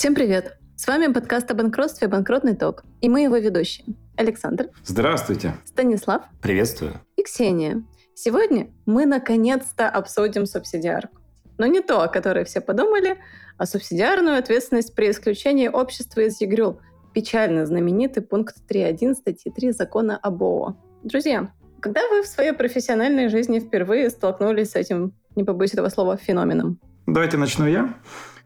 Всем 0.00 0.14
привет! 0.14 0.56
С 0.76 0.86
вами 0.86 1.12
подкаст 1.12 1.50
о 1.50 1.54
банкротстве 1.54 2.08
«Банкротный 2.08 2.56
ток». 2.56 2.84
И 3.02 3.10
мы 3.10 3.20
его 3.20 3.36
ведущие. 3.36 3.84
Александр. 4.16 4.70
Здравствуйте. 4.82 5.56
Станислав. 5.66 6.22
Приветствую. 6.40 7.02
И 7.16 7.22
Ксения. 7.22 7.82
Сегодня 8.14 8.70
мы 8.86 9.04
наконец-то 9.04 9.90
обсудим 9.90 10.46
субсидиарку. 10.46 11.18
Но 11.58 11.66
не 11.66 11.82
то, 11.82 12.00
о 12.00 12.08
которой 12.08 12.46
все 12.46 12.62
подумали, 12.62 13.18
а 13.58 13.66
субсидиарную 13.66 14.38
ответственность 14.38 14.94
при 14.94 15.10
исключении 15.10 15.68
общества 15.68 16.22
из 16.22 16.40
ЕГРЮЛ. 16.40 16.80
Печально 17.12 17.66
знаменитый 17.66 18.22
пункт 18.22 18.56
3.1 18.70 19.16
статьи 19.16 19.52
3 19.54 19.72
закона 19.72 20.16
об 20.16 20.42
ООО. 20.42 20.78
Друзья, 21.02 21.52
когда 21.80 22.00
вы 22.08 22.22
в 22.22 22.26
своей 22.26 22.52
профессиональной 22.52 23.28
жизни 23.28 23.58
впервые 23.58 24.08
столкнулись 24.08 24.70
с 24.70 24.76
этим, 24.76 25.12
не 25.36 25.44
побоюсь 25.44 25.74
этого 25.74 25.90
слова, 25.90 26.16
феноменом? 26.16 26.80
Давайте 27.06 27.36
начну 27.36 27.66
я. 27.66 27.94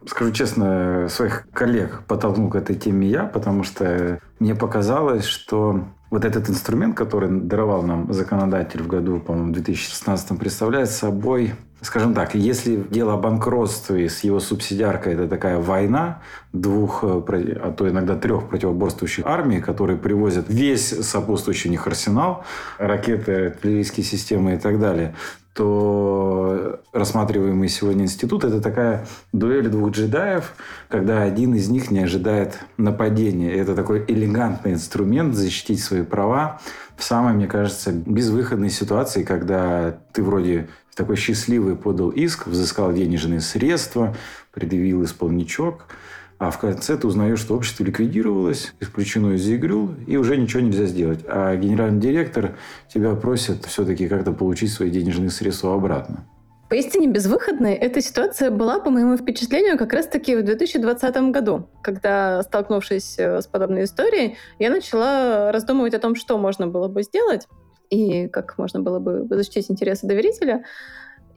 Скажу 0.06 0.32
честно, 0.32 1.08
своих 1.08 1.46
коллег 1.52 2.02
подтолкнул 2.06 2.50
к 2.50 2.56
этой 2.56 2.76
теме 2.76 3.08
я, 3.08 3.24
потому 3.24 3.64
что 3.64 4.18
мне 4.38 4.54
показалось, 4.54 5.24
что 5.24 5.84
вот 6.10 6.24
этот 6.24 6.48
инструмент, 6.50 6.96
который 6.96 7.28
даровал 7.28 7.82
нам 7.82 8.12
законодатель 8.12 8.82
в 8.82 8.86
году, 8.86 9.18
по-моему, 9.18 9.52
2016, 9.52 10.38
представляет 10.38 10.90
собой 10.90 11.54
скажем 11.84 12.14
так, 12.14 12.34
если 12.34 12.76
дело 12.76 13.14
о 13.14 13.16
банкротстве 13.16 14.08
с 14.08 14.24
его 14.24 14.40
субсидиаркой 14.40 15.14
это 15.14 15.28
такая 15.28 15.58
война 15.58 16.22
двух, 16.52 17.04
а 17.04 17.74
то 17.76 17.88
иногда 17.88 18.16
трех 18.16 18.48
противоборствующих 18.48 19.24
армий, 19.26 19.60
которые 19.60 19.98
привозят 19.98 20.46
весь 20.48 20.88
сопутствующий 21.06 21.68
у 21.68 21.72
них 21.72 21.86
арсенал, 21.86 22.44
ракеты, 22.78 23.46
артиллерийские 23.46 24.04
системы 24.04 24.54
и 24.54 24.58
так 24.58 24.80
далее, 24.80 25.14
то 25.54 26.80
рассматриваемый 26.92 27.68
сегодня 27.68 28.04
институт– 28.04 28.44
это 28.44 28.60
такая 28.60 29.06
дуэль 29.32 29.68
двух 29.68 29.92
джедаев, 29.92 30.54
когда 30.88 31.22
один 31.22 31.54
из 31.54 31.68
них 31.68 31.90
не 31.92 32.00
ожидает 32.00 32.58
нападения. 32.76 33.52
это 33.52 33.74
такой 33.74 34.04
элегантный 34.06 34.72
инструмент 34.72 35.34
защитить 35.34 35.82
свои 35.82 36.02
права 36.02 36.60
в 36.96 37.04
самой, 37.04 37.34
мне 37.34 37.46
кажется, 37.46 37.92
безвыходной 37.92 38.70
ситуации, 38.70 39.22
когда 39.22 39.96
ты 40.12 40.22
вроде 40.22 40.68
такой 40.96 41.16
счастливый 41.16 41.76
подал 41.76 42.10
иск, 42.10 42.46
взыскал 42.46 42.92
денежные 42.92 43.40
средства, 43.40 44.14
предъявил 44.52 45.04
исполничок– 45.04 45.86
а 46.38 46.50
в 46.50 46.58
конце 46.58 46.96
ты 46.96 47.06
узнаешь, 47.06 47.38
что 47.38 47.54
общество 47.54 47.84
ликвидировалось, 47.84 48.74
исключено 48.80 49.34
из 49.34 49.48
игру, 49.50 49.90
и 50.06 50.16
уже 50.16 50.36
ничего 50.36 50.62
нельзя 50.62 50.86
сделать. 50.86 51.20
А 51.26 51.54
генеральный 51.56 52.00
директор 52.00 52.56
тебя 52.92 53.14
просит 53.14 53.64
все-таки 53.66 54.08
как-то 54.08 54.32
получить 54.32 54.72
свои 54.72 54.90
денежные 54.90 55.30
средства 55.30 55.74
обратно. 55.74 56.26
Поистине 56.68 57.08
безвыходной 57.08 57.74
эта 57.74 58.00
ситуация 58.00 58.50
была, 58.50 58.80
по 58.80 58.90
моему 58.90 59.16
впечатлению, 59.16 59.78
как 59.78 59.92
раз-таки 59.92 60.34
в 60.34 60.42
2020 60.42 61.16
году, 61.30 61.68
когда, 61.82 62.42
столкнувшись 62.42 63.16
э, 63.18 63.42
с 63.42 63.46
подобной 63.46 63.84
историей, 63.84 64.36
я 64.58 64.70
начала 64.70 65.52
раздумывать 65.52 65.94
о 65.94 65.98
том, 65.98 66.16
что 66.16 66.36
можно 66.38 66.66
было 66.66 66.88
бы 66.88 67.02
сделать 67.02 67.46
и 67.90 68.28
как 68.28 68.58
можно 68.58 68.80
было 68.80 68.98
бы 68.98 69.26
защитить 69.30 69.70
интересы 69.70 70.06
доверителя. 70.06 70.64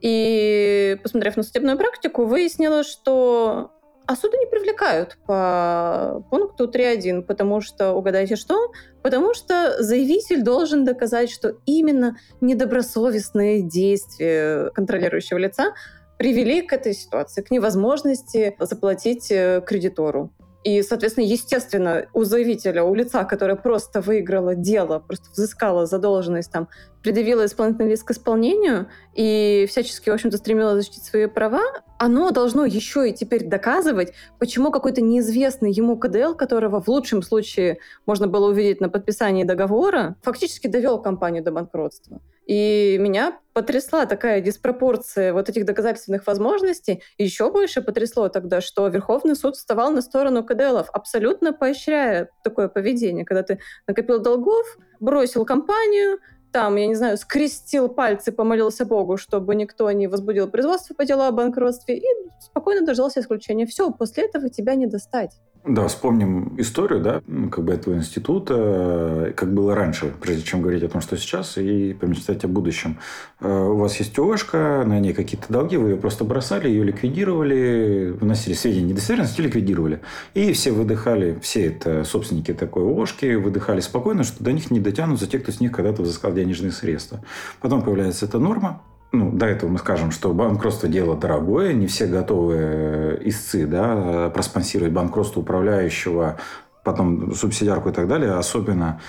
И, 0.00 0.98
посмотрев 1.02 1.36
на 1.36 1.42
судебную 1.42 1.76
практику, 1.76 2.24
выяснилось, 2.24 2.88
что 2.88 3.77
а 4.08 4.16
суды 4.16 4.38
не 4.38 4.46
привлекают 4.46 5.18
по 5.26 6.24
пункту 6.30 6.66
3.1, 6.66 7.22
потому 7.24 7.60
что, 7.60 7.92
угадайте 7.92 8.36
что? 8.36 8.72
Потому 9.02 9.34
что 9.34 9.82
заявитель 9.82 10.42
должен 10.42 10.86
доказать, 10.86 11.30
что 11.30 11.58
именно 11.66 12.16
недобросовестные 12.40 13.60
действия 13.60 14.70
контролирующего 14.70 15.36
лица 15.36 15.74
привели 16.16 16.62
к 16.62 16.72
этой 16.72 16.94
ситуации, 16.94 17.42
к 17.42 17.50
невозможности 17.50 18.56
заплатить 18.58 19.30
э, 19.30 19.60
кредитору. 19.60 20.32
И, 20.64 20.82
соответственно, 20.82 21.26
естественно, 21.26 22.06
у 22.14 22.24
заявителя, 22.24 22.84
у 22.84 22.94
лица, 22.94 23.24
которое 23.24 23.56
просто 23.56 24.00
выиграло 24.00 24.54
дело, 24.54 25.00
просто 25.00 25.30
взыскало 25.32 25.84
задолженность, 25.84 26.50
там, 26.50 26.68
предъявило 27.02 27.44
исполнительный 27.44 27.90
лист 27.90 28.04
к 28.04 28.10
исполнению 28.10 28.88
и 29.14 29.66
всячески, 29.68 30.10
в 30.10 30.14
общем-то, 30.14 30.36
стремилось 30.36 30.74
защитить 30.74 31.04
свои 31.04 31.26
права, 31.26 31.62
оно 31.98 32.30
должно 32.30 32.64
еще 32.64 33.08
и 33.08 33.12
теперь 33.12 33.44
доказывать, 33.44 34.12
почему 34.38 34.70
какой-то 34.70 35.00
неизвестный 35.00 35.72
ему 35.72 35.96
КДЛ, 35.96 36.34
которого 36.34 36.80
в 36.80 36.88
лучшем 36.88 37.22
случае 37.22 37.78
можно 38.06 38.28
было 38.28 38.48
увидеть 38.48 38.80
на 38.80 38.88
подписании 38.88 39.44
договора, 39.44 40.16
фактически 40.22 40.66
довел 40.68 41.00
компанию 41.00 41.42
до 41.42 41.50
банкротства. 41.50 42.20
И 42.46 42.96
меня 42.98 43.38
потрясла 43.52 44.06
такая 44.06 44.40
диспропорция 44.40 45.34
вот 45.34 45.50
этих 45.50 45.66
доказательственных 45.66 46.26
возможностей. 46.26 47.02
И 47.18 47.24
еще 47.24 47.50
больше 47.52 47.82
потрясло 47.82 48.30
тогда, 48.30 48.62
что 48.62 48.88
Верховный 48.88 49.36
суд 49.36 49.56
вставал 49.56 49.90
на 49.90 50.00
сторону 50.00 50.42
КДЛов, 50.42 50.88
абсолютно 50.92 51.52
поощряя 51.52 52.30
такое 52.42 52.68
поведение, 52.68 53.26
когда 53.26 53.42
ты 53.42 53.58
накопил 53.86 54.20
долгов, 54.20 54.78
бросил 54.98 55.44
компанию, 55.44 56.20
там, 56.52 56.76
я 56.76 56.86
не 56.86 56.94
знаю, 56.94 57.16
скрестил 57.18 57.88
пальцы, 57.88 58.32
помолился 58.32 58.84
Богу, 58.84 59.16
чтобы 59.16 59.54
никто 59.54 59.90
не 59.90 60.06
возбудил 60.06 60.48
производство 60.48 60.94
по 60.94 61.04
делу 61.04 61.22
о 61.22 61.32
банкротстве, 61.32 61.98
и 61.98 62.04
спокойно 62.40 62.86
дождался 62.86 63.20
исключения. 63.20 63.66
Все, 63.66 63.90
после 63.90 64.24
этого 64.24 64.48
тебя 64.48 64.74
не 64.74 64.86
достать. 64.86 65.38
Да, 65.64 65.86
вспомним 65.88 66.54
историю, 66.58 67.00
да, 67.00 67.20
как 67.50 67.64
бы 67.64 67.72
этого 67.74 67.94
института, 67.94 69.32
как 69.36 69.52
было 69.52 69.74
раньше, 69.74 70.12
прежде 70.20 70.42
чем 70.42 70.62
говорить 70.62 70.82
о 70.82 70.88
том, 70.88 71.00
что 71.00 71.16
сейчас, 71.16 71.58
и 71.58 71.92
помечтать 71.94 72.44
о 72.44 72.48
будущем. 72.48 72.98
Э, 73.40 73.48
у 73.48 73.76
вас 73.76 73.96
есть 73.96 74.18
ОШК, 74.18 74.54
на 74.54 74.98
ней 74.98 75.12
какие-то 75.12 75.46
долги, 75.52 75.76
вы 75.76 75.90
ее 75.90 75.96
просто 75.96 76.24
бросали, 76.24 76.68
ее 76.68 76.84
ликвидировали, 76.84 78.14
вносили 78.18 78.54
сведения 78.54 78.92
недостоверности, 78.92 79.40
ликвидировали. 79.40 80.00
И 80.34 80.52
все 80.52 80.70
выдыхали, 80.72 81.38
все 81.42 81.66
это 81.66 82.04
собственники 82.04 82.54
такой 82.54 82.84
ОШКи, 82.84 83.34
выдыхали 83.34 83.80
спокойно, 83.80 84.22
что 84.22 84.42
до 84.42 84.52
них 84.52 84.70
не 84.70 84.80
дотянутся 84.80 85.26
те, 85.26 85.38
кто 85.38 85.52
с 85.52 85.60
них 85.60 85.72
когда-то 85.72 86.02
взыскал 86.02 86.32
денежные 86.32 86.72
средства. 86.72 87.20
Потом 87.60 87.82
появляется 87.82 88.26
эта 88.26 88.38
норма, 88.38 88.80
ну, 89.12 89.30
до 89.32 89.46
этого 89.46 89.70
мы 89.70 89.78
скажем, 89.78 90.10
что 90.10 90.32
банкротство 90.34 90.88
дело 90.88 91.16
дорогое, 91.16 91.72
не 91.72 91.86
все 91.86 92.06
готовы 92.06 92.54
э, 92.58 93.18
истцы 93.24 93.66
да, 93.66 94.30
проспонсировать 94.30 94.92
банкротство 94.92 95.40
управляющего, 95.40 96.38
потом 96.84 97.34
субсидиарку 97.34 97.88
и 97.88 97.92
так 97.92 98.06
далее, 98.08 98.32
особенно 98.34 99.00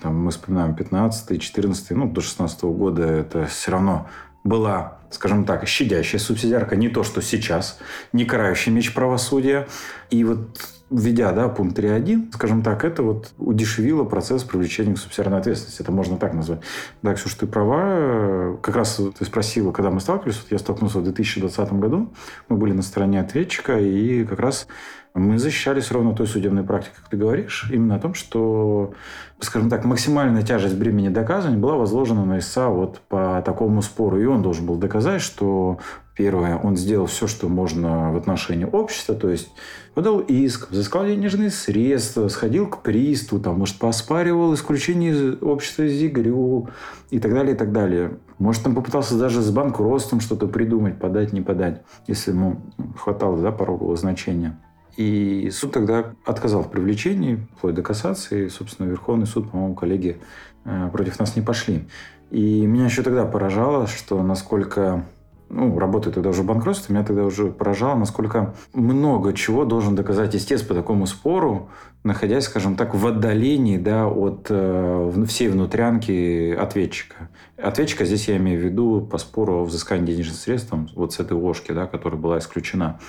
там, 0.00 0.16
мы 0.16 0.30
вспоминаем 0.30 0.74
15 0.74 1.40
14 1.42 1.90
ну, 1.90 2.08
до 2.08 2.20
16 2.20 2.62
года 2.64 3.02
это 3.02 3.46
все 3.46 3.72
равно 3.72 4.06
была, 4.44 4.98
скажем 5.10 5.44
так, 5.44 5.66
щадящая 5.66 6.20
субсидиарка, 6.20 6.76
не 6.76 6.88
то, 6.88 7.02
что 7.02 7.20
сейчас, 7.20 7.78
не 8.12 8.24
карающий 8.24 8.72
меч 8.72 8.94
правосудия. 8.94 9.66
И 10.10 10.22
вот 10.24 10.60
введя 10.90 11.32
да, 11.32 11.48
пункт 11.48 11.78
3.1, 11.78 12.32
скажем 12.32 12.62
так, 12.62 12.84
это 12.84 13.02
вот 13.02 13.32
удешевило 13.38 14.04
процесс 14.04 14.42
привлечения 14.44 14.94
к 14.94 14.98
субсидиарной 14.98 15.38
ответственности. 15.38 15.82
Это 15.82 15.92
можно 15.92 16.16
так 16.16 16.34
назвать. 16.34 16.60
Да, 17.02 17.14
Ксюша, 17.14 17.40
ты 17.40 17.46
права. 17.46 18.56
Как 18.62 18.76
раз 18.76 19.00
ты 19.18 19.24
спросила, 19.24 19.72
когда 19.72 19.90
мы 19.90 20.00
сталкивались. 20.00 20.40
Вот 20.42 20.50
я 20.50 20.58
столкнулся 20.58 20.98
в 20.98 21.04
2020 21.04 21.72
году. 21.74 22.12
Мы 22.48 22.56
были 22.56 22.72
на 22.72 22.82
стороне 22.82 23.20
ответчика, 23.20 23.78
и 23.78 24.24
как 24.24 24.40
раз 24.40 24.66
мы 25.14 25.38
защищались 25.38 25.90
ровно 25.90 26.14
той 26.14 26.26
судебной 26.26 26.62
практикой, 26.62 26.96
как 26.96 27.08
ты 27.08 27.16
говоришь, 27.16 27.68
именно 27.72 27.96
о 27.96 27.98
том, 27.98 28.14
что, 28.14 28.92
скажем 29.40 29.68
так, 29.68 29.84
максимальная 29.84 30.42
тяжесть 30.42 30.76
бремени 30.76 31.08
доказывания 31.08 31.58
была 31.58 31.76
возложена 31.76 32.24
на 32.24 32.38
истца 32.38 32.68
вот 32.68 33.00
по 33.08 33.42
такому 33.44 33.82
спору. 33.82 34.20
И 34.20 34.24
он 34.26 34.42
должен 34.42 34.66
был 34.66 34.76
доказать, 34.76 35.20
что 35.20 35.78
Первое, 36.18 36.56
он 36.58 36.76
сделал 36.76 37.06
все, 37.06 37.28
что 37.28 37.48
можно 37.48 38.10
в 38.10 38.16
отношении 38.16 38.64
общества, 38.64 39.14
то 39.14 39.30
есть 39.30 39.52
подал 39.94 40.18
иск, 40.18 40.68
взыскал 40.68 41.06
денежные 41.06 41.48
средства, 41.48 42.26
сходил 42.26 42.66
к 42.66 42.82
приставу, 42.82 43.40
там, 43.40 43.60
может, 43.60 43.78
поспаривал 43.78 44.52
исключение 44.52 45.12
из 45.12 45.40
общества 45.40 45.84
из 45.84 46.02
ИГРЮ 46.02 46.70
и 47.10 47.20
так 47.20 47.32
далее, 47.32 47.54
и 47.54 47.56
так 47.56 47.70
далее. 47.70 48.18
Может, 48.40 48.64
там 48.64 48.74
попытался 48.74 49.16
даже 49.16 49.40
с 49.40 49.50
банкротством 49.52 50.18
что-то 50.18 50.48
придумать, 50.48 50.98
подать, 50.98 51.32
не 51.32 51.40
подать, 51.40 51.82
если 52.08 52.32
ему 52.32 52.62
хватало 52.96 53.40
да, 53.40 53.52
порогового 53.52 53.96
значения. 53.96 54.58
И 54.96 55.48
суд 55.52 55.70
тогда 55.70 56.14
отказал 56.24 56.64
в 56.64 56.70
привлечении, 56.72 57.46
вплоть 57.56 57.76
до 57.76 57.82
кассации. 57.82 58.46
И, 58.46 58.48
собственно, 58.48 58.88
Верховный 58.88 59.26
суд, 59.26 59.52
по-моему, 59.52 59.76
коллеги 59.76 60.18
э, 60.64 60.90
против 60.92 61.20
нас 61.20 61.36
не 61.36 61.42
пошли. 61.42 61.86
И 62.32 62.66
меня 62.66 62.86
еще 62.86 63.04
тогда 63.04 63.24
поражало, 63.24 63.86
что 63.86 64.20
насколько 64.24 65.04
ну, 65.50 65.78
работая 65.78 66.12
тогда 66.12 66.30
уже 66.30 66.42
в 66.42 66.46
банкротстве, 66.46 66.94
меня 66.94 67.04
тогда 67.04 67.24
уже 67.24 67.46
поражало, 67.46 67.96
насколько 67.96 68.54
много 68.74 69.32
чего 69.32 69.64
должен 69.64 69.94
доказать 69.94 70.36
истец 70.36 70.62
по 70.62 70.74
такому 70.74 71.06
спору, 71.06 71.70
находясь, 72.04 72.44
скажем 72.44 72.76
так, 72.76 72.94
в 72.94 73.06
отдалении 73.06 73.78
да, 73.78 74.06
от 74.06 74.46
э, 74.50 75.24
всей 75.26 75.48
внутрянки 75.48 76.52
ответчика. 76.52 77.30
Ответчика 77.56 78.04
здесь 78.04 78.28
я 78.28 78.36
имею 78.36 78.60
в 78.60 78.64
виду 78.64 79.00
по 79.00 79.18
спору 79.18 79.60
о 79.60 79.64
взыскании 79.64 80.12
денежных 80.12 80.36
средств, 80.36 80.72
вот 80.94 81.14
с 81.14 81.20
этой 81.20 81.32
ложки, 81.32 81.72
да, 81.72 81.86
которая 81.86 82.20
была 82.20 82.38
исключена. 82.38 83.00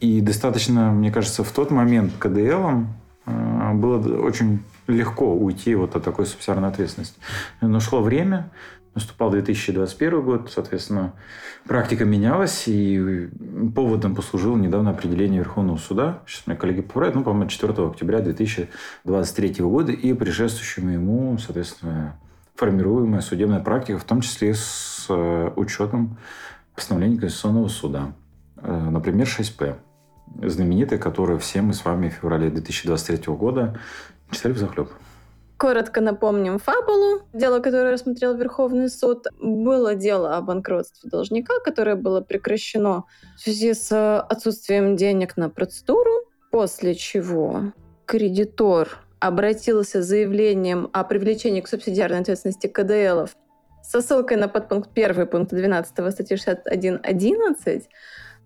И 0.00 0.20
достаточно, 0.20 0.90
мне 0.90 1.10
кажется, 1.10 1.44
в 1.44 1.50
тот 1.50 1.70
момент 1.70 2.12
КДЛ 2.18 2.84
э, 3.26 3.72
было 3.74 3.98
очень 4.22 4.60
легко 4.86 5.34
уйти 5.34 5.74
вот 5.74 5.96
от 5.96 6.02
такой 6.02 6.26
субсидиарной 6.26 6.68
ответственности. 6.68 7.20
Но 7.60 7.78
шло 7.80 8.00
время, 8.00 8.50
Наступал 8.98 9.30
2021 9.30 10.22
год, 10.22 10.50
соответственно, 10.52 11.12
практика 11.68 12.04
менялась, 12.04 12.64
и 12.66 13.28
поводом 13.72 14.16
послужило 14.16 14.56
недавно 14.56 14.90
определение 14.90 15.38
Верховного 15.38 15.76
суда, 15.76 16.18
сейчас 16.26 16.48
меня 16.48 16.56
коллеги 16.56 16.80
поправят, 16.80 17.14
ну, 17.14 17.22
по-моему, 17.22 17.48
4 17.48 17.72
октября 17.86 18.18
2023 18.18 19.54
года, 19.60 19.92
и 19.92 20.12
предшествующему 20.14 20.90
ему, 20.90 21.38
соответственно, 21.38 22.18
формируемая 22.56 23.20
судебная 23.20 23.60
практика, 23.60 23.98
в 23.98 24.04
том 24.04 24.20
числе 24.20 24.52
с 24.52 25.06
э, 25.08 25.50
учетом 25.54 26.18
постановлений 26.74 27.18
Конституционного 27.18 27.68
суда. 27.68 28.14
Э, 28.56 28.88
например, 28.90 29.28
6П, 29.28 29.76
знаменитый, 30.42 30.98
который 30.98 31.38
все 31.38 31.62
мы 31.62 31.72
с 31.72 31.84
вами 31.84 32.08
в 32.08 32.14
феврале 32.14 32.50
2023 32.50 33.32
года 33.32 33.78
читали 34.32 34.54
в 34.54 34.58
захлеб. 34.58 34.90
Коротко 35.58 36.00
напомним 36.00 36.60
фабулу. 36.60 37.22
Дело, 37.32 37.58
которое 37.58 37.92
рассмотрел 37.92 38.36
Верховный 38.36 38.88
суд, 38.88 39.26
было 39.40 39.96
дело 39.96 40.36
о 40.36 40.40
банкротстве 40.40 41.10
должника, 41.10 41.58
которое 41.64 41.96
было 41.96 42.20
прекращено 42.20 43.04
в 43.36 43.40
связи 43.40 43.74
с 43.74 44.20
отсутствием 44.20 44.94
денег 44.94 45.36
на 45.36 45.50
процедуру, 45.50 46.12
после 46.52 46.94
чего 46.94 47.72
кредитор 48.06 48.88
обратился 49.18 50.00
с 50.00 50.06
заявлением 50.06 50.90
о 50.92 51.02
привлечении 51.02 51.60
к 51.60 51.66
субсидиарной 51.66 52.20
ответственности 52.20 52.68
КДЛов 52.68 53.34
со 53.82 54.00
ссылкой 54.00 54.36
на 54.36 54.46
подпункт 54.46 54.90
1 54.94 55.26
пункта 55.26 55.56
12 55.56 56.12
статьи 56.12 56.36
61.11, 56.36 57.82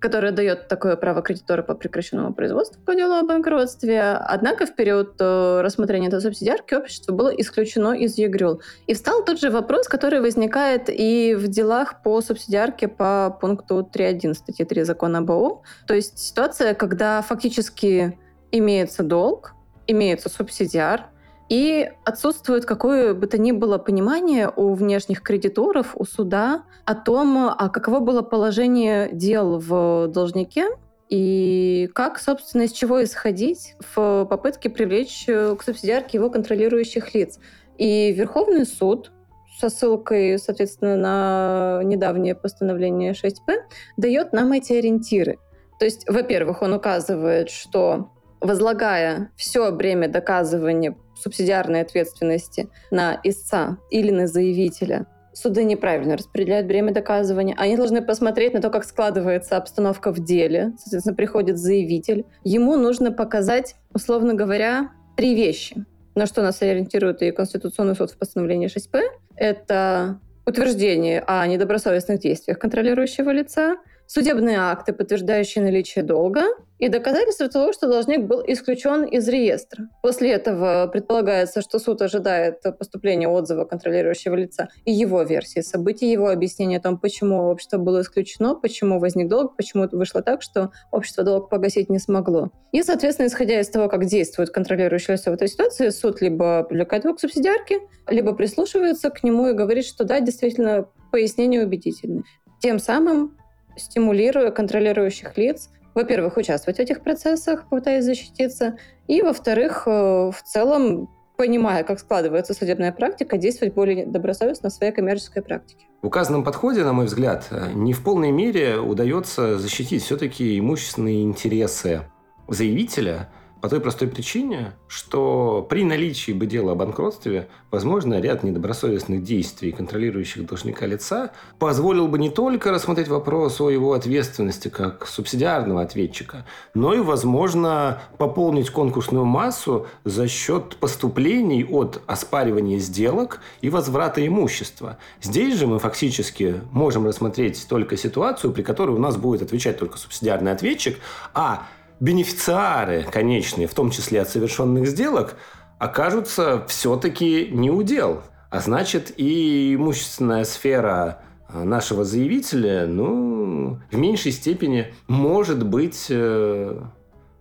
которая 0.03 0.33
дает 0.33 0.67
такое 0.67 0.97
право 0.97 1.23
кредитора 1.23 1.63
по 1.63 1.75
прекращенному 1.75 2.35
производству 2.35 2.83
по 2.85 2.95
делу 2.95 3.15
о 3.15 3.23
банкротстве. 3.23 4.03
Однако 4.03 4.67
в 4.67 4.75
период 4.75 5.15
э, 5.21 5.61
рассмотрения 5.63 6.09
этой 6.09 6.21
субсидиарки 6.21 6.75
общество 6.75 7.13
было 7.13 7.29
исключено 7.29 7.93
из 7.93 8.19
ЕГРЮЛ. 8.19 8.61
И 8.89 8.95
встал 8.95 9.25
тот 9.25 9.39
же 9.39 9.51
вопрос, 9.51 9.87
который 9.87 10.21
возникает 10.21 10.89
и 10.89 11.37
в 11.37 11.47
делах 11.47 12.03
по 12.03 12.21
субсидиарке 12.21 12.89
по 12.89 13.39
пункту 13.41 13.89
3.1 13.95 14.35
статьи 14.35 14.65
3 14.65 14.83
закона 14.83 15.19
об. 15.19 15.63
То 15.87 15.95
есть 15.95 16.19
ситуация, 16.19 16.75
когда 16.75 17.23
фактически 17.23 18.19
имеется 18.51 19.05
долг, 19.05 19.55
имеется 19.87 20.29
субсидиар, 20.29 21.12
и 21.53 21.91
отсутствует 22.07 22.65
какое 22.65 23.13
бы 23.13 23.27
то 23.27 23.37
ни 23.37 23.53
было 23.53 23.77
понимание 23.77 24.51
у 24.57 24.73
внешних 24.73 25.21
кредиторов, 25.21 25.93
у 25.97 26.07
суда 26.07 26.63
о 26.87 26.95
том, 26.95 27.37
а 27.37 27.69
каково 27.69 28.01
было 28.01 28.23
положение 28.23 29.11
дел 29.13 29.59
в 29.59 30.07
должнике, 30.07 30.69
и 31.11 31.91
как, 31.95 32.19
собственно, 32.19 32.63
из 32.63 32.73
чего 32.73 33.05
исходить 33.05 33.75
в 33.95 34.25
попытке 34.31 34.71
привлечь 34.71 35.25
э, 35.29 35.55
к 35.55 35.63
субсидиарке 35.63 36.17
его 36.17 36.31
контролирующих 36.31 37.15
лиц. 37.15 37.39
И 37.77 38.13
Верховный 38.13 38.65
суд 38.65 39.13
со 39.61 39.69
ссылкой, 39.69 40.39
соответственно, 40.39 40.97
на 40.97 41.83
недавнее 41.85 42.35
постановление 42.35 43.13
6П 43.13 43.59
дает 43.99 44.33
нам 44.33 44.53
эти 44.53 44.73
ориентиры. 44.73 45.39
То 45.79 45.85
есть, 45.85 46.09
во-первых, 46.09 46.63
он 46.63 46.73
указывает, 46.73 47.51
что 47.51 48.09
возлагая 48.43 49.31
все 49.37 49.71
бремя 49.71 50.09
доказывания 50.09 50.97
субсидиарной 51.23 51.81
ответственности 51.81 52.69
на 52.91 53.21
истца 53.25 53.79
или 53.91 54.11
на 54.11 54.27
заявителя, 54.27 55.07
суды 55.33 55.65
неправильно 55.65 56.17
распределяют 56.17 56.67
бремя 56.67 56.93
доказывания. 56.93 57.55
Они 57.59 57.77
должны 57.77 58.03
посмотреть 58.03 58.55
на 58.55 58.61
то, 58.61 58.71
как 58.71 58.85
складывается 58.85 59.57
обстановка 59.57 60.13
в 60.13 60.21
деле. 60.21 60.73
Соответственно, 60.79 61.17
приходит 61.17 61.59
заявитель. 61.59 62.27
Ему 62.45 62.77
нужно 62.77 63.13
показать, 63.13 63.77
условно 63.95 64.35
говоря, 64.35 64.91
три 65.17 65.35
вещи, 65.35 65.85
на 66.15 66.27
что 66.27 66.43
нас 66.43 66.61
ориентирует 66.63 67.23
и 67.23 67.31
Конституционный 67.31 67.95
суд 67.95 68.11
в 68.11 68.19
постановлении 68.19 68.69
6П. 68.69 69.01
Это 69.37 70.21
утверждение 70.47 71.23
о 71.27 71.47
недобросовестных 71.47 72.19
действиях 72.21 72.59
контролирующего 72.59 73.31
лица, 73.31 73.77
судебные 74.13 74.59
акты, 74.59 74.93
подтверждающие 74.93 75.65
наличие 75.65 76.05
долга, 76.05 76.43
и 76.79 76.89
доказательства 76.89 77.49
того, 77.49 77.73
что 77.73 77.89
должник 77.89 78.27
был 78.27 78.43
исключен 78.47 79.05
из 79.05 79.27
реестра. 79.27 79.89
После 80.03 80.33
этого 80.33 80.87
предполагается, 80.93 81.63
что 81.63 81.79
суд 81.79 82.03
ожидает 82.03 82.61
поступления 82.79 83.27
отзыва 83.27 83.65
контролирующего 83.65 84.35
лица 84.35 84.69
и 84.85 84.93
его 84.93 85.23
версии 85.23 85.61
событий, 85.61 86.11
его 86.11 86.29
объяснения 86.29 86.77
о 86.77 86.81
том, 86.83 86.99
почему 86.99 87.49
общество 87.49 87.79
было 87.79 88.03
исключено, 88.03 88.55
почему 88.55 88.99
возник 88.99 89.29
долг, 89.29 89.57
почему 89.57 89.89
вышло 89.91 90.21
так, 90.21 90.43
что 90.43 90.73
общество 90.91 91.25
долг 91.25 91.49
погасить 91.49 91.89
не 91.89 91.99
смогло. 91.99 92.51
И, 92.73 92.83
соответственно, 92.83 93.29
исходя 93.29 93.61
из 93.61 93.71
того, 93.71 93.89
как 93.89 94.05
действует 94.05 94.51
контролирующее 94.51 95.17
лицо 95.17 95.31
в 95.31 95.35
этой 95.35 95.49
ситуации, 95.49 95.89
суд 95.89 96.21
либо 96.21 96.65
привлекает 96.65 97.05
его 97.05 97.15
к 97.15 97.21
субсидиарке, 97.21 97.81
либо 98.09 98.35
прислушивается 98.35 99.09
к 99.09 99.25
нему 99.25 99.49
и 99.49 99.55
говорит, 99.55 99.87
что 99.87 100.05
да, 100.05 100.21
действительно, 100.21 100.87
пояснение 101.11 101.65
убедительны. 101.65 102.25
Тем 102.61 102.79
самым 102.79 103.37
стимулируя 103.77 104.51
контролирующих 104.51 105.37
лиц, 105.37 105.71
во-первых, 105.95 106.37
участвовать 106.37 106.79
в 106.79 106.81
этих 106.81 107.03
процессах, 107.03 107.69
пытаясь 107.69 108.05
защититься, 108.05 108.79
и, 109.09 109.23
во-вторых, 109.23 109.85
э, 109.87 109.91
в 109.91 110.43
целом, 110.45 111.11
понимая, 111.37 111.85
как 111.85 111.99
складывается 111.99 112.55
судебная 112.55 112.93
практика, 112.93 113.37
действовать 113.37 113.75
более 113.75 114.07
добросовестно 114.07 114.71
в 114.71 114.73
своей 114.73 114.93
коммерческой 114.93 115.43
практике. 115.43 115.87
В 116.01 116.07
указанном 116.07 116.45
подходе, 116.45 116.85
на 116.85 116.93
мой 116.93 117.07
взгляд, 117.07 117.49
не 117.75 117.93
в 117.93 118.03
полной 118.03 118.31
мере 118.31 118.79
удается 118.79 119.59
защитить 119.59 120.03
все-таки 120.03 120.59
имущественные 120.59 121.23
интересы 121.23 122.03
заявителя– 122.49 123.29
по 123.63 123.69
той 123.69 123.81
простой 123.81 124.09
причине, 124.09 124.73
что 124.89 125.65
при 125.71 125.85
наличии 125.85 126.33
бы 126.33 126.47
дела 126.47 126.73
о 126.73 126.75
банкротстве, 126.75 127.49
возможно, 127.71 128.21
ряд 128.21 128.43
недобросовестных 128.43 129.23
действий 129.23 129.71
контролирующих 129.71 130.45
должника 130.45 130.85
лица 130.85 131.31
позволил 131.61 132.09
бы 132.09 132.19
не 132.19 132.29
только 132.29 132.73
рассмотреть 132.73 133.07
вопрос 133.07 133.61
о 133.61 133.71
его 133.71 133.93
ответственности 133.93 134.67
как 134.67 135.07
субсидиарного 135.07 135.81
ответчика, 135.81 136.45
но 136.75 136.93
и, 136.93 136.99
возможно, 136.99 138.03
пополнить 138.19 138.69
конкурсную 138.71 139.27
массу 139.27 139.87
за 140.03 140.27
счет 140.27 140.77
поступлений 140.79 141.65
от 141.65 142.03
оспаривания 142.09 142.81
сделок 142.81 143.39
и 143.61 143.71
возврата 143.71 144.27
имущества. 144.27 144.99
Здесь 145.23 145.57
же 145.57 145.69
мы 145.69 145.79
фактически 145.79 146.57
можем 146.73 147.07
рассмотреть 147.07 147.65
только 147.69 147.97
ситуацию, 147.97 148.53
при 148.53 148.63
которой 148.63 148.91
у 148.97 148.99
нас 148.99 149.17
будет 149.17 149.43
отвечать 149.43 149.79
только 149.79 149.99
субсидиарный 149.99 150.51
ответчик, 150.51 150.99
а 151.33 151.69
бенефициары 152.03 153.05
конечные, 153.05 153.69
в 153.69 153.75
том 153.75 153.91
числе 153.91 154.21
от 154.21 154.29
совершенных 154.29 154.89
сделок, 154.89 155.37
окажутся 155.79 156.65
все-таки 156.67 157.49
не 157.53 157.71
удел. 157.71 158.23
А 158.51 158.59
значит, 158.59 159.13
и 159.17 159.75
имущественная 159.77 160.45
сфера 160.45 161.23
э, 161.49 161.63
нашего 161.63 162.05
заявителя, 162.05 162.87
ну, 162.87 163.79
в 163.91 163.97
меньшей 163.97 164.33
степени 164.33 164.93
может 165.07 165.65
быть 165.65 166.09
э, 166.11 166.77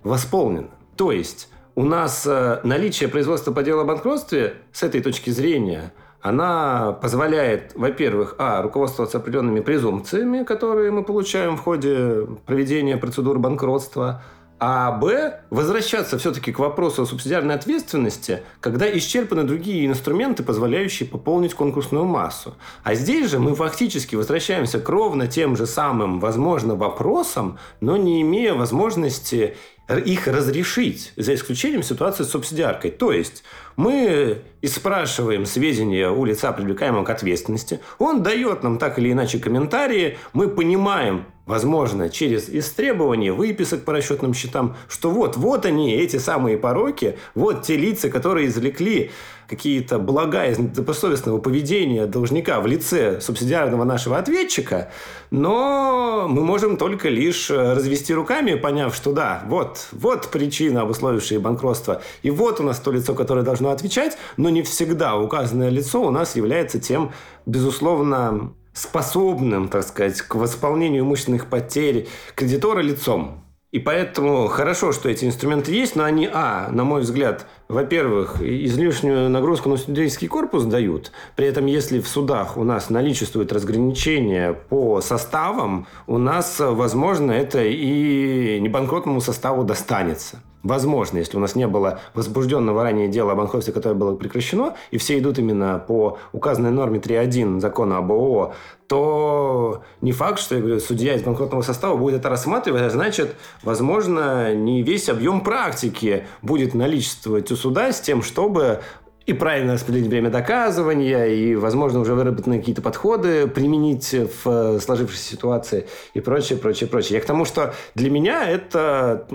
восполнена. 0.03 0.69
То 0.95 1.11
есть 1.11 1.49
у 1.73 1.83
нас 1.83 2.23
э, 2.27 2.59
наличие 2.63 3.09
производства 3.09 3.51
по 3.51 3.63
делу 3.63 3.81
о 3.81 3.85
банкротстве 3.85 4.57
с 4.71 4.83
этой 4.83 5.01
точки 5.01 5.31
зрения 5.31 5.91
она 6.21 6.91
позволяет, 7.01 7.71
во-первых, 7.73 8.35
а, 8.37 8.61
руководствоваться 8.61 9.17
определенными 9.17 9.59
презумпциями, 9.59 10.43
которые 10.43 10.91
мы 10.91 11.03
получаем 11.03 11.57
в 11.57 11.61
ходе 11.61 12.27
проведения 12.45 12.95
процедуры 12.95 13.39
банкротства, 13.39 14.21
а 14.63 14.91
Б, 14.91 15.39
возвращаться 15.49 16.19
все-таки 16.19 16.51
к 16.51 16.59
вопросу 16.59 17.01
о 17.01 17.05
субсидиарной 17.07 17.55
ответственности, 17.55 18.43
когда 18.59 18.85
исчерпаны 18.95 19.43
другие 19.43 19.87
инструменты, 19.87 20.43
позволяющие 20.43 21.09
пополнить 21.09 21.55
конкурсную 21.55 22.05
массу. 22.05 22.53
А 22.83 22.93
здесь 22.93 23.31
же 23.31 23.39
мы 23.39 23.55
фактически 23.55 24.13
возвращаемся 24.13 24.79
к 24.79 24.87
ровно 24.87 25.25
тем 25.25 25.57
же 25.57 25.65
самым, 25.65 26.19
возможно, 26.19 26.75
вопросам, 26.75 27.57
но 27.79 27.97
не 27.97 28.21
имея 28.21 28.53
возможности 28.53 29.57
их 29.89 30.27
разрешить, 30.27 31.11
за 31.15 31.33
исключением 31.33 31.81
ситуации 31.81 32.23
с 32.23 32.29
субсидиаркой. 32.29 32.91
То 32.91 33.11
есть 33.11 33.43
мы 33.75 34.43
спрашиваем 34.63 35.45
сведения 35.47 36.09
у 36.09 36.23
лица, 36.23 36.51
привлекаемого 36.51 37.03
к 37.03 37.09
ответственности, 37.09 37.79
он 37.97 38.21
дает 38.21 38.61
нам 38.61 38.77
так 38.77 38.99
или 38.99 39.11
иначе 39.11 39.39
комментарии, 39.39 40.19
мы 40.33 40.49
понимаем, 40.49 41.25
возможно, 41.51 42.09
через 42.09 42.47
истребование 42.49 43.33
выписок 43.33 43.83
по 43.83 43.91
расчетным 43.91 44.33
счетам, 44.33 44.77
что 44.87 45.11
вот, 45.11 45.35
вот 45.35 45.65
они, 45.65 45.93
эти 45.93 46.15
самые 46.15 46.57
пороки, 46.57 47.17
вот 47.35 47.63
те 47.63 47.75
лица, 47.75 48.09
которые 48.09 48.47
извлекли 48.47 49.11
какие-то 49.49 49.99
блага 49.99 50.45
из 50.45 50.59
недобросовестного 50.59 51.39
поведения 51.39 52.05
должника 52.05 52.61
в 52.61 52.67
лице 52.67 53.19
субсидиарного 53.19 53.83
нашего 53.83 54.17
ответчика, 54.17 54.91
но 55.29 56.25
мы 56.29 56.45
можем 56.45 56.77
только 56.77 57.09
лишь 57.09 57.49
развести 57.49 58.13
руками, 58.13 58.53
поняв, 58.53 58.95
что 58.95 59.11
да, 59.11 59.43
вот, 59.47 59.89
вот 59.91 60.29
причина, 60.29 60.83
обусловившая 60.83 61.41
банкротство, 61.41 62.01
и 62.23 62.31
вот 62.31 62.61
у 62.61 62.63
нас 62.63 62.79
то 62.79 62.93
лицо, 62.93 63.13
которое 63.13 63.43
должно 63.43 63.71
отвечать, 63.71 64.17
но 64.37 64.49
не 64.49 64.63
всегда 64.63 65.17
указанное 65.17 65.69
лицо 65.69 66.01
у 66.01 66.11
нас 66.11 66.37
является 66.37 66.79
тем, 66.79 67.11
безусловно, 67.45 68.53
способным, 68.73 69.67
так 69.67 69.83
сказать, 69.83 70.21
к 70.21 70.35
восполнению 70.35 71.03
имущественных 71.03 71.47
потерь 71.47 72.07
кредитора 72.35 72.81
лицом. 72.81 73.43
И 73.71 73.79
поэтому 73.79 74.47
хорошо, 74.47 74.91
что 74.91 75.07
эти 75.07 75.23
инструменты 75.23 75.71
есть, 75.71 75.95
но 75.95 76.03
они, 76.03 76.29
а, 76.31 76.67
на 76.71 76.83
мой 76.83 77.01
взгляд, 77.01 77.47
во-первых, 77.69 78.41
излишнюю 78.41 79.29
нагрузку 79.29 79.69
на 79.69 79.77
судейский 79.77 80.27
корпус 80.27 80.65
дают. 80.65 81.13
При 81.37 81.47
этом, 81.47 81.67
если 81.67 82.01
в 82.01 82.07
судах 82.07 82.57
у 82.57 82.65
нас 82.65 82.89
наличествует 82.89 83.53
разграничение 83.53 84.51
по 84.53 84.99
составам, 84.99 85.87
у 86.05 86.17
нас, 86.17 86.57
возможно, 86.59 87.31
это 87.31 87.63
и 87.63 88.59
небанкротному 88.59 89.21
составу 89.21 89.63
достанется. 89.63 90.41
Возможно, 90.63 91.17
если 91.17 91.37
у 91.37 91.39
нас 91.39 91.55
не 91.55 91.67
было 91.67 91.99
возбужденного 92.13 92.83
ранее 92.83 93.07
дела 93.07 93.31
о 93.31 93.35
банкротстве, 93.35 93.73
которое 93.73 93.95
было 93.95 94.15
прекращено, 94.15 94.75
и 94.91 94.97
все 94.97 95.17
идут 95.17 95.39
именно 95.39 95.83
по 95.85 96.19
указанной 96.33 96.71
норме 96.71 96.99
3.1 96.99 97.59
закона 97.59 97.97
об 97.97 98.11
ООО, 98.11 98.53
то 98.87 99.83
не 100.01 100.11
факт, 100.11 100.39
что 100.39 100.55
я 100.55 100.61
говорю, 100.61 100.79
судья 100.79 101.15
из 101.15 101.23
банкротного 101.23 101.61
состава 101.61 101.95
будет 101.95 102.19
это 102.19 102.29
рассматривать, 102.29 102.83
а 102.83 102.89
значит, 102.89 103.35
возможно, 103.63 104.53
не 104.53 104.83
весь 104.83 105.09
объем 105.09 105.41
практики 105.41 106.25
будет 106.41 106.73
наличествовать 106.75 107.51
у 107.51 107.55
суда 107.55 107.91
с 107.91 108.01
тем, 108.01 108.21
чтобы 108.21 108.81
и 109.25 109.33
правильно 109.33 109.73
распределить 109.73 110.07
время 110.07 110.29
доказывания, 110.29 111.25
и, 111.25 111.55
возможно, 111.55 111.99
уже 111.99 112.15
выработанные 112.15 112.59
какие-то 112.59 112.81
подходы 112.81 113.47
применить 113.47 114.13
в 114.43 114.79
сложившейся 114.79 115.31
ситуации 115.31 115.87
и 116.13 116.19
прочее, 116.19 116.57
прочее, 116.57 116.89
прочее. 116.89 117.17
Я 117.17 117.21
к 117.21 117.25
тому, 117.25 117.45
что 117.45 117.73
для 117.95 118.09
меня 118.09 118.49
это 118.49 119.27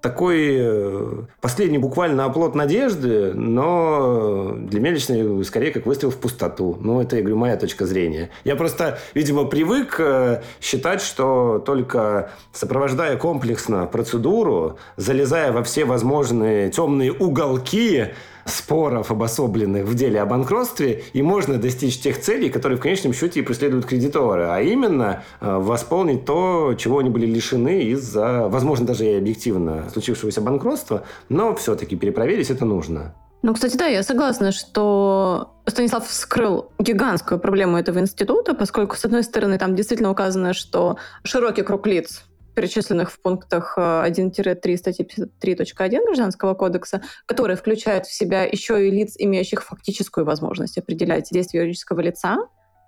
такой 0.00 0.56
э, 0.58 1.12
последний 1.40 1.78
буквально 1.78 2.24
оплот 2.24 2.54
надежды, 2.54 3.32
но 3.34 4.52
для 4.56 4.80
меня 4.80 4.92
лично 4.92 5.44
скорее 5.44 5.72
как 5.72 5.86
выстрел 5.86 6.10
в 6.10 6.16
пустоту. 6.16 6.78
Ну, 6.80 7.00
это, 7.00 7.16
я 7.16 7.22
говорю, 7.22 7.36
моя 7.36 7.56
точка 7.56 7.84
зрения. 7.84 8.30
Я 8.44 8.54
просто, 8.54 8.98
видимо, 9.14 9.44
привык 9.44 9.96
э, 9.98 10.42
считать, 10.60 11.02
что 11.02 11.62
только 11.64 12.30
сопровождая 12.52 13.16
комплексно 13.16 13.86
процедуру, 13.86 14.78
залезая 14.96 15.50
во 15.52 15.62
все 15.62 15.84
возможные 15.84 16.70
темные 16.70 17.12
уголки, 17.12 18.08
споров, 18.48 19.10
обособленных 19.10 19.84
в 19.84 19.94
деле 19.94 20.20
о 20.20 20.26
банкротстве, 20.26 21.04
и 21.12 21.22
можно 21.22 21.58
достичь 21.58 21.98
тех 21.98 22.20
целей, 22.20 22.50
которые 22.50 22.78
в 22.78 22.80
конечном 22.80 23.12
счете 23.12 23.40
и 23.40 23.42
преследуют 23.42 23.86
кредиторы, 23.86 24.44
а 24.44 24.60
именно 24.60 25.22
э, 25.40 25.56
восполнить 25.56 26.24
то, 26.24 26.74
чего 26.76 26.98
они 26.98 27.10
были 27.10 27.26
лишены 27.26 27.82
из-за, 27.84 28.48
возможно, 28.48 28.86
даже 28.86 29.06
и 29.06 29.14
объективно 29.14 29.88
случившегося 29.92 30.40
банкротства, 30.40 31.04
но 31.28 31.54
все-таки 31.54 31.96
перепроверить 31.96 32.50
это 32.50 32.64
нужно. 32.64 33.14
Ну, 33.42 33.54
кстати, 33.54 33.76
да, 33.76 33.86
я 33.86 34.02
согласна, 34.02 34.50
что 34.50 35.54
Станислав 35.66 36.08
вскрыл 36.08 36.72
гигантскую 36.78 37.38
проблему 37.38 37.76
этого 37.76 38.00
института, 38.00 38.54
поскольку, 38.54 38.96
с 38.96 39.04
одной 39.04 39.22
стороны, 39.22 39.58
там 39.58 39.76
действительно 39.76 40.10
указано, 40.10 40.54
что 40.54 40.96
широкий 41.22 41.62
круг 41.62 41.86
лиц 41.86 42.24
перечисленных 42.58 43.12
в 43.12 43.20
пунктах 43.22 43.78
1-3 43.78 44.58
э, 44.64 44.76
статьи 44.76 45.06
53.1 45.06 46.04
Гражданского 46.04 46.54
кодекса, 46.54 47.02
которые 47.26 47.56
включают 47.56 48.06
в 48.06 48.12
себя 48.12 48.42
еще 48.42 48.84
и 48.84 48.90
лиц, 48.90 49.14
имеющих 49.16 49.62
фактическую 49.62 50.26
возможность 50.26 50.76
определять 50.76 51.28
действия 51.30 51.60
юридического 51.60 52.00
лица, 52.00 52.38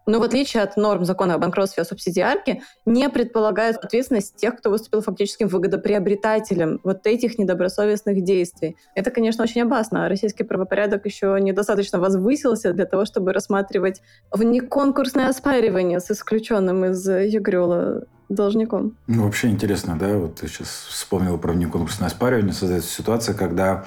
но 0.06 0.18
в 0.18 0.24
отличие 0.24 0.64
от 0.64 0.76
норм 0.76 1.04
закона 1.04 1.34
о 1.34 1.38
банкротстве 1.38 1.84
и 1.84 1.86
субсидиарке, 1.86 2.62
не 2.84 3.08
предполагает 3.08 3.76
ответственность 3.76 4.34
тех, 4.34 4.56
кто 4.56 4.70
выступил 4.70 5.02
фактическим 5.02 5.46
выгодоприобретателем 5.46 6.80
вот 6.82 7.06
этих 7.06 7.38
недобросовестных 7.38 8.24
действий. 8.24 8.76
Это, 8.96 9.12
конечно, 9.12 9.44
очень 9.44 9.62
опасно. 9.62 10.08
Российский 10.08 10.42
правопорядок 10.42 11.06
еще 11.06 11.38
недостаточно 11.40 12.00
возвысился 12.00 12.72
для 12.72 12.86
того, 12.86 13.04
чтобы 13.04 13.32
рассматривать 13.32 14.02
внеконкурсное 14.32 15.28
оспаривание 15.28 16.00
с 16.00 16.10
исключенным 16.10 16.86
из 16.86 17.08
ЮГРЮЛа 17.08 18.06
должником. 18.30 18.92
Ну, 19.06 19.24
вообще 19.24 19.48
интересно, 19.48 19.96
да, 19.98 20.16
вот 20.16 20.36
ты 20.36 20.48
сейчас 20.48 20.68
вспомнил 20.88 21.36
про 21.36 21.52
внеконкурсное 21.52 22.08
оспаривание, 22.08 22.52
создается 22.52 22.90
ситуация, 22.90 23.34
когда 23.34 23.84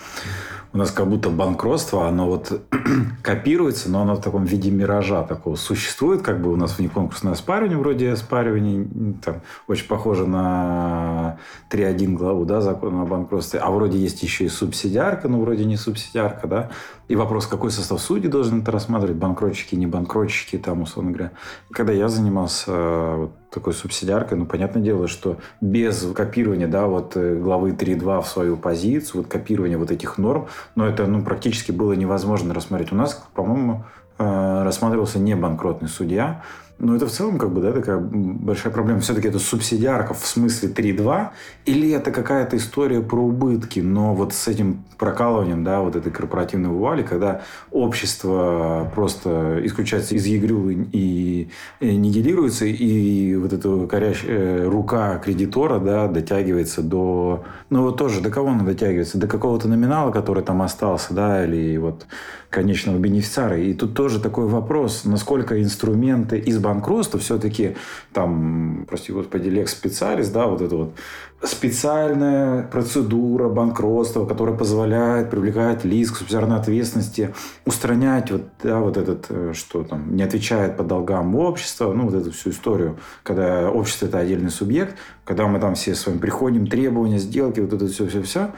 у 0.73 0.77
нас 0.77 0.89
как 0.89 1.07
будто 1.07 1.29
банкротство, 1.29 2.07
оно 2.07 2.25
вот 2.25 2.61
копируется, 3.21 3.91
но 3.91 4.01
оно 4.01 4.15
в 4.15 4.21
таком 4.21 4.43
виде 4.43 4.71
миража 4.71 5.23
такого 5.23 5.55
существует, 5.55 6.23
как 6.23 6.41
бы 6.41 6.51
у 6.51 6.55
нас 6.55 6.79
внеконкурсное 6.79 7.33
оспаривание, 7.33 7.77
вроде 7.77 8.11
оспаривания, 8.11 8.87
там, 9.23 9.41
очень 9.67 9.87
похоже 9.87 10.25
на 10.25 11.37
3.1 11.69 12.13
главу, 12.13 12.45
да, 12.45 12.59
закона 12.59 13.03
о 13.03 13.05
банкротстве, 13.05 13.59
а 13.59 13.69
вроде 13.69 13.99
есть 13.99 14.23
еще 14.23 14.45
и 14.45 14.49
субсидиарка, 14.49 15.27
но 15.27 15.39
вроде 15.39 15.63
не 15.63 15.77
субсидиарка, 15.77 16.47
да, 16.47 16.69
и 17.07 17.15
вопрос, 17.15 17.45
какой 17.45 17.69
состав 17.69 18.01
судей 18.01 18.29
должен 18.29 18.61
это 18.61 18.71
рассматривать, 18.71 19.17
банкротчики, 19.17 19.75
не 19.75 19.85
банкротчики, 19.85 20.57
там, 20.57 20.81
условно 20.81 21.11
говоря. 21.11 21.31
когда 21.71 21.93
я 21.93 22.09
занимался 22.09 22.71
э, 22.71 23.15
вот 23.17 23.31
такой 23.53 23.73
субсидиаркой, 23.73 24.37
ну, 24.37 24.45
понятное 24.45 24.81
дело, 24.81 25.07
что 25.07 25.37
без 25.61 26.05
копирования, 26.13 26.67
да, 26.67 26.87
вот 26.87 27.15
э, 27.15 27.35
главы 27.35 27.71
3.2 27.71 28.21
в 28.21 28.27
свою 28.27 28.57
позицию, 28.57 29.21
вот 29.21 29.31
копирования 29.31 29.77
вот 29.77 29.91
этих 29.91 30.17
норм, 30.17 30.47
но 30.75 30.87
это, 30.87 31.05
ну, 31.05 31.23
практически 31.23 31.71
было 31.71 31.93
невозможно 31.93 32.53
рассмотреть. 32.53 32.91
У 32.91 32.95
нас, 32.95 33.23
по-моему, 33.33 33.85
э, 34.17 34.63
рассматривался 34.63 35.19
не 35.19 35.35
банкротный 35.35 35.89
судья, 35.89 36.43
но 36.83 36.95
это 36.95 37.07
в 37.07 37.11
целом 37.11 37.37
как 37.37 37.51
бы, 37.51 37.61
да, 37.61 37.71
такая 37.71 37.97
большая 37.97 38.73
проблема. 38.73 38.99
Все-таки 38.99 39.29
это 39.29 39.39
субсидиарка 39.39 40.13
в 40.13 40.25
смысле 40.25 40.69
3.2 40.69 41.29
или 41.65 41.91
это 41.91 42.11
какая-то 42.11 42.57
история 42.57 43.01
про 43.01 43.21
убытки, 43.21 43.79
но 43.79 44.13
вот 44.13 44.33
с 44.33 44.47
этим 44.47 44.83
прокалыванием, 44.97 45.63
да, 45.63 45.79
вот 45.81 45.95
этой 45.95 46.11
корпоративной 46.11 46.69
вуали, 46.69 47.03
когда 47.03 47.41
общество 47.71 48.91
просто 48.93 49.61
исключается 49.63 50.15
из 50.15 50.25
игры 50.25 50.87
и, 50.91 51.49
и 51.79 51.95
нигилируется, 51.95 52.65
и 52.65 53.35
вот 53.35 53.53
эта 53.53 53.87
корящая 53.87 54.69
рука 54.69 55.17
кредитора, 55.19 55.79
да, 55.79 56.07
дотягивается 56.07 56.81
до... 56.81 57.43
Ну, 57.69 57.83
вот 57.83 57.97
тоже 57.97 58.21
до 58.21 58.29
кого 58.29 58.49
она 58.49 58.63
дотягивается? 58.63 59.17
До 59.17 59.27
какого-то 59.27 59.67
номинала, 59.67 60.11
который 60.11 60.43
там 60.43 60.61
остался, 60.61 61.13
да, 61.13 61.45
или 61.45 61.77
вот 61.77 62.05
конечного 62.53 62.97
бенефициара. 62.97 63.59
И 63.59 63.73
тут 63.73 63.95
тоже 63.95 64.19
такой 64.19 64.47
вопрос, 64.47 65.05
насколько 65.05 65.61
инструменты 65.61 66.37
из 66.37 66.59
банкротства 66.59 67.19
все-таки 67.19 67.75
там, 68.13 68.85
прости 68.87 69.11
господи, 69.11 69.49
лекс 69.49 69.71
специалист, 69.71 70.31
да, 70.31 70.45
вот 70.45 70.61
это 70.61 70.75
вот 70.75 70.93
специальная 71.41 72.63
процедура 72.63 73.49
банкротства, 73.49 74.25
которая 74.25 74.55
позволяет 74.55 75.29
привлекать 75.29 75.83
лиц 75.83 76.11
к 76.11 76.17
субсидиарной 76.17 76.57
ответственности, 76.57 77.33
устранять 77.65 78.31
вот, 78.31 78.43
да, 78.61 78.79
вот 78.79 78.97
этот, 78.97 79.25
э, 79.29 79.51
что 79.53 79.83
там, 79.83 80.15
не 80.15 80.23
отвечает 80.23 80.77
по 80.77 80.83
долгам 80.83 81.35
общества, 81.35 81.91
ну, 81.91 82.03
вот 82.03 82.13
эту 82.13 82.31
всю 82.31 82.51
историю, 82.51 82.97
когда 83.23 83.69
общество– 83.69 84.05
это 84.07 84.19
отдельный 84.19 84.51
субъект, 84.51 84.95
когда 85.25 85.47
мы 85.47 85.59
там 85.59 85.75
все 85.75 85.95
с 85.95 86.05
вами 86.05 86.19
приходим, 86.19 86.67
требования, 86.67 87.17
сделки, 87.17 87.59
вот 87.59 87.73
это 87.73 87.87
все-все-все, 87.87 88.51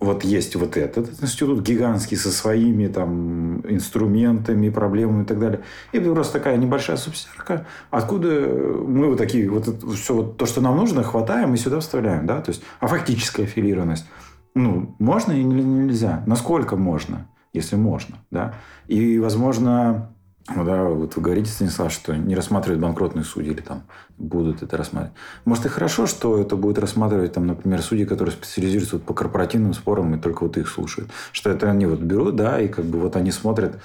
вот 0.00 0.24
есть 0.24 0.54
вот 0.54 0.76
этот 0.76 1.22
институт 1.22 1.60
гигантский 1.62 2.16
со 2.16 2.30
своими 2.30 2.86
там 2.86 3.60
инструментами, 3.68 4.68
проблемами 4.68 5.24
и 5.24 5.26
так 5.26 5.40
далее. 5.40 5.60
И 5.92 5.98
просто 5.98 6.34
такая 6.34 6.56
небольшая 6.56 6.96
субсидиарка, 6.96 7.66
откуда 7.90 8.28
мы 8.28 9.08
вот 9.08 9.18
такие, 9.18 9.50
вот 9.50 9.66
это, 9.66 9.86
все 9.90 10.14
вот 10.14 10.36
то, 10.36 10.46
что 10.46 10.60
нам 10.60 10.76
нужно, 10.76 11.02
хватаем 11.02 11.54
и 11.54 11.56
сюда 11.56 11.80
вставляем, 11.80 12.26
да, 12.26 12.40
то 12.40 12.50
есть, 12.50 12.62
а 12.80 12.86
фактическая 12.86 13.44
аффилированность, 13.44 14.06
ну, 14.54 14.94
можно 14.98 15.32
или 15.32 15.62
нельзя? 15.62 16.22
Насколько 16.26 16.76
можно, 16.76 17.28
если 17.52 17.76
можно, 17.76 18.16
да? 18.30 18.54
И, 18.86 19.18
возможно, 19.18 20.12
ну 20.54 20.64
да, 20.64 20.84
вот 20.84 21.16
вы 21.16 21.22
говорите, 21.22 21.50
Станислав, 21.50 21.92
что 21.92 22.16
не 22.16 22.34
рассматривают 22.34 22.80
банкротные 22.80 23.24
судьи 23.24 23.52
или 23.52 23.60
там 23.60 23.82
будут 24.16 24.62
это 24.62 24.76
рассматривать. 24.76 25.16
Может, 25.44 25.66
и 25.66 25.68
хорошо, 25.68 26.06
что 26.06 26.40
это 26.40 26.56
будет 26.56 26.78
рассматривать, 26.78 27.34
там, 27.34 27.46
например, 27.46 27.82
судьи, 27.82 28.06
которые 28.06 28.32
специализируются 28.32 28.96
вот 28.96 29.04
по 29.04 29.12
корпоративным 29.14 29.74
спорам 29.74 30.14
и 30.14 30.18
только 30.18 30.44
вот 30.44 30.56
их 30.56 30.68
слушают. 30.68 31.10
Что 31.32 31.50
это 31.50 31.70
они 31.70 31.86
вот 31.86 32.00
берут, 32.00 32.36
да, 32.36 32.60
и 32.60 32.68
как 32.68 32.86
бы 32.86 32.98
вот 32.98 33.16
они 33.16 33.30
смотрят, 33.30 33.78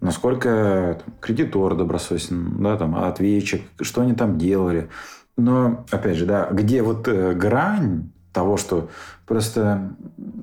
насколько 0.00 1.00
там, 1.04 1.14
кредитор 1.20 1.76
добросовестен, 1.76 2.62
да, 2.62 2.76
там, 2.76 2.94
ответчик, 2.96 3.62
что 3.80 4.02
они 4.02 4.14
там 4.14 4.38
делали. 4.38 4.88
Но, 5.36 5.84
опять 5.90 6.16
же, 6.16 6.26
да, 6.26 6.48
где 6.52 6.82
вот 6.82 7.08
э, 7.08 7.34
грань 7.34 8.12
того, 8.34 8.58
что 8.58 8.90
просто, 9.26 9.94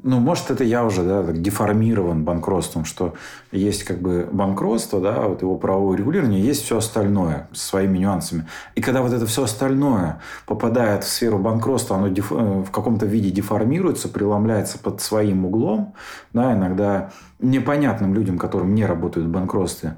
ну, 0.01 0.19
может, 0.19 0.49
это 0.49 0.63
я 0.63 0.83
уже, 0.83 1.03
да, 1.03 1.21
так 1.21 1.41
деформирован 1.41 2.23
банкротством, 2.23 2.85
что 2.85 3.13
есть 3.51 3.83
как 3.83 4.01
бы 4.01 4.27
банкротство, 4.31 4.99
да, 4.99 5.21
вот 5.27 5.43
его 5.43 5.57
правовое 5.57 5.97
регулирование, 5.97 6.41
есть 6.41 6.63
все 6.63 6.77
остальное 6.77 7.47
с 7.53 7.61
своими 7.61 7.99
нюансами. 7.99 8.47
И 8.73 8.81
когда 8.81 9.03
вот 9.03 9.13
это 9.13 9.27
все 9.27 9.43
остальное 9.43 10.19
попадает 10.47 11.03
в 11.03 11.07
сферу 11.07 11.37
банкротства, 11.37 11.97
оно 11.97 12.07
деф, 12.07 12.31
э, 12.31 12.35
в 12.35 12.71
каком-то 12.71 13.05
виде 13.05 13.29
деформируется, 13.29 14.09
преломляется 14.09 14.79
под 14.79 15.01
своим 15.01 15.45
углом, 15.45 15.93
да, 16.33 16.53
иногда 16.53 17.11
непонятным 17.39 18.15
людям, 18.15 18.39
которым 18.39 18.73
не 18.73 18.85
работают 18.85 19.27
в 19.27 19.31
банкротстве, 19.31 19.97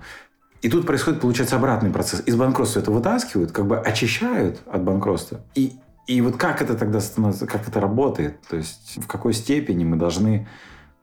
и 0.64 0.70
тут 0.70 0.86
происходит, 0.88 1.20
получается, 1.20 1.58
обратный 1.58 1.90
процесс. 1.90 2.24
Из 2.26 2.38
банкротства 2.38 2.80
это 2.80 2.90
вытаскивают, 2.90 3.52
как 3.52 3.68
бы 3.68 3.78
очищают 3.78 4.62
от 4.66 4.82
банкротства. 4.82 5.42
И 5.56 5.74
и 6.08 6.22
вот 6.22 6.38
как 6.38 6.62
это 6.62 6.76
тогда 6.76 7.00
становится, 7.00 7.48
как 7.48 7.68
это 7.68 7.80
работает? 7.80 8.42
То 8.42 8.58
есть 8.58 8.98
в 9.02 9.08
какой 9.08 9.34
степени 9.34 9.84
мы 9.84 9.96
должны 9.96 10.48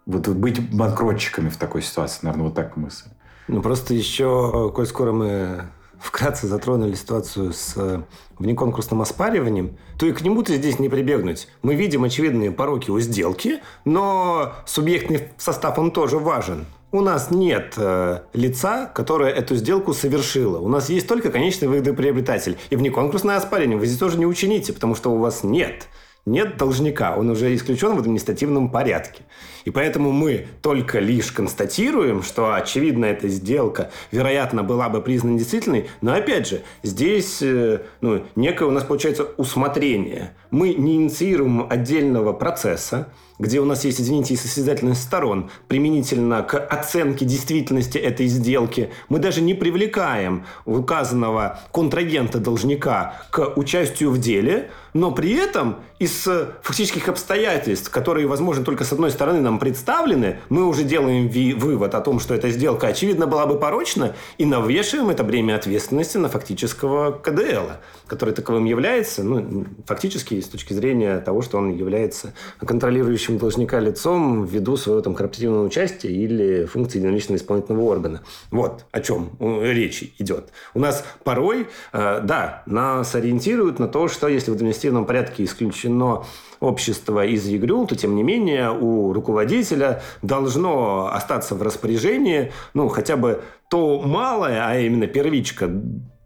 вот 0.06 0.28
быть 0.28 0.74
банкротчиками 0.74 1.48
в 1.48 1.56
такой 1.56 1.82
ситуации? 1.82 2.20
Наверное, 2.22 2.46
вот 2.46 2.54
так 2.54 2.76
мысль. 2.76 3.08
Ну, 3.48 3.62
просто 3.62 3.94
еще, 3.94 4.70
коль 4.74 4.86
скоро 4.86 5.12
мы 5.12 5.64
вкратце 6.00 6.46
затронули 6.46 6.94
ситуацию 6.94 7.52
с 7.52 7.74
э, 7.76 8.02
внеконкурсным 8.38 9.02
оспариванием, 9.02 9.76
то 9.98 10.06
и 10.06 10.12
к 10.12 10.22
нему-то 10.22 10.54
здесь 10.54 10.78
не 10.78 10.88
прибегнуть. 10.88 11.48
Мы 11.62 11.74
видим 11.74 12.04
очевидные 12.04 12.50
пороки 12.50 12.90
у 12.90 12.98
сделки, 13.00 13.60
но 13.84 14.54
субъектный 14.66 15.28
состав, 15.36 15.78
он 15.78 15.90
тоже 15.90 16.18
важен. 16.18 16.66
У 16.92 17.02
нас 17.02 17.30
нет 17.30 17.74
э, 17.76 18.22
лица, 18.32 18.86
которое 18.86 19.30
эту 19.30 19.54
сделку 19.54 19.94
совершило. 19.94 20.58
У 20.58 20.68
нас 20.68 20.88
есть 20.88 21.06
только 21.06 21.30
конечный 21.30 21.68
выгодоприобретатель. 21.68 22.58
И 22.70 22.74
внеконкурсное 22.74 23.36
оспаривание 23.36 23.78
вы 23.78 23.86
здесь 23.86 23.98
тоже 23.98 24.18
не 24.18 24.26
учините, 24.26 24.72
потому 24.72 24.96
что 24.96 25.12
у 25.12 25.18
вас 25.18 25.44
нет 25.44 25.86
нет 26.26 26.56
должника, 26.56 27.16
он 27.16 27.30
уже 27.30 27.54
исключен 27.54 27.94
в 27.96 27.98
административном 27.98 28.70
порядке. 28.70 29.22
И 29.64 29.70
поэтому 29.70 30.12
мы 30.12 30.46
только 30.62 30.98
лишь 30.98 31.32
констатируем, 31.32 32.22
что, 32.22 32.54
очевидно, 32.54 33.06
эта 33.06 33.28
сделка, 33.28 33.90
вероятно, 34.10 34.62
была 34.62 34.88
бы 34.88 35.00
признана 35.00 35.38
действительной, 35.38 35.88
но, 36.00 36.14
опять 36.14 36.48
же, 36.48 36.62
здесь 36.82 37.38
э, 37.42 37.80
ну, 38.00 38.24
некое 38.36 38.66
у 38.66 38.70
нас 38.70 38.84
получается 38.84 39.24
усмотрение. 39.36 40.34
Мы 40.50 40.74
не 40.74 40.96
инициируем 40.96 41.66
отдельного 41.70 42.32
процесса, 42.32 43.08
где 43.38 43.58
у 43.60 43.64
нас 43.64 43.84
есть, 43.84 44.00
извините, 44.00 44.34
и 44.34 44.36
состязательность 44.36 45.02
сторон 45.02 45.50
применительно 45.66 46.42
к 46.42 46.58
оценке 46.58 47.24
действительности 47.24 47.96
этой 47.96 48.26
сделки. 48.26 48.90
Мы 49.08 49.18
даже 49.18 49.40
не 49.40 49.54
привлекаем 49.54 50.44
указанного 50.66 51.60
контрагента-должника 51.72 53.22
к 53.30 53.56
участию 53.56 54.10
в 54.10 54.18
деле, 54.18 54.70
но 54.92 55.12
при 55.12 55.32
этом 55.32 55.76
из 55.98 56.28
фактических 56.62 57.08
обстоятельств, 57.08 57.90
которые, 57.90 58.26
возможно, 58.26 58.64
только 58.64 58.84
с 58.84 58.92
одной 58.92 59.10
стороны 59.10 59.40
нам 59.40 59.58
представлены, 59.58 60.40
мы 60.48 60.66
уже 60.66 60.82
делаем 60.82 61.28
вывод 61.58 61.94
о 61.94 62.00
том, 62.00 62.20
что 62.20 62.34
эта 62.34 62.50
сделка, 62.50 62.88
очевидно, 62.88 63.26
была 63.26 63.46
бы 63.46 63.58
порочна, 63.58 64.14
и 64.36 64.44
навешиваем 64.44 65.10
это 65.10 65.24
бремя 65.24 65.54
ответственности 65.54 66.18
на 66.18 66.28
фактического 66.28 67.12
КДЛ, 67.12 67.72
который 68.06 68.34
таковым 68.34 68.64
является, 68.66 69.22
ну, 69.22 69.64
фактически 69.86 70.39
с 70.40 70.48
точки 70.48 70.72
зрения 70.72 71.18
того, 71.20 71.42
что 71.42 71.58
он 71.58 71.70
является 71.70 72.32
контролирующим 72.58 73.38
должника 73.38 73.80
лицом 73.80 74.44
ввиду 74.44 74.76
своего 74.76 75.00
там 75.00 75.14
корпоративного 75.14 75.64
участия 75.64 76.10
или 76.10 76.64
функции 76.64 76.98
единоличного 76.98 77.38
исполнительного 77.38 77.84
органа. 77.84 78.22
Вот 78.50 78.86
о 78.90 79.00
чем 79.00 79.30
речь 79.40 80.14
идет. 80.18 80.50
У 80.74 80.80
нас 80.80 81.04
порой, 81.24 81.68
э, 81.92 82.20
да, 82.22 82.62
нас 82.66 83.14
ориентируют 83.14 83.78
на 83.78 83.88
то, 83.88 84.08
что 84.08 84.28
если 84.28 84.50
в 84.50 84.54
административном 84.54 85.06
порядке 85.06 85.44
исключено 85.44 86.24
общество 86.60 87.24
из 87.24 87.46
ЕГРЮЛ, 87.46 87.86
то, 87.86 87.96
тем 87.96 88.14
не 88.14 88.22
менее, 88.22 88.70
у 88.70 89.12
руководителя 89.12 90.02
должно 90.22 91.10
остаться 91.12 91.54
в 91.54 91.62
распоряжении, 91.62 92.52
ну, 92.74 92.88
хотя 92.88 93.16
бы 93.16 93.42
то 93.70 94.00
малое, 94.02 94.66
а 94.66 94.78
именно 94.78 95.06
первичка 95.06 95.70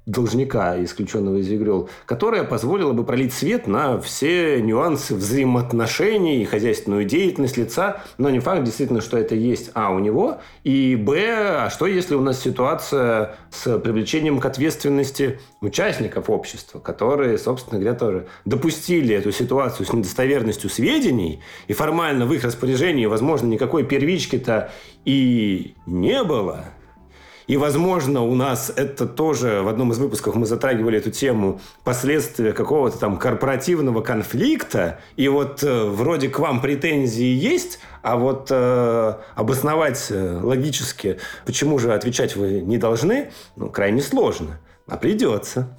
должника, 0.07 0.83
исключенного 0.85 1.39
из 1.39 1.51
ИГРЮЛ, 1.51 1.89
которая 2.05 2.45
позволила 2.45 2.93
бы 2.93 3.05
пролить 3.05 3.33
свет 3.33 3.67
на 3.67 3.99
все 3.99 4.61
нюансы 4.61 5.15
взаимоотношений 5.15 6.43
и 6.43 6.45
хозяйственную 6.45 7.07
деятельность 7.07 7.57
лица, 7.57 8.03
но 8.19 8.29
не 8.29 8.41
факт 8.41 8.65
действительно, 8.65 9.01
что 9.01 9.17
это 9.17 9.35
есть 9.35 9.71
А 9.75 9.91
у 9.93 9.99
него, 9.99 10.39
и 10.63 10.95
Б, 10.97 11.65
а 11.65 11.71
что 11.71 11.87
если 11.87 12.15
у 12.15 12.21
нас 12.21 12.41
ситуация 12.43 13.37
с 13.51 13.79
привлечением 13.79 14.41
к 14.41 14.45
ответственности 14.45 15.41
участников 15.63 16.29
общества, 16.29 16.81
которые, 16.81 17.39
собственно 17.39 17.81
говоря, 17.81 17.99
тоже 17.99 18.27
допустили 18.45 19.15
эту 19.15 19.33
ситуацию 19.33 19.87
с 19.87 19.93
недостоверностью 19.93 20.69
сведений, 20.69 21.41
и 21.67 21.73
формально 21.73 22.27
в 22.27 22.33
их 22.35 22.45
распоряжении, 22.45 23.07
возможно, 23.07 23.47
никакой 23.47 23.85
первички-то 23.85 24.71
и 25.07 25.75
не 25.87 26.23
было– 26.25 26.67
и, 27.47 27.57
возможно, 27.57 28.23
у 28.23 28.35
нас 28.35 28.73
это 28.75 29.07
тоже 29.07 29.61
в 29.63 29.69
одном 29.69 29.93
из 29.93 29.99
выпусков 29.99 30.35
мы 30.35 30.47
затрагивали 30.47 30.99
эту 30.99 31.11
тему 31.11 31.61
последствия 31.83 32.53
какого-то 32.53 32.99
там 32.99 33.19
корпоративного 33.19 34.01
конфликта. 34.01 34.99
И 35.17 35.29
вот 35.29 35.63
э, 35.63 35.85
вроде 35.85 36.29
к 36.29 36.39
вам 36.39 36.61
претензии 36.61 37.27
есть, 37.27 37.81
а 38.03 38.17
вот 38.17 38.49
э, 38.51 39.15
обосновать 39.35 40.07
э, 40.11 40.41
логически, 40.43 41.19
почему 41.45 41.79
же 41.79 41.93
отвечать 41.93 42.35
вы 42.35 42.61
не 42.61 42.79
должны, 42.79 43.31
ну, 43.57 43.69
крайне 43.69 44.01
сложно. 44.01 44.59
А 44.87 44.97
придется. 44.97 45.77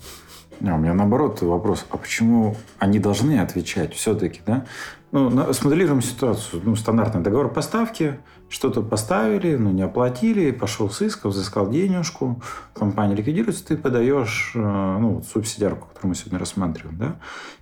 Не, 0.60 0.72
у 0.72 0.78
меня 0.78 0.94
наоборот 0.94 1.42
вопрос, 1.42 1.86
а 1.90 1.98
почему 1.98 2.56
они 2.80 3.00
должны 3.00 3.40
отвечать 3.40 3.94
все-таки, 3.94 4.42
да? 4.46 4.66
Ну, 5.12 5.54
смоделируем 5.54 6.02
ситуацию. 6.02 6.62
Ну, 6.66 6.76
стандартный 6.76 7.22
договор 7.22 7.52
поставки, 7.52 8.20
что-то 8.50 8.82
поставили, 8.82 9.56
но 9.56 9.72
не 9.72 9.82
оплатили, 9.82 10.52
пошел 10.52 10.90
с 10.90 11.02
иском, 11.02 11.32
взыскал 11.32 11.70
денежку, 11.70 12.42
компания 12.74 13.16
ликвидируется, 13.16 13.66
ты 13.66 13.78
подаешь 13.78 14.52
э, 14.56 14.60
ну, 14.60 15.24
субсидиарку, 15.24 15.88
которую 15.88 16.10
мы 16.10 16.16
сегодня 16.16 16.40
рассматриваем. 16.40 16.98
Да? 16.98 17.16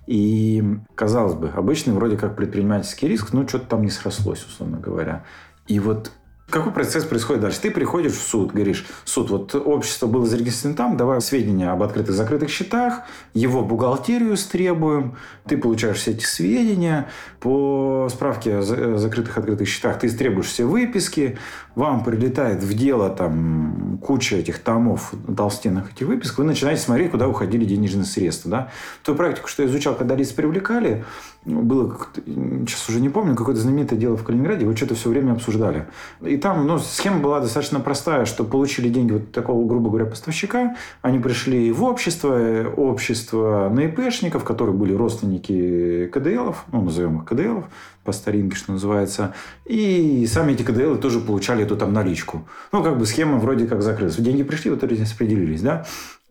И, 0.06 0.62
казалось 0.94 1.34
бы, 1.34 1.48
обычный 1.48 1.94
вроде 1.94 2.16
как 2.16 2.36
предпринимательский 2.36 3.08
риск, 3.08 3.32
но 3.32 3.46
что-то 3.48 3.66
там 3.66 3.82
не 3.82 3.90
срослось, 3.90 4.44
условно 4.44 4.78
говоря. 4.78 5.24
И 5.66 5.80
вот 5.80 6.12
какой 6.54 6.72
процесс 6.72 7.04
происходит 7.04 7.42
дальше? 7.42 7.60
Ты 7.60 7.70
приходишь 7.72 8.12
в 8.12 8.22
суд, 8.22 8.52
говоришь, 8.52 8.86
суд, 9.04 9.28
вот 9.30 9.56
общество 9.56 10.06
было 10.06 10.24
зарегистрировано 10.24 10.76
там, 10.76 10.96
давай 10.96 11.20
сведения 11.20 11.68
об 11.68 11.82
открытых 11.82 12.14
закрытых 12.14 12.48
счетах, 12.48 13.00
его 13.34 13.62
бухгалтерию 13.62 14.36
стребуем, 14.36 15.16
ты 15.48 15.56
получаешь 15.56 15.96
все 15.96 16.12
эти 16.12 16.24
сведения, 16.24 17.08
по 17.40 18.08
справке 18.08 18.58
о 18.58 18.62
закрытых 18.62 19.36
открытых 19.36 19.66
счетах 19.66 19.98
ты 19.98 20.08
требуешь 20.08 20.46
все 20.46 20.64
выписки, 20.64 21.38
вам 21.74 22.04
прилетает 22.04 22.62
в 22.62 22.72
дело 22.72 23.10
там 23.10 23.93
куча 23.98 24.36
этих 24.36 24.58
томов 24.58 25.12
толстенных 25.36 25.92
этих 25.92 26.06
выписок, 26.06 26.38
вы 26.38 26.44
начинаете 26.44 26.82
смотреть, 26.82 27.10
куда 27.10 27.28
уходили 27.28 27.64
денежные 27.64 28.04
средства. 28.04 28.50
Да? 28.50 28.68
Ту 29.02 29.14
практику, 29.14 29.48
что 29.48 29.62
я 29.62 29.68
изучал, 29.68 29.94
когда 29.94 30.14
лиц 30.14 30.32
привлекали, 30.32 31.04
было, 31.44 31.98
сейчас 32.16 32.88
уже 32.88 33.00
не 33.00 33.10
помню, 33.10 33.34
какое-то 33.34 33.60
знаменитое 33.60 33.98
дело 33.98 34.16
в 34.16 34.24
Калининграде, 34.24 34.64
вы 34.64 34.74
что-то 34.76 34.94
все 34.94 35.10
время 35.10 35.32
обсуждали. 35.32 35.86
И 36.22 36.36
там 36.36 36.66
ну, 36.66 36.78
схема 36.78 37.18
была 37.18 37.40
достаточно 37.40 37.80
простая, 37.80 38.24
что 38.24 38.44
получили 38.44 38.88
деньги 38.88 39.12
вот 39.12 39.32
такого, 39.32 39.66
грубо 39.66 39.90
говоря, 39.90 40.06
поставщика, 40.06 40.76
они 41.02 41.18
пришли 41.18 41.70
в 41.72 41.84
общество, 41.84 42.72
общество 42.76 43.70
на 43.72 43.80
ИПшников, 43.80 44.44
которые 44.44 44.74
были 44.74 44.94
родственники 44.94 46.06
КДЛов, 46.12 46.64
ну, 46.72 46.82
назовем 46.82 47.18
их 47.18 47.24
КДЛов, 47.26 47.64
по 48.04 48.12
старинке, 48.12 48.56
что 48.56 48.72
называется. 48.72 49.34
И 49.64 50.26
сами 50.26 50.52
эти 50.52 50.62
КДЛы 50.62 50.98
тоже 50.98 51.20
получали 51.20 51.64
эту 51.64 51.76
там 51.76 51.92
наличку. 51.92 52.46
Ну, 52.72 52.82
как 52.82 52.98
бы 52.98 53.06
схема 53.06 53.38
вроде 53.38 53.66
как 53.66 53.82
закрылась. 53.82 54.16
Деньги 54.16 54.42
пришли, 54.42 54.70
вот 54.70 54.84
распределились, 54.84 55.62
да. 55.62 55.86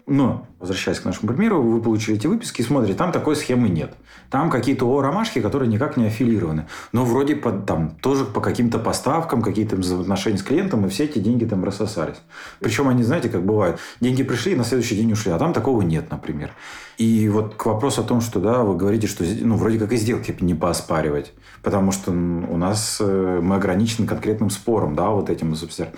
Но, 0.05 0.47
возвращаясь 0.59 0.99
к 0.99 1.05
нашему 1.05 1.29
примеру, 1.29 1.61
вы 1.61 1.81
получили 1.81 2.17
эти 2.17 2.27
выписки 2.27 2.59
и 2.59 2.63
смотрите, 2.65 2.93
там 2.93 3.13
такой 3.13 3.37
схемы 3.37 3.69
нет. 3.69 3.95
Там 4.29 4.49
какие-то 4.49 4.85
ОРомашки, 4.85 5.39
которые 5.39 5.69
никак 5.69 5.95
не 5.95 6.07
аффилированы. 6.07 6.67
Но 6.91 7.05
вроде 7.05 7.37
по, 7.37 7.51
там 7.51 7.91
тоже 8.01 8.25
по 8.25 8.41
каким-то 8.41 8.79
поставкам, 8.79 9.41
какие-то 9.41 9.77
взаимоотношения 9.77 10.37
с 10.37 10.43
клиентом, 10.43 10.85
и 10.85 10.89
все 10.89 11.05
эти 11.05 11.19
деньги 11.19 11.45
там 11.45 11.63
рассосались. 11.63 12.17
Причем 12.59 12.89
они, 12.89 13.03
знаете, 13.03 13.29
как 13.29 13.45
бывает, 13.45 13.79
деньги 14.01 14.23
пришли 14.23 14.51
и 14.51 14.55
на 14.55 14.65
следующий 14.65 14.97
день 14.97 15.11
ушли, 15.13 15.31
а 15.31 15.39
там 15.39 15.53
такого 15.53 15.81
нет, 15.81 16.11
например. 16.11 16.51
И 16.97 17.29
вот 17.29 17.55
к 17.55 17.65
вопросу 17.65 18.01
о 18.01 18.03
том, 18.03 18.19
что 18.19 18.41
да, 18.41 18.63
вы 18.63 18.75
говорите, 18.75 19.07
что 19.07 19.23
ну, 19.23 19.55
вроде 19.55 19.79
как 19.79 19.93
и 19.93 19.97
сделки 19.97 20.35
не 20.41 20.53
пооспаривать, 20.53 21.33
потому 21.61 21.91
что 21.91 22.11
у 22.11 22.57
нас 22.57 22.97
э, 22.99 23.39
мы 23.41 23.55
ограничены 23.55 24.05
конкретным 24.05 24.49
спором, 24.49 24.95
да, 24.95 25.09
вот 25.09 25.29
этим 25.29 25.55
субсидиарным. 25.55 25.97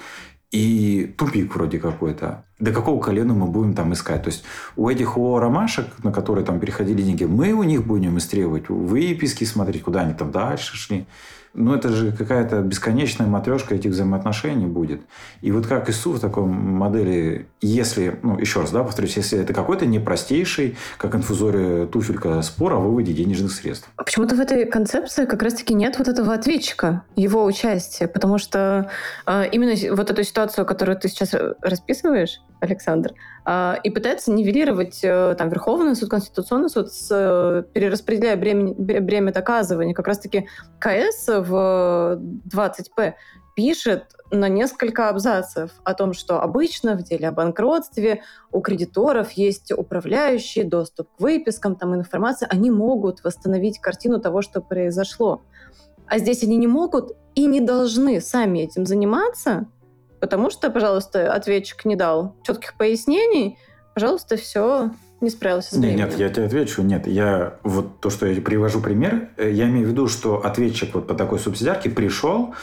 И 0.56 1.13
тупик 1.18 1.54
вроде 1.54 1.80
какой-то. 1.80 2.46
До 2.60 2.72
какого 2.72 3.02
колена 3.02 3.34
мы 3.34 3.48
будем 3.48 3.74
там 3.74 3.91
искать? 3.91 4.24
То 4.24 4.30
есть 4.30 4.46
у 4.78 4.88
этих 4.88 5.18
ООО 5.18 5.41
«Ромашек», 5.41 5.88
на 6.02 6.13
которые 6.13 6.46
там 6.46 6.62
переходили 6.62 7.02
деньги, 7.02 7.26
мы 7.26 7.52
у 7.52 7.63
них 7.63 7.86
будем 7.86 8.18
истребовать, 8.18 8.70
выписки 8.70 9.44
смотреть, 9.44 9.84
куда 9.84 10.04
они 10.04 10.13
там 10.13 10.32
дальше 10.32 10.78
шли. 10.78 11.08
Ну, 11.56 11.74
это 11.74 11.89
же 11.89 12.12
какая-то 12.12 12.62
бесконечная 12.62 13.28
матрешка 13.28 13.76
этих 13.76 13.91
взаимоотношений 13.91 14.65
будет. 14.65 15.02
И 15.41 15.52
вот 15.52 15.68
как 15.68 15.89
ИСУ 15.89 16.12
в 16.12 16.20
такой 16.20 16.44
модели, 16.46 17.48
если, 17.62 18.20
ну, 18.24 18.38
еще 18.38 18.60
раз, 18.62 18.72
да, 18.72 18.84
повторюсь, 18.84 19.15
если 19.15 19.39
это 19.39 19.54
какой-то 19.54 19.86
непростейший, 19.86 20.76
как 20.98 21.15
инфузория 21.15 21.88
туфелька 21.88 22.41
спор 22.41 22.74
о 22.74 22.80
выводе 22.80 23.13
денежных 23.13 23.52
средств. 23.52 23.89
А 23.96 24.04
почему-то 24.04 24.36
в 24.36 24.39
этой 24.41 24.65
концепции 24.65 25.26
как 25.26 25.41
раз-таки 25.41 25.74
нет 25.74 25.98
вот 25.98 26.10
этого 26.10 26.34
ответчика, 26.34 27.04
его 27.15 27.46
участия, 27.46 28.08
потому 28.08 28.38
что 28.38 28.91
э, 29.26 29.50
именно 29.52 29.96
вот 29.96 30.12
эту 30.12 30.24
ситуацию, 30.24 30.65
которую 30.65 31.00
ты 31.00 31.08
сейчас 31.08 31.34
расписываешь, 31.62 32.41
Александр, 32.60 33.13
э, 33.46 33.76
и 33.84 33.89
пытается 33.89 34.32
нивелировать 34.32 35.00
э, 35.04 35.36
там 35.38 35.50
Верховный 35.50 35.96
суд, 35.96 36.10
Конституционный 36.10 36.70
суд, 36.70 36.91
с, 36.91 37.10
э, 37.12 37.63
перераспределяя 37.74 38.38
бремя, 38.38 38.74
бремя 38.74 39.32
доказывания. 39.32 39.94
Как 39.94 40.08
раз-таки 40.08 40.48
КС 40.80 41.28
в 41.28 42.20
20П 42.54 43.15
пишет 43.56 44.15
на 44.32 44.50
несколько 44.50 45.10
абзацев 45.10 45.72
о 45.84 45.94
том, 45.94 46.13
что 46.13 46.41
обычно 46.41 46.96
в 46.96 47.04
деле 47.04 47.30
о 47.30 47.32
банкротстве 47.32 48.22
у 48.52 48.62
кредиторов 48.62 49.32
есть 49.32 49.72
управляющий, 49.72 50.63
доступ 50.63 51.08
к 51.15 51.22
выпискам, 51.22 51.76
там 51.76 51.96
информация, 51.96 52.48
они 52.50 52.70
могут 52.70 53.24
восстановить 53.24 53.80
картину 53.80 54.20
того, 54.20 54.41
что 54.41 54.62
произошло. 54.62 55.41
А 56.08 56.20
здесь 56.20 56.44
они 56.44 56.58
не 56.58 56.68
могут 56.68 57.13
и 57.34 57.46
не 57.46 57.62
должны 57.62 58.22
сами 58.22 58.60
этим 58.60 58.86
заниматься, 58.86 59.68
потому 60.26 60.50
что, 60.50 60.72
пожалуйста, 60.72 61.32
ответчик 61.32 61.86
не 61.86 61.96
дал 61.96 62.36
четких 62.44 62.74
пояснений, 62.74 63.60
пожалуйста, 63.94 64.38
все, 64.38 64.90
не 65.22 65.30
справился 65.30 65.76
с 65.76 65.78
временем. 65.78 66.06
Нет, 66.06 66.18
я 66.18 66.30
тебе 66.30 66.46
отвечу. 66.46 66.82
Нет, 66.82 67.06
я 67.06 67.60
вот 67.62 68.00
то, 68.00 68.10
что 68.10 68.26
я 68.26 68.42
привожу 68.42 68.82
пример, 68.82 69.30
э, 69.38 69.52
я 69.52 69.66
имею 69.66 69.86
в 69.86 69.90
виду, 69.92 70.08
что 70.08 70.44
ответчик 70.44 70.96
вот 70.96 71.06
по 71.06 71.14
такой 71.14 71.38
субсидиарке 71.38 71.92
пришел, 71.92 72.56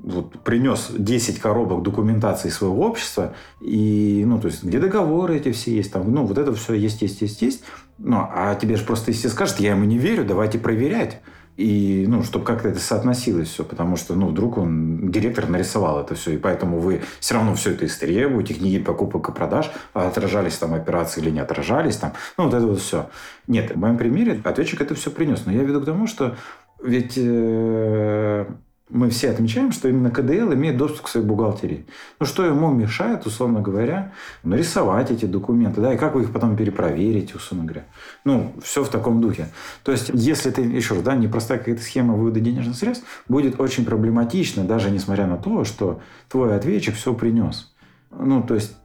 вот, 0.00 0.42
принес 0.42 0.88
10 0.90 1.38
коробок 1.38 1.84
документации 1.84 2.48
своего 2.48 2.84
общества, 2.84 3.34
и, 3.60 4.24
ну, 4.26 4.40
то 4.40 4.48
есть, 4.48 4.64
где 4.64 4.80
договоры 4.80 5.36
эти 5.36 5.52
все 5.52 5.76
есть, 5.76 5.92
там, 5.92 6.12
ну, 6.12 6.24
вот 6.24 6.36
это 6.36 6.52
все 6.52 6.74
есть, 6.74 7.00
есть, 7.00 7.22
есть, 7.22 7.40
есть. 7.40 7.62
Ну, 7.98 8.26
а 8.28 8.56
тебе 8.56 8.76
же 8.76 8.84
просто 8.84 9.12
если 9.12 9.28
скажет, 9.28 9.60
я 9.60 9.70
ему 9.70 9.84
не 9.84 9.98
верю, 9.98 10.24
давайте 10.24 10.58
проверять. 10.58 11.20
И, 11.56 12.06
ну, 12.08 12.24
чтобы 12.24 12.44
как-то 12.44 12.68
это 12.68 12.80
соотносилось 12.80 13.48
все, 13.48 13.64
потому 13.64 13.96
что, 13.96 14.14
ну, 14.14 14.28
вдруг 14.28 14.58
он, 14.58 15.10
директор 15.12 15.48
нарисовал 15.48 16.00
это 16.00 16.16
все, 16.16 16.32
и 16.32 16.36
поэтому 16.36 16.80
вы 16.80 17.02
все 17.20 17.34
равно 17.34 17.54
все 17.54 17.70
это 17.70 17.86
истребуете, 17.86 18.54
книги 18.54 18.78
покупок 18.78 19.28
и 19.28 19.32
продаж, 19.32 19.70
а 19.92 20.08
отражались 20.08 20.56
там 20.56 20.74
операции 20.74 21.20
или 21.20 21.30
не 21.30 21.38
отражались 21.38 21.96
там, 21.96 22.14
ну, 22.36 22.44
вот 22.44 22.54
это 22.54 22.66
вот 22.66 22.80
все. 22.80 23.08
Нет, 23.46 23.70
в 23.70 23.78
моем 23.78 23.96
примере 23.96 24.40
ответчик 24.42 24.80
это 24.80 24.96
все 24.96 25.12
принес, 25.12 25.46
но 25.46 25.52
я 25.52 25.62
веду 25.62 25.80
к 25.80 25.84
тому, 25.84 26.08
что 26.08 26.36
ведь 26.82 27.14
э, 27.16 28.46
мы 28.94 29.10
все 29.10 29.30
отмечаем, 29.30 29.72
что 29.72 29.88
именно 29.88 30.08
КДЛ 30.08 30.54
имеет 30.54 30.76
доступ 30.76 31.06
к 31.06 31.08
своей 31.08 31.26
бухгалтерии. 31.26 31.84
Ну, 32.20 32.26
что 32.26 32.44
ему 32.44 32.72
мешает, 32.72 33.26
условно 33.26 33.60
говоря, 33.60 34.12
нарисовать 34.44 35.10
эти 35.10 35.24
документы, 35.24 35.80
да, 35.80 35.94
и 35.94 35.98
как 35.98 36.14
вы 36.14 36.22
их 36.22 36.32
потом 36.32 36.56
перепроверите, 36.56 37.34
условно 37.34 37.66
говоря. 37.66 37.86
Ну, 38.24 38.52
все 38.62 38.84
в 38.84 38.88
таком 38.88 39.20
духе. 39.20 39.48
То 39.82 39.90
есть, 39.90 40.12
если 40.14 40.50
ты, 40.50 40.62
еще 40.62 40.94
раз, 40.94 41.02
да, 41.02 41.16
непростая 41.16 41.58
какая-то 41.58 41.82
схема 41.82 42.14
вывода 42.14 42.38
денежных 42.38 42.76
средств, 42.76 43.04
будет 43.28 43.60
очень 43.60 43.84
проблематично, 43.84 44.62
даже 44.62 44.92
несмотря 44.92 45.26
на 45.26 45.38
то, 45.38 45.64
что 45.64 46.00
твой 46.30 46.54
ответчик 46.54 46.94
все 46.94 47.12
принес. 47.14 47.74
Ну, 48.16 48.44
то 48.44 48.54
есть, 48.54 48.76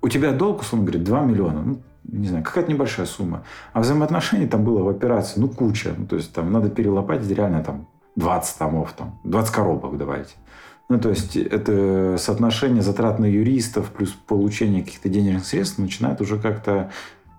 у 0.00 0.08
тебя 0.08 0.32
долг, 0.32 0.62
условно 0.62 0.86
говоря, 0.86 1.04
2 1.04 1.20
миллиона. 1.24 1.62
Ну, 1.62 1.82
не 2.04 2.28
знаю, 2.28 2.42
какая-то 2.42 2.72
небольшая 2.72 3.04
сумма. 3.04 3.44
А 3.74 3.82
взаимоотношений 3.82 4.46
там 4.46 4.64
было 4.64 4.82
в 4.82 4.88
операции, 4.88 5.38
ну, 5.38 5.48
куча. 5.48 5.92
Ну, 5.94 6.06
то 6.06 6.16
есть, 6.16 6.32
там 6.32 6.50
надо 6.50 6.70
перелопатить 6.70 7.30
реально 7.30 7.62
там 7.62 7.86
20 8.18 8.58
томов, 8.58 8.92
там, 8.92 9.18
20 9.24 9.54
коробок 9.54 9.96
давайте. 9.96 10.34
Ну, 10.88 10.98
то 10.98 11.10
есть, 11.10 11.36
это 11.36 12.16
соотношение 12.18 12.82
затрат 12.82 13.18
на 13.18 13.26
юристов 13.26 13.90
плюс 13.90 14.10
получение 14.10 14.82
каких-то 14.82 15.08
денежных 15.08 15.44
средств 15.44 15.78
начинает 15.78 16.20
уже 16.20 16.38
как-то 16.38 16.90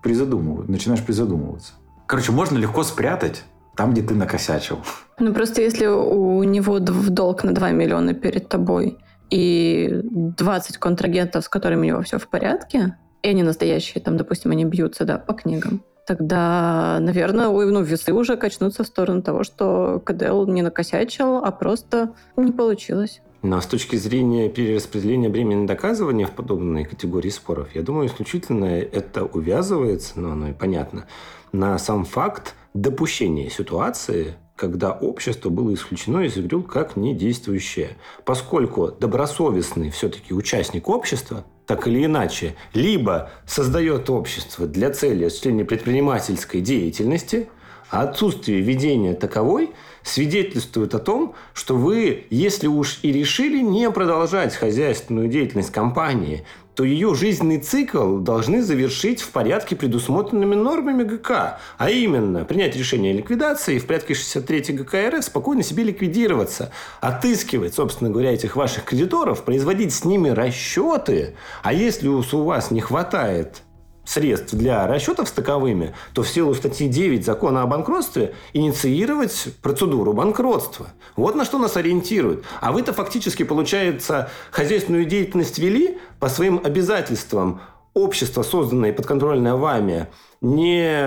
призадумываться, 0.02 0.70
начинаешь 0.70 1.04
призадумываться. 1.04 1.72
Короче, 2.06 2.32
можно 2.32 2.56
легко 2.58 2.82
спрятать 2.82 3.44
там, 3.76 3.92
где 3.92 4.02
ты 4.02 4.14
накосячил. 4.14 4.78
Ну, 5.18 5.34
просто 5.34 5.62
если 5.62 5.86
у 5.86 6.42
него 6.44 6.74
в 6.78 7.10
долг 7.10 7.44
на 7.44 7.52
2 7.52 7.70
миллиона 7.72 8.14
перед 8.14 8.48
тобой 8.48 8.98
и 9.30 10.00
20 10.02 10.78
контрагентов, 10.78 11.44
с 11.44 11.48
которыми 11.48 11.82
у 11.82 11.94
него 11.94 12.02
все 12.02 12.18
в 12.18 12.28
порядке, 12.28 12.96
и 13.22 13.28
они 13.28 13.42
настоящие, 13.42 14.02
там, 14.02 14.16
допустим, 14.16 14.50
они 14.50 14.64
бьются, 14.64 15.04
да, 15.04 15.18
по 15.18 15.34
книгам, 15.34 15.82
тогда, 16.06 16.98
наверное, 17.00 17.48
ну, 17.48 17.82
весы 17.82 18.12
уже 18.12 18.36
качнутся 18.36 18.84
в 18.84 18.86
сторону 18.86 19.22
того, 19.22 19.44
что 19.44 20.00
КДЛ 20.04 20.46
не 20.46 20.62
накосячил, 20.62 21.36
а 21.36 21.50
просто 21.50 22.12
не 22.36 22.52
получилось. 22.52 23.20
Но 23.42 23.60
с 23.60 23.66
точки 23.66 23.96
зрения 23.96 24.50
перераспределения 24.50 25.30
бремени 25.30 25.66
доказывания 25.66 26.26
в 26.26 26.32
подобной 26.32 26.84
категории 26.84 27.30
споров, 27.30 27.74
я 27.74 27.82
думаю, 27.82 28.08
исключительно 28.08 28.66
это 28.66 29.24
увязывается, 29.24 30.20
ну, 30.20 30.32
оно 30.32 30.48
и 30.48 30.52
понятно, 30.52 31.06
на 31.52 31.78
сам 31.78 32.04
факт 32.04 32.54
допущения 32.74 33.48
ситуации, 33.48 34.34
когда 34.56 34.92
общество 34.92 35.48
было 35.48 35.72
исключено 35.72 36.20
из 36.20 36.36
игры 36.36 36.62
как 36.62 36.96
недействующее. 36.96 37.96
Поскольку 38.26 38.88
добросовестный 38.88 39.90
все-таки 39.90 40.34
участник 40.34 40.88
общества 40.90 41.44
так 41.70 41.86
или 41.86 42.04
иначе, 42.04 42.56
либо 42.74 43.30
создает 43.46 44.10
общество 44.10 44.66
для 44.66 44.90
цели 44.90 45.26
осуществления 45.26 45.64
предпринимательской 45.64 46.60
деятельности, 46.60 47.48
а 47.90 48.02
отсутствие 48.02 48.60
ведения 48.60 49.14
таковой 49.14 49.70
свидетельствует 50.02 50.94
о 50.94 50.98
том, 50.98 51.34
что 51.54 51.76
вы, 51.76 52.26
если 52.30 52.66
уж 52.66 52.98
и 53.02 53.12
решили 53.12 53.60
не 53.60 53.90
продолжать 53.90 54.54
хозяйственную 54.54 55.28
деятельность 55.28 55.72
компании, 55.72 56.44
то 56.74 56.84
ее 56.84 57.14
жизненный 57.14 57.58
цикл 57.58 58.18
должны 58.18 58.62
завершить 58.62 59.20
в 59.20 59.30
порядке, 59.32 59.76
предусмотренными 59.76 60.54
нормами 60.54 61.02
ГК. 61.02 61.58
А 61.76 61.90
именно, 61.90 62.46
принять 62.46 62.74
решение 62.74 63.12
о 63.12 63.16
ликвидации 63.16 63.76
и 63.76 63.78
в 63.78 63.86
порядке 63.86 64.14
63 64.14 64.74
ГК 64.76 65.10
РФ 65.10 65.24
спокойно 65.24 65.62
себе 65.62 65.84
ликвидироваться. 65.84 66.72
Отыскивать, 67.00 67.74
собственно 67.74 68.08
говоря, 68.08 68.32
этих 68.32 68.56
ваших 68.56 68.84
кредиторов, 68.84 69.44
производить 69.44 69.92
с 69.92 70.06
ними 70.06 70.30
расчеты. 70.30 71.34
А 71.62 71.74
если 71.74 72.08
у 72.08 72.22
вас 72.22 72.70
не 72.70 72.80
хватает 72.80 73.62
средств 74.10 74.54
для 74.54 74.86
расчетов 74.86 75.28
с 75.28 75.32
таковыми, 75.32 75.94
то 76.12 76.22
в 76.22 76.28
силу 76.28 76.54
статьи 76.54 76.88
9 76.88 77.24
закона 77.24 77.62
о 77.62 77.66
банкротстве 77.66 78.34
инициировать 78.52 79.48
процедуру 79.62 80.12
банкротства. 80.12 80.88
Вот 81.14 81.36
на 81.36 81.44
что 81.44 81.58
нас 81.58 81.76
ориентируют. 81.76 82.44
А 82.60 82.72
вы-то 82.72 82.92
фактически, 82.92 83.44
получается, 83.44 84.30
хозяйственную 84.50 85.04
деятельность 85.04 85.58
вели 85.58 85.98
по 86.18 86.28
своим 86.28 86.60
обязательствам. 86.62 87.60
Общество, 87.94 88.42
созданное 88.42 88.90
и 88.90 88.92
подконтрольное 88.92 89.54
вами, 89.54 90.08
не 90.40 91.00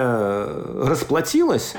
расплатилось, 0.86 1.76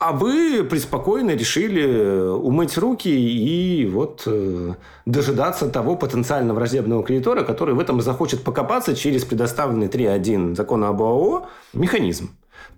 а 0.00 0.12
вы 0.12 0.64
преспокойно 0.64 1.32
решили 1.32 1.86
э, 1.86 2.30
умыть 2.30 2.78
руки 2.78 3.10
и 3.10 3.86
вот 3.86 4.22
э, 4.24 4.74
дожидаться 5.04 5.68
того 5.68 5.94
потенциально 5.94 6.54
враждебного 6.54 7.04
кредитора, 7.04 7.44
который 7.44 7.74
в 7.74 7.80
этом 7.80 8.00
захочет 8.00 8.42
покопаться 8.42 8.96
через 8.96 9.26
предоставленный 9.26 9.88
3.1 9.88 10.54
закона 10.54 10.88
об 10.88 11.02
ОАО 11.02 11.48
механизм. 11.74 12.30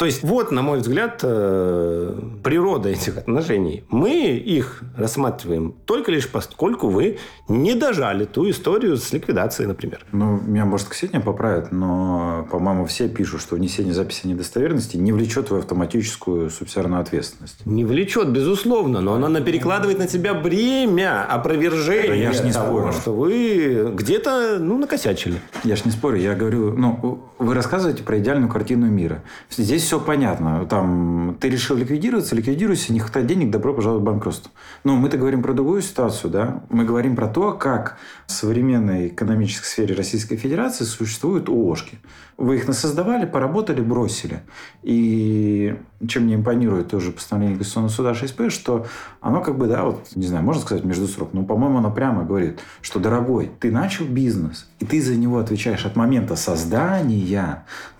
То 0.02 0.06
есть 0.06 0.24
вот, 0.24 0.50
на 0.50 0.62
мой 0.62 0.80
взгляд, 0.80 1.20
э, 1.22 2.18
природа 2.42 2.88
этих 2.88 3.18
отношений. 3.18 3.84
Мы 3.88 4.30
их 4.30 4.82
рассматриваем 4.96 5.76
только 5.86 6.10
лишь 6.10 6.28
поскольку 6.28 6.88
вы 6.88 7.18
не 7.46 7.74
дожали 7.74 8.24
ту 8.24 8.50
историю 8.50 8.96
с 8.96 9.12
ликвидацией, 9.12 9.68
например. 9.68 10.04
Ну, 10.10 10.40
меня, 10.40 10.64
может, 10.64 10.88
Ксения 10.88 11.20
поправит, 11.20 11.70
но, 11.70 12.48
по-моему, 12.50 12.86
все 12.86 13.08
пишут, 13.08 13.42
что 13.42 13.54
внесение 13.54 13.94
записи 13.94 14.26
недостоверности 14.26 14.96
не 14.96 15.12
влечет 15.12 15.52
в 15.52 15.54
автоматическую 15.54 16.50
субсидиарную 16.50 17.00
ответственность. 17.00 17.64
Не 17.64 17.84
влечет, 17.84 18.28
безусловно, 18.28 19.00
но 19.00 19.14
она 19.14 19.40
перекладывает 19.40 20.00
на 20.00 20.08
себя 20.08 20.34
бремя 20.34 21.24
опровержения 21.24 22.08
да 22.08 22.14
я 22.14 22.32
ж 22.32 22.42
не 22.42 22.52
того, 22.52 22.80
спорю. 22.80 22.92
что 22.92 23.12
вы 23.12 23.92
где-то, 23.94 24.58
ну, 24.58 24.78
накосячили. 24.78 25.40
Я 25.62 25.76
ж 25.76 25.84
не 25.84 25.92
спорю, 25.92 26.16
я 26.16 26.34
говорю, 26.34 26.72
ну, 26.72 27.22
вы 27.42 27.54
рассказываете 27.54 28.02
про 28.02 28.18
идеальную 28.18 28.48
картину 28.48 28.86
мира. 28.86 29.22
Здесь 29.50 29.82
все 29.82 30.00
понятно. 30.00 30.64
Там, 30.66 31.36
ты 31.40 31.48
решил 31.48 31.76
ликвидироваться, 31.76 32.34
ликвидируйся, 32.36 32.92
не 32.92 33.00
хватает 33.00 33.26
денег, 33.26 33.50
добро 33.50 33.74
пожаловать 33.74 34.02
в 34.02 34.06
банкротство. 34.06 34.50
Но 34.84 34.96
мы-то 34.96 35.18
говорим 35.18 35.42
про 35.42 35.52
другую 35.52 35.82
ситуацию, 35.82 36.30
да? 36.30 36.62
Мы 36.70 36.84
говорим 36.84 37.16
про 37.16 37.26
то, 37.26 37.52
как 37.52 37.98
в 38.26 38.32
современной 38.32 39.08
экономической 39.08 39.66
сфере 39.66 39.94
Российской 39.94 40.36
Федерации 40.36 40.84
существуют 40.84 41.48
ООшки. 41.48 41.98
Вы 42.38 42.56
их 42.56 42.66
насоздавали, 42.66 43.26
поработали, 43.26 43.80
бросили. 43.80 44.42
И 44.82 45.76
чем 46.08 46.24
мне 46.24 46.34
импонирует 46.34 46.88
тоже 46.88 47.12
постановление 47.12 47.56
Конституционного 47.56 47.92
суда 47.92 48.12
6П, 48.12 48.50
что 48.50 48.86
оно 49.20 49.40
как 49.40 49.56
бы, 49.56 49.66
да, 49.66 49.84
вот, 49.84 50.08
не 50.16 50.26
знаю, 50.26 50.44
можно 50.44 50.62
сказать 50.62 50.84
между 50.84 51.06
срок, 51.06 51.30
но, 51.32 51.44
по-моему, 51.44 51.78
оно 51.78 51.90
прямо 51.90 52.24
говорит, 52.24 52.60
что, 52.80 52.98
дорогой, 52.98 53.50
ты 53.60 53.70
начал 53.70 54.06
бизнес, 54.06 54.68
и 54.80 54.84
ты 54.84 55.00
за 55.00 55.14
него 55.14 55.38
отвечаешь 55.38 55.86
от 55.86 55.94
момента 55.94 56.34
создания 56.34 57.18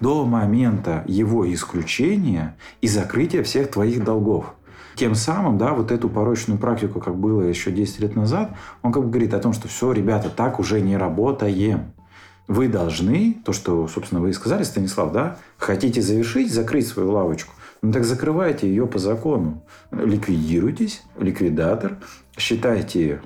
до 0.01 0.25
момента 0.25 1.05
его 1.07 1.53
исключения 1.53 2.57
и 2.81 2.89
закрытия 2.89 3.43
всех 3.43 3.71
твоих 3.71 4.05
долгов. 4.05 4.55
Тем 4.95 5.15
самым, 5.15 5.59
да, 5.59 5.73
вот 5.73 5.91
эту 5.91 6.09
порочную 6.09 6.59
практику, 6.59 7.01
как 7.01 7.17
было 7.17 7.43
еще 7.43 7.73
10 7.73 8.01
лет 8.01 8.15
назад, 8.15 8.55
он 8.83 8.93
как 8.93 9.05
бы 9.05 9.11
говорит 9.11 9.35
о 9.35 9.39
том, 9.39 9.53
что 9.53 9.69
все, 9.69 9.93
ребята, 9.93 10.29
так 10.29 10.59
уже 10.61 10.81
не 10.81 10.97
работаем. 10.97 11.93
Вы 12.49 12.69
должны, 12.69 13.39
то, 13.45 13.53
что, 13.53 13.89
собственно, 13.89 14.21
вы 14.21 14.31
и 14.31 14.33
сказали, 14.35 14.65
Станислав, 14.65 15.13
да, 15.13 15.39
хотите 15.57 16.03
завершить, 16.03 16.53
закрыть 16.53 16.87
свою 16.87 17.13
лавочку, 17.13 17.55
ну 17.81 17.93
так 17.93 18.05
закрывайте 18.05 18.69
ее 18.69 18.87
по 18.87 18.99
закону. 18.99 19.65
Ликвидируйтесь, 19.91 21.03
ликвидатор, 21.19 21.99
считайте 22.37 23.23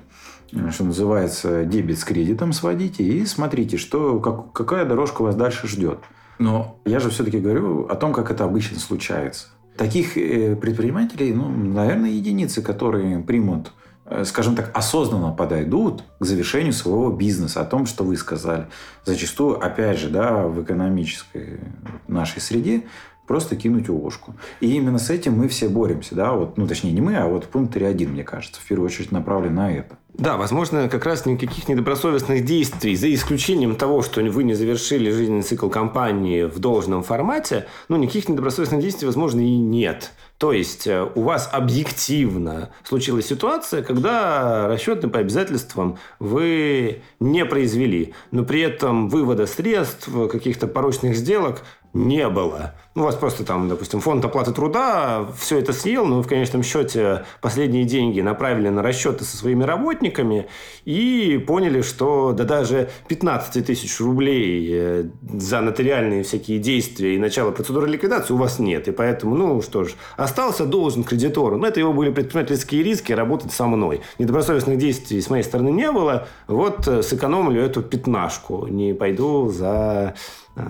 что 0.71 0.83
называется, 0.83 1.65
дебет 1.65 1.99
с 1.99 2.03
кредитом 2.03 2.53
сводите 2.53 3.03
и 3.03 3.25
смотрите, 3.25 3.77
что, 3.77 4.19
как, 4.19 4.53
какая 4.53 4.85
дорожка 4.85 5.21
вас 5.21 5.35
дальше 5.35 5.67
ждет. 5.67 5.99
Но 6.39 6.79
я 6.85 6.99
же 6.99 7.09
все-таки 7.09 7.39
говорю 7.39 7.87
о 7.87 7.95
том, 7.95 8.13
как 8.13 8.31
это 8.31 8.43
обычно 8.43 8.79
случается. 8.79 9.47
Таких 9.75 10.17
э, 10.17 10.55
предпринимателей, 10.55 11.33
ну, 11.33 11.49
наверное, 11.49 12.09
единицы, 12.09 12.61
которые 12.61 13.19
примут 13.19 13.71
Э, 14.09 14.23
скажем 14.23 14.55
так, 14.55 14.71
осознанно 14.73 15.33
подойдут 15.33 16.03
к 16.19 16.25
завершению 16.25 16.71
своего 16.71 17.11
бизнеса, 17.11 17.61
о 17.61 17.65
том, 17.65 17.85
что 17.85 18.05
вы 18.05 18.15
сказали. 18.15 18.67
Зачастую, 19.03 19.61
опять 19.63 19.99
же, 19.99 20.09
да, 20.09 20.43
в 20.43 20.63
экономической 20.63 21.59
нашей 22.07 22.41
среде 22.41 22.83
просто 23.27 23.57
кинуть 23.57 23.89
ООшку. 23.89 24.35
И 24.61 24.73
именно 24.73 24.97
с 24.97 25.09
этим 25.09 25.37
мы 25.37 25.49
все 25.49 25.67
боремся. 25.67 26.15
Да? 26.15 26.31
Вот, 26.31 26.57
ну, 26.57 26.65
точнее, 26.67 26.93
не 26.93 27.01
мы, 27.01 27.17
а 27.17 27.27
вот 27.27 27.47
пункт 27.47 27.75
3.1, 27.75 28.07
мне 28.07 28.23
кажется, 28.23 28.61
в 28.61 28.65
первую 28.65 28.85
очередь 28.85 29.11
направлен 29.11 29.55
на 29.55 29.73
это. 29.73 29.97
Да, 30.17 30.35
возможно, 30.35 30.89
как 30.89 31.05
раз 31.05 31.27
никаких 31.27 31.69
недобросовестных 31.69 32.43
действий, 32.43 32.95
за 32.95 33.13
исключением 33.13 33.75
того, 33.75 34.01
что 34.01 34.19
вы 34.21 34.43
не 34.43 34.55
завершили 34.55 35.11
жизненный 35.11 35.43
цикл 35.43 35.69
компании 35.69 36.43
в 36.43 36.57
должном 36.57 37.03
формате, 37.03 37.67
ну, 37.87 37.97
никаких 37.97 38.27
недобросовестных 38.27 38.81
действий, 38.81 39.05
возможно, 39.05 39.41
и 39.41 39.57
нет. 39.57 40.11
То 40.39 40.53
есть 40.53 40.87
э, 40.87 41.07
у 41.15 41.21
вас 41.21 41.49
объективно 41.51 42.69
случилась 42.83 43.27
ситуация, 43.27 43.83
когда 43.83 44.67
расчеты 44.67 45.07
по 45.07 45.19
обязательствам 45.19 45.97
вы 46.19 47.01
не 47.19 47.45
произвели, 47.45 48.13
но 48.31 48.43
при 48.43 48.61
этом 48.61 49.09
вывода 49.09 49.45
средств, 49.45 50.09
каких-то 50.31 50.67
порочных 50.67 51.15
сделок 51.15 51.63
не 52.05 52.27
было. 52.29 52.73
Ну, 52.97 53.03
у 53.03 53.05
вас 53.05 53.15
просто 53.15 53.43
там, 53.43 53.69
допустим, 53.69 53.99
фонд 53.99 54.25
оплаты 54.25 54.51
труда 54.51 55.27
все 55.37 55.59
это 55.59 55.71
съел, 55.71 56.07
но 56.07 56.23
в 56.23 56.27
конечном 56.27 56.63
счете 56.63 57.25
последние 57.41 57.83
деньги 57.83 58.21
направили 58.21 58.69
на 58.69 58.81
расчеты 58.81 59.23
со 59.23 59.37
своими 59.37 59.63
работниками 59.63 60.47
и 60.83 61.37
поняли, 61.45 61.83
что 61.83 62.33
да 62.33 62.43
даже 62.43 62.89
15 63.07 63.63
тысяч 63.63 63.99
рублей 63.99 64.67
э, 64.71 65.03
за 65.31 65.61
нотариальные 65.61 66.23
всякие 66.23 66.57
действия 66.57 67.13
и 67.13 67.19
начало 67.19 67.51
процедуры 67.51 67.87
ликвидации 67.87 68.33
у 68.33 68.37
вас 68.37 68.57
нет. 68.57 68.87
И 68.87 68.91
поэтому, 68.91 69.35
ну 69.35 69.61
что 69.61 69.83
ж, 69.83 69.93
остался 70.15 70.65
должен 70.65 71.03
кредитору. 71.03 71.57
Но 71.57 71.67
это 71.67 71.79
его 71.79 71.93
были 71.93 72.09
предпринимательские 72.09 72.81
риски 72.81 73.11
работать 73.11 73.51
со 73.51 73.67
мной. 73.67 74.01
Недобросовестных 74.17 74.79
действий 74.79 75.21
с 75.21 75.29
моей 75.29 75.43
стороны 75.43 75.69
не 75.69 75.91
было. 75.91 76.27
Вот 76.47 76.87
э, 76.87 77.03
сэкономлю 77.03 77.61
эту 77.61 77.83
пятнашку. 77.83 78.65
Не 78.65 78.93
пойду 78.93 79.51
за 79.51 80.15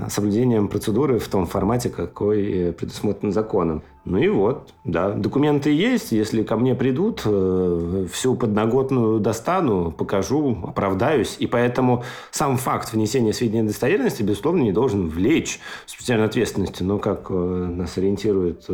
соблюдением 0.10 0.68
процедуры 0.68 1.20
в 1.20 1.28
том 1.28 1.46
формате, 1.46 1.90
какой 1.90 2.52
э, 2.52 2.72
предусмотрен 2.74 3.32
законом. 3.32 3.84
Ну 4.06 4.18
и 4.18 4.28
вот, 4.28 4.74
да, 4.84 5.12
документы 5.12 5.70
есть. 5.70 6.12
Если 6.12 6.44
ко 6.44 6.58
мне 6.58 6.76
придут, 6.76 7.22
э, 7.26 8.08
всю 8.12 8.36
подноготную 8.36 9.20
достану, 9.20 9.92
покажу, 9.92 10.58
оправдаюсь. 10.64 11.38
И 11.40 11.48
поэтому 11.48 12.04
сам 12.32 12.58
факт 12.58 12.94
внесения 12.94 13.34
сведений 13.34 13.62
о 13.62 13.68
достоверности, 13.68 14.24
безусловно, 14.24 14.64
не 14.64 14.72
должен 14.72 15.08
влечь 15.08 15.60
специальной 15.86 16.26
ответственности. 16.26 16.84
Но 16.84 17.00
как 17.00 17.30
нас 17.30 17.98
ориентируют 17.98 18.68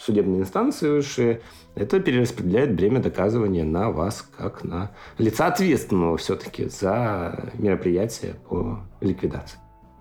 судебные 0.00 0.42
инстанции 0.42 0.90
высшие, 0.90 1.40
это 1.74 2.00
перераспределяет 2.00 2.74
бремя 2.74 3.00
доказывания 3.00 3.64
на 3.64 3.90
вас, 3.90 4.28
как 4.36 4.64
на 4.64 4.90
лица 5.18 5.46
ответственного 5.46 6.16
все-таки 6.16 6.68
за 6.68 7.52
мероприятие 7.58 8.34
по 8.48 8.80
ликвидации. 9.00 9.58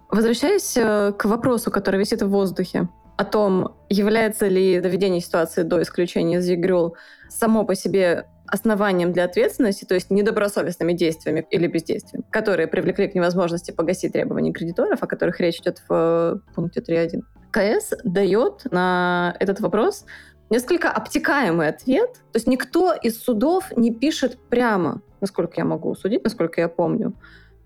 Возвращаясь 0.09 0.77
э, 0.77 1.13
к 1.17 1.25
вопросу, 1.25 1.71
который 1.71 1.99
висит 1.99 2.21
в 2.21 2.29
воздухе, 2.29 2.87
о 3.17 3.25
том, 3.25 3.75
является 3.89 4.47
ли 4.47 4.79
доведение 4.79 5.21
ситуации 5.21 5.63
до 5.63 5.81
исключения 5.81 6.37
из 6.37 6.47
ЕГРЮЛ 6.47 6.95
само 7.29 7.65
по 7.65 7.75
себе 7.75 8.27
основанием 8.45 9.11
для 9.11 9.25
ответственности, 9.25 9.85
то 9.85 9.95
есть 9.95 10.09
недобросовестными 10.09 10.93
действиями 10.93 11.45
или 11.49 11.67
бездействиями, 11.67 12.25
которые 12.29 12.67
привлекли 12.67 13.07
к 13.07 13.15
невозможности 13.15 13.71
погасить 13.71 14.13
требования 14.13 14.53
кредиторов, 14.53 15.03
о 15.03 15.07
которых 15.07 15.39
речь 15.39 15.59
идет 15.59 15.81
в 15.89 16.41
пункте 16.55 16.79
3.1. 16.79 17.23
КС 17.51 17.93
дает 18.03 18.71
на 18.71 19.35
этот 19.39 19.59
вопрос 19.59 20.05
несколько 20.49 20.89
обтекаемый 20.89 21.67
ответ. 21.67 22.13
То 22.31 22.37
есть 22.37 22.47
никто 22.47 22.93
из 22.93 23.21
судов 23.21 23.75
не 23.75 23.93
пишет 23.93 24.37
прямо, 24.49 25.01
насколько 25.19 25.55
я 25.57 25.65
могу 25.65 25.93
судить, 25.95 26.23
насколько 26.23 26.61
я 26.61 26.69
помню, 26.69 27.13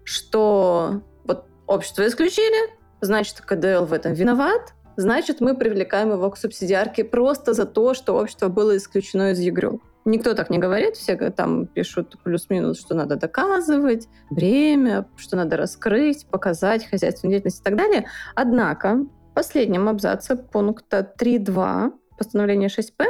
что 0.03 1.01
Общество 1.71 2.05
исключили, 2.05 2.69
значит, 2.99 3.39
КДЛ 3.39 3.85
в 3.85 3.93
этом 3.93 4.11
виноват, 4.11 4.73
значит, 4.97 5.39
мы 5.39 5.55
привлекаем 5.55 6.11
его 6.11 6.29
к 6.29 6.37
субсидиарке 6.37 7.05
просто 7.05 7.53
за 7.53 7.65
то, 7.65 7.93
что 7.93 8.15
общество 8.15 8.49
было 8.49 8.75
исключено 8.75 9.31
из 9.31 9.39
ЕГРЮ. 9.39 9.81
Никто 10.03 10.33
так 10.33 10.49
не 10.49 10.57
говорит, 10.57 10.97
все 10.97 11.15
там 11.15 11.67
пишут 11.67 12.17
плюс-минус, 12.25 12.77
что 12.77 12.93
надо 12.93 13.15
доказывать, 13.15 14.09
время, 14.29 15.07
что 15.15 15.37
надо 15.37 15.55
раскрыть, 15.55 16.25
показать 16.25 16.85
хозяйственную 16.89 17.35
деятельность 17.35 17.61
и 17.61 17.63
так 17.63 17.77
далее. 17.77 18.05
Однако 18.35 19.05
в 19.31 19.33
последнем 19.33 19.87
абзаце 19.87 20.35
пункта 20.35 21.09
3.2 21.17 21.93
постановления 22.17 22.67
6П 22.67 23.05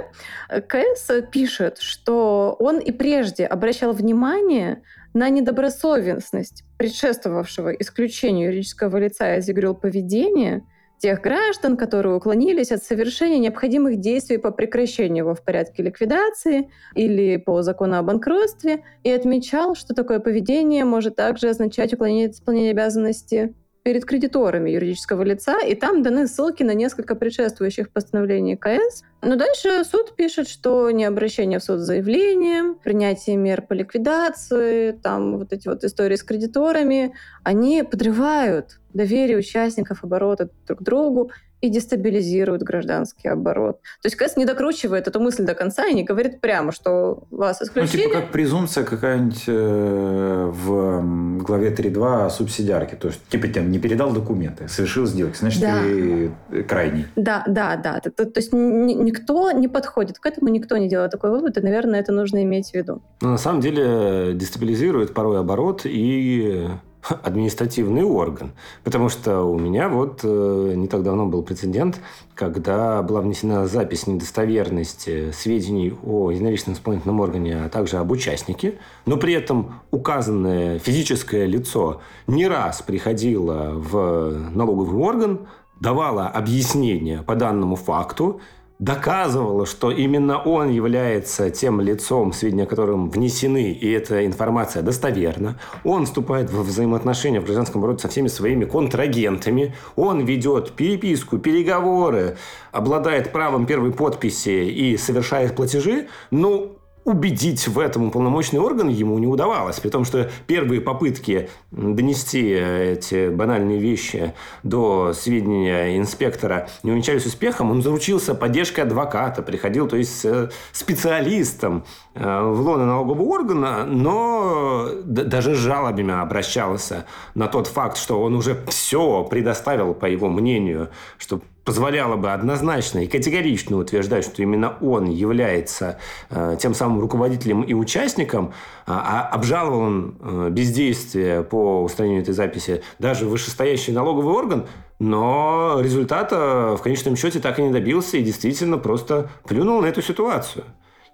КС 0.68 1.10
пишет, 1.32 1.80
что 1.80 2.56
он 2.60 2.78
и 2.78 2.92
прежде 2.92 3.46
обращал 3.46 3.92
внимание 3.92 4.84
на 5.14 5.30
недобросовестность 5.30 6.64
предшествовавшего 6.78 7.70
исключению 7.74 8.50
юридического 8.50 8.98
лица 8.98 9.36
из 9.38 9.48
игры 9.50 9.74
поведения 9.74 10.64
тех 11.02 11.22
граждан, 11.22 11.78
которые 11.78 12.16
уклонились 12.16 12.72
от 12.72 12.84
совершения 12.84 13.40
необходимых 13.40 14.00
действий 14.00 14.38
по 14.38 14.52
прекращению 14.52 15.26
его 15.26 15.36
в 15.36 15.44
порядке 15.44 15.82
ликвидации 15.82 16.70
или 16.94 17.38
по 17.38 17.64
закону 17.64 17.98
о 17.98 18.04
банкротстве, 18.04 18.84
и 19.04 19.10
отмечал, 19.10 19.76
что 19.76 19.96
такое 19.96 20.20
поведение 20.20 20.86
может 20.86 21.16
также 21.16 21.50
означать 21.50 21.94
уклонение 21.94 22.28
от 22.28 22.34
исполнения 22.34 22.72
обязанности 22.72 23.56
перед 23.84 24.06
кредиторами 24.06 24.70
юридического 24.70 25.24
лица, 25.24 25.60
и 25.60 25.76
там 25.76 26.04
даны 26.04 26.28
ссылки 26.28 26.64
на 26.64 26.74
несколько 26.74 27.16
предшествующих 27.16 27.92
постановлений 27.92 28.56
КС. 28.56 29.04
Но 29.22 29.36
дальше 29.36 29.84
суд 29.84 30.16
пишет, 30.16 30.48
что 30.48 30.92
не 30.92 31.06
обращение 31.06 31.60
в 31.60 31.64
суд 31.64 31.80
с 31.80 31.84
заявлением, 31.84 32.76
принятие 32.76 33.38
мер 33.38 33.62
по 33.62 33.74
ликвидации, 33.74 34.92
там 34.92 35.38
вот 35.38 35.54
эти 35.54 35.68
вот 35.68 35.84
истории 35.84 36.16
с 36.16 36.24
кредиторами, 36.24 37.14
они 37.44 37.84
подрывают 37.84 38.80
доверие 38.94 39.38
участников 39.38 40.04
оборота 40.04 40.50
друг 40.68 40.80
к 40.80 40.84
другу 40.84 41.32
и 41.62 41.70
дестабилизирует 41.70 42.64
гражданский 42.64 43.30
оборот. 43.30 43.80
То 44.02 44.08
есть 44.08 44.16
КС 44.16 44.36
не 44.36 44.46
докручивает 44.46 45.08
эту 45.08 45.20
мысль 45.20 45.46
до 45.46 45.54
конца 45.54 45.86
и 45.86 45.94
не 45.94 46.04
говорит 46.04 46.42
прямо, 46.42 46.72
что 46.72 47.24
вас 47.30 47.62
исключили. 47.62 48.04
Ну, 48.04 48.10
типа 48.10 48.22
как 48.22 48.32
презумпция 48.32 48.84
какая-нибудь 48.84 49.44
э, 49.48 50.52
в 50.52 51.44
главе 51.44 51.70
3.2 51.70 52.26
о 52.26 52.30
субсидиарке. 52.30 52.96
То 52.96 53.10
есть, 53.10 53.22
типа, 53.30 53.48
ты 53.48 53.62
не 53.62 53.80
передал 53.80 54.12
документы, 54.12 54.68
совершил 54.68 55.06
сделку, 55.06 55.36
значит, 55.36 55.62
да. 55.62 55.82
ты 55.82 56.32
крайний. 56.64 57.06
Да, 57.16 57.44
да, 57.48 57.76
да. 57.76 58.00
То, 58.00 58.12
то, 58.12 58.26
то 58.26 58.40
есть 58.40 58.52
никто 58.54 59.52
не 59.52 59.68
подходит 59.68 60.20
к 60.20 60.26
этому, 60.26 60.50
никто 60.50 60.78
не 60.78 60.90
делает 60.90 61.12
такой 61.12 61.30
вывод, 61.30 61.58
и, 61.58 61.62
наверное, 61.62 62.00
это 62.00 62.12
нужно 62.12 62.44
иметь 62.44 62.72
в 62.72 62.74
виду. 62.74 63.02
Но 63.22 63.30
на 63.30 63.38
самом 63.38 63.62
деле 63.62 64.34
дестабилизирует 64.34 65.14
порой 65.14 65.40
оборот 65.40 65.82
и 65.86 66.68
административный 67.24 68.04
орган. 68.04 68.52
Потому 68.84 69.10
что 69.10 69.42
у 69.44 69.58
меня 69.58 69.90
вот 69.90 70.22
э, 70.24 70.74
не 70.76 70.88
так 70.88 71.04
давно 71.04 71.26
был 71.26 71.44
прецедент, 71.44 72.00
когда 72.36 73.02
была 73.02 73.22
внесена 73.22 73.68
запись 73.68 74.08
недостоверности 74.08 75.32
сведений 75.32 75.94
о 76.04 76.32
единоличном 76.32 76.76
исполнительном 76.76 77.20
органе, 77.20 77.66
а 77.66 77.70
также 77.70 77.98
об 77.98 78.12
участнике, 78.12 78.76
но 79.06 79.18
при 79.18 79.34
этом 79.34 79.82
указанное 79.92 80.80
физическое 80.80 81.46
лицо 81.46 82.02
не 82.28 82.48
раз 82.48 82.82
приходило 82.82 83.72
в 83.74 84.50
налоговый 84.54 85.00
орган, 85.00 85.48
давало 85.80 86.28
объяснение 86.28 87.24
по 87.24 87.36
данному 87.36 87.76
факту, 87.76 88.40
доказывала, 88.82 89.68
что 89.68 89.92
именно 89.92 90.40
он 90.40 90.70
является 90.70 91.52
тем 91.52 91.80
лицом, 91.80 92.34
сведения 92.34 92.64
о 92.64 92.66
котором 92.66 93.10
внесены, 93.12 93.72
и 93.72 93.92
эта 93.92 94.26
информация 94.26 94.82
достоверна. 94.82 95.60
Он 95.84 96.06
вступает 96.06 96.50
в 96.50 96.64
взаимоотношения 96.64 97.40
в 97.40 97.46
гражданском 97.46 97.80
обороте 97.80 98.02
со 98.02 98.08
всеми 98.10 98.28
своими 98.28 98.66
контрагентами. 98.66 99.76
Он 99.96 100.26
ведет 100.26 100.72
переписку, 100.72 101.38
переговоры, 101.38 102.38
обладает 102.72 103.32
правом 103.32 103.68
первой 103.68 103.94
подписи 103.94 104.50
и 104.70 104.98
совершает 104.98 105.56
платежи. 105.56 106.08
Ну, 106.32 106.76
убедить 107.04 107.68
в 107.68 107.80
этом 107.80 108.08
уполномоченный 108.08 108.62
орган 108.62 108.88
ему 108.88 109.18
не 109.18 109.28
удавалось. 109.28 109.80
При 109.80 109.90
том, 109.90 110.06
что 110.06 110.30
первые 110.48 110.82
попытки 110.82 111.50
донести 111.72 112.42
эти 112.42 113.30
банальные 113.30 113.80
вещи 113.80 114.34
до 114.64 115.14
сведения 115.14 115.98
инспектора 115.98 116.70
не 116.84 116.92
увенчались 116.92 117.26
успехом, 117.26 117.72
он 117.72 117.82
заручился 117.82 118.36
поддержкой 118.36 118.82
адвоката, 118.82 119.42
приходил, 119.42 119.88
то 119.88 119.98
есть, 119.98 120.26
специалистом 120.72 121.86
э, 122.14 122.42
в 122.42 122.62
лоно 122.62 122.86
налогового 122.86 123.24
органа, 123.24 123.86
но 123.86 124.90
даже 125.04 125.56
жалобами 125.56 126.20
обращался 126.22 127.06
на 127.36 127.48
тот 127.48 127.68
факт, 127.68 127.98
что 127.98 128.22
он 128.22 128.36
уже 128.36 128.64
все 128.68 129.24
предоставил, 129.24 129.94
по 129.94 130.06
его 130.06 130.30
мнению, 130.30 130.90
что 131.18 131.42
позволяло 131.72 132.18
бы 132.18 132.34
однозначно 132.34 133.00
и 133.00 133.08
категорично 133.08 133.78
утверждать, 133.78 134.26
что 134.26 134.42
именно 134.42 134.76
он 134.82 135.06
является 135.06 136.00
э, 136.30 136.58
тем 136.60 136.74
самым 136.74 137.00
руководителем 137.00 137.62
и 137.62 137.74
участником, 137.74 138.52
а, 138.86 139.30
а 139.32 139.34
обжаловал 139.34 139.80
он 139.80 140.18
э, 140.20 140.50
бездействие 140.50 141.44
по 141.44 141.82
устранению 141.82 142.24
этой 142.24 142.34
записи 142.34 142.84
даже 143.00 143.26
вышестоящий 143.26 143.94
налоговый 143.94 144.34
орган, 144.34 144.68
но 145.00 145.80
результата 145.82 146.76
в 146.78 146.82
конечном 146.82 147.16
счете 147.16 147.40
так 147.40 147.58
и 147.58 147.64
не 147.64 147.72
добился 147.72 148.18
и 148.18 148.22
действительно 148.22 148.78
просто 148.78 149.30
плюнул 149.48 149.82
на 149.82 149.86
эту 149.86 150.02
ситуацию. 150.02 150.66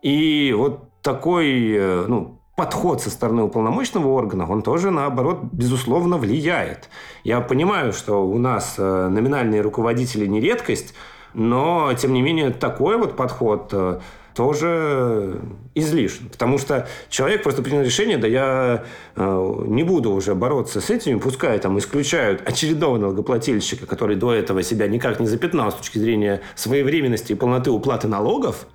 И 0.02 0.56
вот 0.58 0.89
такой, 1.04 1.70
э, 1.70 2.06
ну, 2.08 2.37
подход 2.58 3.04
со 3.04 3.12
стороны 3.12 3.43
уполномоченного 3.43 4.08
органа, 4.08 4.50
он 4.50 4.63
тоже, 4.63 4.89
наоборот, 4.89 5.41
безусловно, 5.52 6.17
влияет. 6.17 6.89
Я 7.24 7.39
понимаю, 7.39 7.93
что 7.93 8.28
у 8.28 8.39
нас 8.39 8.76
э, 8.80 9.08
номинальные 9.10 9.62
руководители 9.62 10.26
не 10.26 10.41
редкость, 10.41 10.96
но, 11.36 11.93
тем 11.93 12.13
не 12.13 12.24
менее, 12.24 12.50
такой 12.50 12.98
вот 12.98 13.15
подход 13.15 13.70
э, 13.74 14.00
тоже 14.34 15.39
излишен. 15.80 16.30
Потому 16.30 16.58
что 16.58 16.88
человек 17.10 17.44
просто 17.44 17.62
принял 17.62 17.82
решение, 17.82 18.18
да 18.18 18.28
я 18.28 18.86
э, 19.16 19.63
не 19.68 19.84
буду 19.84 20.12
уже 20.12 20.36
бороться 20.36 20.82
с 20.82 20.90
этими, 20.90 21.20
пускай 21.20 21.60
там 21.60 21.78
исключают 21.80 22.48
очередного 22.48 22.98
налогоплательщика, 22.98 23.86
который 23.86 24.16
до 24.16 24.34
этого 24.34 24.63
себя 24.63 24.88
никак 24.88 25.20
не 25.20 25.28
запятнал 25.28 25.72
с 25.72 25.76
точки 25.76 25.98
зрения 26.00 26.42
своевременности 26.56 27.34
и 27.34 27.36
полноты 27.36 27.72
уплаты 27.72 28.08
налогов, 28.08 28.68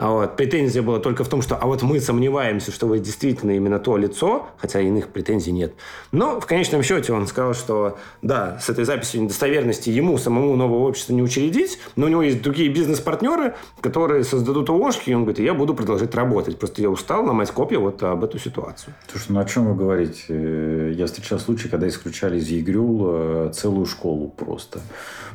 а 0.00 0.12
вот. 0.12 0.36
Претензия 0.36 0.80
была 0.80 0.98
только 0.98 1.24
в 1.24 1.28
том, 1.28 1.42
что 1.42 1.56
а 1.56 1.66
вот 1.66 1.82
мы 1.82 2.00
сомневаемся, 2.00 2.72
что 2.72 2.86
вы 2.86 3.00
действительно 3.00 3.50
именно 3.50 3.78
то 3.78 3.98
лицо, 3.98 4.48
хотя 4.56 4.80
иных 4.80 5.08
претензий 5.08 5.52
нет. 5.52 5.74
Но 6.10 6.40
в 6.40 6.46
конечном 6.46 6.82
счете 6.82 7.12
он 7.12 7.26
сказал, 7.26 7.52
что 7.52 7.98
да, 8.22 8.58
с 8.62 8.70
этой 8.70 8.84
записью 8.86 9.22
недостоверности 9.22 9.90
ему 9.90 10.16
самому 10.16 10.56
нового 10.56 10.88
общества 10.88 11.12
не 11.12 11.22
учредить, 11.22 11.78
но 11.96 12.06
у 12.06 12.08
него 12.08 12.22
есть 12.22 12.40
другие 12.40 12.70
бизнес-партнеры, 12.70 13.54
которые 13.82 14.24
создадут 14.24 14.70
ООшки, 14.70 15.10
и 15.10 15.14
он 15.14 15.24
говорит, 15.24 15.44
я 15.44 15.52
буду 15.52 15.74
продолжать 15.74 16.14
работать. 16.14 16.49
Просто 16.58 16.82
я 16.82 16.90
устал 16.90 17.24
ломать 17.24 17.50
копья 17.50 17.78
вот 17.78 18.02
об 18.02 18.24
эту 18.24 18.38
ситуацию. 18.38 18.94
Слушай, 19.08 19.32
ну 19.32 19.40
о 19.40 19.44
чем 19.44 19.66
вы 19.66 19.74
говорите? 19.74 20.92
Я 20.92 21.06
встречал 21.06 21.38
случаи, 21.38 21.68
когда 21.68 21.88
исключали 21.88 22.38
из 22.38 22.48
ЕГРЮЛ 22.48 23.00
э, 23.02 23.52
целую 23.54 23.86
школу 23.86 24.28
просто. 24.28 24.80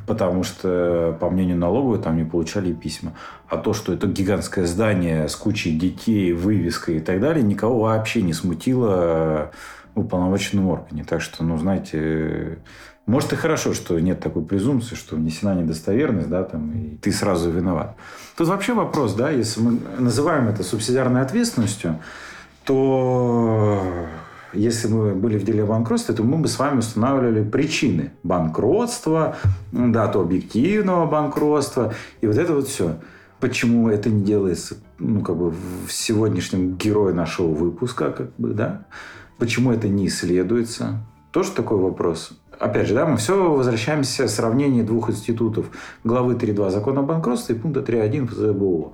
Потому 0.08 0.44
что, 0.44 1.18
по 1.20 1.30
мнению 1.30 1.58
налоговой, 1.58 2.00
там 2.00 2.18
не 2.18 2.24
получали 2.24 2.74
письма. 2.74 3.14
А 3.48 3.58
то, 3.58 3.74
что 3.74 3.94
это 3.94 4.08
гигантское 4.08 4.66
здание 4.66 5.28
с 5.28 5.36
кучей 5.36 5.78
детей, 5.78 6.34
вывеской 6.34 6.98
и 6.98 7.00
так 7.00 7.20
далее, 7.20 7.44
никого 7.44 7.82
вообще 7.82 8.22
не 8.22 8.34
смутило 8.34 9.52
в 9.96 10.02
уполномоченном 10.02 10.68
органе. 10.68 11.04
Так 11.04 11.22
что, 11.22 11.44
ну, 11.44 11.58
знаете, 11.58 12.60
может 13.06 13.34
и 13.34 13.36
хорошо, 13.36 13.74
что 13.74 14.00
нет 14.00 14.20
такой 14.20 14.44
презумпции, 14.44 14.96
что 14.96 15.16
внесена 15.16 15.56
недостоверность, 15.56 16.30
да, 16.30 16.44
там, 16.44 16.72
и 16.74 16.96
ты 16.98 17.12
сразу 17.12 17.50
виноват. 17.50 17.96
Тут 18.36 18.48
вообще 18.48 18.74
вопрос, 18.74 19.14
да, 19.14 19.30
если 19.30 19.62
мы 19.62 19.80
называем 20.00 20.48
это 20.48 20.64
субсидиарной 20.64 21.22
ответственностью, 21.22 22.00
то 22.66 23.82
если 24.54 24.88
мы 24.88 25.14
были 25.14 25.38
в 25.38 25.44
деле 25.44 25.66
банкротства, 25.66 26.16
то 26.16 26.24
мы 26.24 26.38
бы 26.38 26.48
с 26.48 26.58
вами 26.58 26.80
устанавливали 26.80 27.44
причины 27.44 28.12
банкротства, 28.24 29.36
дату 29.72 30.22
объективного 30.22 31.06
банкротства 31.06 31.94
и 32.22 32.28
вот 32.28 32.38
это 32.38 32.54
вот 32.54 32.68
все 32.68 32.96
почему 33.40 33.90
это 33.90 34.10
не 34.10 34.24
делается, 34.24 34.78
ну, 34.98 35.22
как 35.22 35.38
бы 35.38 35.52
в 35.52 35.92
сегодняшнем 35.92 36.78
герое 36.78 37.14
нашего 37.14 37.48
выпуска, 37.48 38.12
как 38.12 38.36
бы, 38.38 38.54
да? 38.54 38.86
Почему 39.38 39.72
это 39.72 39.88
не 39.88 40.08
исследуется? 40.08 41.06
Тоже 41.32 41.52
такой 41.52 41.78
вопрос. 41.78 42.32
Опять 42.60 42.88
же, 42.88 42.94
да, 42.94 43.06
мы 43.06 43.18
все 43.18 43.52
возвращаемся 43.52 44.26
к 44.26 44.30
сравнению 44.30 44.86
двух 44.86 45.10
институтов. 45.10 45.66
Главы 46.04 46.34
3.2 46.34 46.70
закона 46.70 47.02
о 47.02 47.04
банкротстве 47.04 47.56
и 47.56 47.60
пункта 47.60 47.82
3.1 47.82 48.28
ФЗБО. 48.28 48.94